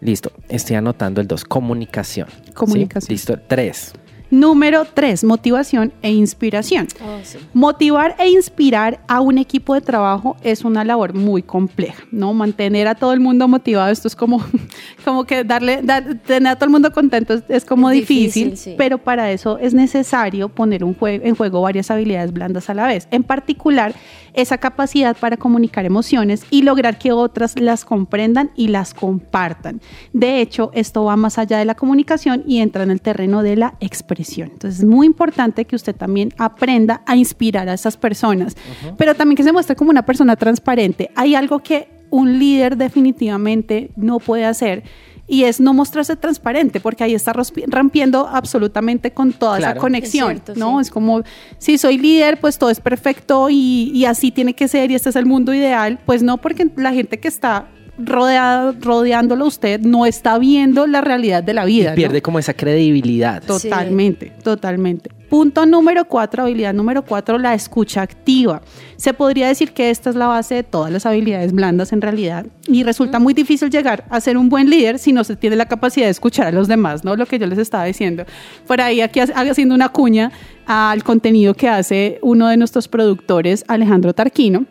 Listo, 0.00 0.32
estoy 0.48 0.76
anotando 0.76 1.20
el 1.20 1.26
2, 1.26 1.44
comunicación. 1.44 2.28
¿sí? 2.44 2.52
Comunicación. 2.52 3.12
Listo, 3.12 3.38
3. 3.46 3.94
Número 4.30 4.84
3, 4.84 5.22
motivación 5.24 5.92
e 6.02 6.10
inspiración. 6.12 6.88
Oh, 7.04 7.18
sí. 7.22 7.38
Motivar 7.52 8.16
e 8.18 8.28
inspirar 8.30 9.00
a 9.06 9.20
un 9.20 9.38
equipo 9.38 9.74
de 9.74 9.80
trabajo 9.80 10.36
es 10.42 10.64
una 10.64 10.82
labor 10.84 11.14
muy 11.14 11.42
compleja, 11.42 12.02
¿no? 12.10 12.32
Mantener 12.34 12.88
a 12.88 12.94
todo 12.96 13.12
el 13.12 13.20
mundo 13.20 13.46
motivado, 13.46 13.92
esto 13.92 14.08
es 14.08 14.16
como, 14.16 14.42
como 15.04 15.24
que 15.24 15.44
darle, 15.44 15.80
dar- 15.82 16.16
tener 16.26 16.48
a 16.52 16.56
todo 16.56 16.64
el 16.64 16.70
mundo 16.72 16.92
contento 16.92 17.34
es, 17.34 17.44
es 17.48 17.64
como 17.64 17.90
Es 17.90 17.96
difícil, 18.00 18.44
difícil, 18.50 18.72
sí. 18.72 18.74
pero 18.76 18.98
para 18.98 19.30
eso 19.30 19.58
es 19.58 19.72
necesario 19.72 20.48
poner 20.48 20.82
un 20.84 20.96
jue- 20.98 21.20
en 21.22 21.36
juego 21.36 21.60
varias 21.60 21.90
habilidades 21.90 22.32
blandas 22.32 22.68
a 22.70 22.74
la 22.74 22.86
vez. 22.86 23.06
En 23.12 23.22
particular, 23.22 23.94
esa 24.32 24.58
capacidad 24.58 25.16
para 25.16 25.36
comunicar 25.36 25.84
emociones 25.84 26.44
y 26.50 26.62
lograr 26.62 26.98
que 26.98 27.12
otras 27.12 27.56
las 27.60 27.84
comprendan 27.84 28.50
y 28.56 28.66
las 28.66 28.92
compartan. 28.94 29.80
De 30.12 30.40
hecho, 30.40 30.72
esto 30.74 31.04
va 31.04 31.14
más 31.16 31.38
allá 31.38 31.56
de 31.58 31.64
la 31.64 31.76
comunicación 31.76 32.42
y 32.46 32.58
entra 32.58 32.82
en 32.82 32.90
el 32.90 33.00
terreno 33.00 33.44
de 33.44 33.54
la 33.54 33.74
expresión. 34.14 34.50
Entonces, 34.52 34.80
es 34.80 34.84
muy 34.86 35.06
importante 35.06 35.64
que 35.64 35.76
usted 35.76 35.94
también 35.94 36.32
aprenda 36.38 37.02
a 37.06 37.16
inspirar 37.16 37.68
a 37.68 37.74
esas 37.74 37.96
personas, 37.96 38.56
pero 38.96 39.14
también 39.14 39.36
que 39.36 39.42
se 39.42 39.52
muestre 39.52 39.76
como 39.76 39.90
una 39.90 40.04
persona 40.06 40.36
transparente. 40.36 41.10
Hay 41.14 41.34
algo 41.34 41.58
que 41.60 41.88
un 42.10 42.38
líder 42.38 42.76
definitivamente 42.76 43.90
no 43.96 44.18
puede 44.18 44.44
hacer. 44.44 44.82
Y 45.26 45.44
es 45.44 45.58
no 45.58 45.72
mostrarse 45.72 46.16
transparente, 46.16 46.80
porque 46.80 47.02
ahí 47.02 47.14
está 47.14 47.32
rompiendo 47.68 48.28
absolutamente 48.28 49.12
con 49.12 49.32
toda 49.32 49.56
esa 49.56 49.68
Claro. 49.68 49.80
conexión, 49.80 50.32
Es 50.32 50.42
cierto, 50.44 50.60
¿no? 50.60 50.76
sí. 50.76 50.82
Es 50.82 50.90
como, 50.90 51.22
si 51.56 51.78
soy 51.78 51.96
líder, 51.96 52.38
pues 52.40 52.58
todo 52.58 52.68
es 52.68 52.78
perfecto 52.78 53.48
y, 53.48 53.90
y 53.94 54.04
así 54.04 54.30
tiene 54.32 54.52
que 54.54 54.68
ser 54.68 54.90
y 54.90 54.94
este 54.94 55.08
es 55.08 55.16
el 55.16 55.24
mundo 55.24 55.54
ideal. 55.54 55.98
Pues 56.04 56.22
no, 56.22 56.36
porque 56.36 56.70
la 56.76 56.92
gente 56.92 57.20
que 57.20 57.28
está 57.28 57.68
rodeado, 57.98 58.74
rodeándolo 58.80 59.46
usted 59.46 59.80
no 59.80 60.06
está 60.06 60.38
viendo 60.38 60.86
la 60.86 61.00
realidad 61.00 61.42
de 61.42 61.54
la 61.54 61.64
vida. 61.64 61.94
Pierde 61.94 62.22
como 62.22 62.38
esa 62.38 62.54
credibilidad. 62.54 63.42
Totalmente, 63.42 64.32
totalmente. 64.42 65.10
Punto 65.28 65.66
número 65.66 66.04
cuatro, 66.04 66.44
habilidad 66.44 66.72
número 66.74 67.02
cuatro, 67.04 67.38
la 67.38 67.54
escucha 67.54 68.02
activa. 68.02 68.62
Se 68.96 69.12
podría 69.14 69.48
decir 69.48 69.72
que 69.72 69.90
esta 69.90 70.10
es 70.10 70.16
la 70.16 70.28
base 70.28 70.54
de 70.56 70.62
todas 70.62 70.92
las 70.92 71.06
habilidades 71.06 71.52
blandas 71.52 71.92
en 71.92 72.00
realidad 72.02 72.46
y 72.68 72.84
resulta 72.84 73.18
muy 73.18 73.34
difícil 73.34 73.68
llegar 73.70 74.04
a 74.10 74.20
ser 74.20 74.36
un 74.36 74.48
buen 74.48 74.70
líder 74.70 74.98
si 75.00 75.12
no 75.12 75.24
se 75.24 75.34
tiene 75.34 75.56
la 75.56 75.66
capacidad 75.66 76.06
de 76.06 76.10
escuchar 76.12 76.46
a 76.48 76.52
los 76.52 76.68
demás, 76.68 77.04
¿no? 77.04 77.16
Lo 77.16 77.26
que 77.26 77.38
yo 77.38 77.46
les 77.46 77.58
estaba 77.58 77.84
diciendo. 77.84 78.24
Por 78.66 78.80
ahí 78.80 79.00
aquí 79.00 79.18
ha- 79.20 79.24
haciendo 79.24 79.74
una 79.74 79.88
cuña 79.88 80.30
al 80.66 81.02
contenido 81.02 81.54
que 81.54 81.68
hace 81.68 82.18
uno 82.22 82.46
de 82.48 82.56
nuestros 82.56 82.86
productores, 82.86 83.64
Alejandro 83.66 84.14
Tarquino 84.14 84.66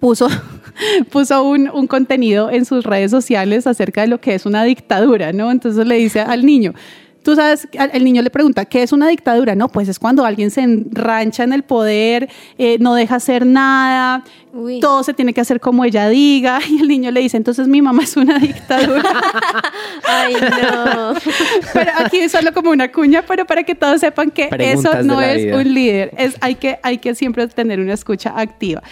puso, 0.00 0.28
puso 1.10 1.42
un, 1.42 1.70
un 1.72 1.86
contenido 1.86 2.50
en 2.50 2.64
sus 2.64 2.84
redes 2.84 3.10
sociales 3.10 3.66
acerca 3.66 4.02
de 4.02 4.08
lo 4.08 4.20
que 4.20 4.34
es 4.34 4.46
una 4.46 4.64
dictadura, 4.64 5.32
¿no? 5.32 5.50
Entonces 5.50 5.86
le 5.86 5.96
dice 5.96 6.20
al 6.20 6.44
niño, 6.44 6.74
tú 7.26 7.34
sabes, 7.34 7.66
el 7.72 8.04
niño 8.04 8.22
le 8.22 8.30
pregunta, 8.30 8.66
¿qué 8.66 8.84
es 8.84 8.92
una 8.92 9.08
dictadura? 9.08 9.56
No, 9.56 9.68
pues 9.68 9.88
es 9.88 9.98
cuando 9.98 10.24
alguien 10.24 10.52
se 10.52 10.60
enrancha 10.60 11.42
en 11.42 11.52
el 11.52 11.64
poder, 11.64 12.28
eh, 12.56 12.76
no 12.78 12.94
deja 12.94 13.16
hacer 13.16 13.44
nada, 13.44 14.22
Uy. 14.52 14.78
todo 14.78 15.02
se 15.02 15.12
tiene 15.12 15.34
que 15.34 15.40
hacer 15.40 15.58
como 15.58 15.84
ella 15.84 16.08
diga, 16.08 16.60
y 16.68 16.80
el 16.80 16.86
niño 16.86 17.10
le 17.10 17.20
dice, 17.22 17.36
entonces 17.36 17.66
mi 17.66 17.82
mamá 17.82 18.04
es 18.04 18.16
una 18.16 18.38
dictadura. 18.38 19.10
Ay, 20.06 20.34
no. 20.34 21.14
pero 21.72 21.90
aquí 21.98 22.18
es 22.18 22.30
solo 22.30 22.52
como 22.52 22.70
una 22.70 22.92
cuña, 22.92 23.24
pero 23.26 23.44
para 23.44 23.64
que 23.64 23.74
todos 23.74 24.00
sepan 24.00 24.30
que 24.30 24.46
Preguntas 24.46 24.94
eso 24.94 25.02
no 25.02 25.20
es 25.20 25.46
vida. 25.46 25.56
un 25.56 25.74
líder, 25.74 26.12
es, 26.16 26.36
hay, 26.40 26.54
que, 26.54 26.78
hay 26.84 26.98
que 26.98 27.16
siempre 27.16 27.48
tener 27.48 27.80
una 27.80 27.94
escucha 27.94 28.34
activa. 28.36 28.84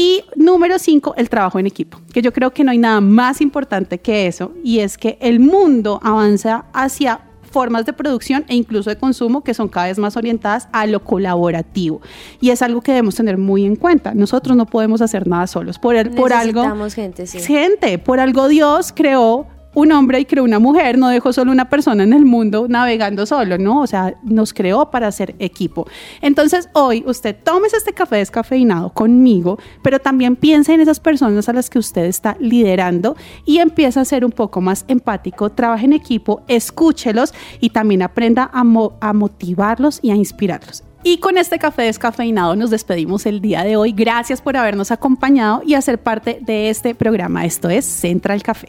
Y 0.00 0.22
número 0.36 0.78
cinco, 0.78 1.12
el 1.16 1.28
trabajo 1.28 1.58
en 1.58 1.66
equipo, 1.66 1.98
que 2.12 2.22
yo 2.22 2.32
creo 2.32 2.52
que 2.52 2.62
no 2.62 2.70
hay 2.70 2.78
nada 2.78 3.00
más 3.00 3.40
importante 3.40 3.98
que 3.98 4.28
eso, 4.28 4.52
y 4.62 4.78
es 4.78 4.96
que 4.96 5.18
el 5.20 5.40
mundo 5.40 5.98
avanza 6.04 6.66
hacia 6.72 7.22
formas 7.50 7.84
de 7.84 7.92
producción 7.92 8.44
e 8.46 8.54
incluso 8.54 8.90
de 8.90 8.96
consumo 8.96 9.42
que 9.42 9.54
son 9.54 9.66
cada 9.68 9.86
vez 9.88 9.98
más 9.98 10.16
orientadas 10.16 10.68
a 10.70 10.86
lo 10.86 11.02
colaborativo. 11.02 12.00
Y 12.40 12.50
es 12.50 12.62
algo 12.62 12.80
que 12.80 12.92
debemos 12.92 13.16
tener 13.16 13.38
muy 13.38 13.64
en 13.64 13.74
cuenta. 13.74 14.14
Nosotros 14.14 14.56
no 14.56 14.66
podemos 14.66 15.00
hacer 15.02 15.26
nada 15.26 15.46
solos. 15.48 15.78
Por, 15.80 15.96
el- 15.96 16.10
por 16.10 16.32
algo 16.32 16.62
gente, 16.90 17.26
sí. 17.26 17.40
gente. 17.40 17.98
Por 17.98 18.20
algo 18.20 18.46
Dios 18.48 18.92
creó 18.94 19.46
un 19.78 19.92
hombre 19.92 20.18
y 20.18 20.24
creó 20.24 20.42
una 20.42 20.58
mujer, 20.58 20.98
no 20.98 21.08
dejó 21.08 21.32
solo 21.32 21.52
una 21.52 21.68
persona 21.68 22.02
en 22.02 22.12
el 22.12 22.24
mundo 22.24 22.66
navegando 22.68 23.26
solo, 23.26 23.58
¿no? 23.58 23.80
O 23.80 23.86
sea, 23.86 24.14
nos 24.24 24.52
creó 24.52 24.90
para 24.90 25.12
ser 25.12 25.36
equipo. 25.38 25.86
Entonces, 26.20 26.68
hoy 26.72 27.04
usted 27.06 27.36
tomes 27.44 27.72
este 27.74 27.92
café 27.92 28.16
descafeinado 28.16 28.90
conmigo, 28.92 29.56
pero 29.82 30.00
también 30.00 30.34
piense 30.34 30.74
en 30.74 30.80
esas 30.80 30.98
personas 30.98 31.48
a 31.48 31.52
las 31.52 31.70
que 31.70 31.78
usted 31.78 32.06
está 32.06 32.36
liderando 32.40 33.16
y 33.44 33.58
empieza 33.58 34.00
a 34.00 34.04
ser 34.04 34.24
un 34.24 34.32
poco 34.32 34.60
más 34.60 34.84
empático, 34.88 35.50
trabaje 35.50 35.84
en 35.84 35.92
equipo, 35.92 36.42
escúchelos 36.48 37.32
y 37.60 37.70
también 37.70 38.02
aprenda 38.02 38.50
a, 38.52 38.64
a 39.00 39.12
motivarlos 39.12 40.00
y 40.02 40.10
a 40.10 40.16
inspirarlos. 40.16 40.82
Y 41.04 41.18
con 41.18 41.38
este 41.38 41.60
café 41.60 41.82
descafeinado 41.82 42.56
nos 42.56 42.70
despedimos 42.70 43.26
el 43.26 43.40
día 43.40 43.62
de 43.62 43.76
hoy. 43.76 43.92
Gracias 43.92 44.42
por 44.42 44.56
habernos 44.56 44.90
acompañado 44.90 45.62
y 45.64 45.74
hacer 45.74 45.98
parte 46.02 46.40
de 46.42 46.68
este 46.68 46.96
programa. 46.96 47.44
Esto 47.44 47.68
es 47.68 47.84
Central 47.84 48.42
Café. 48.42 48.68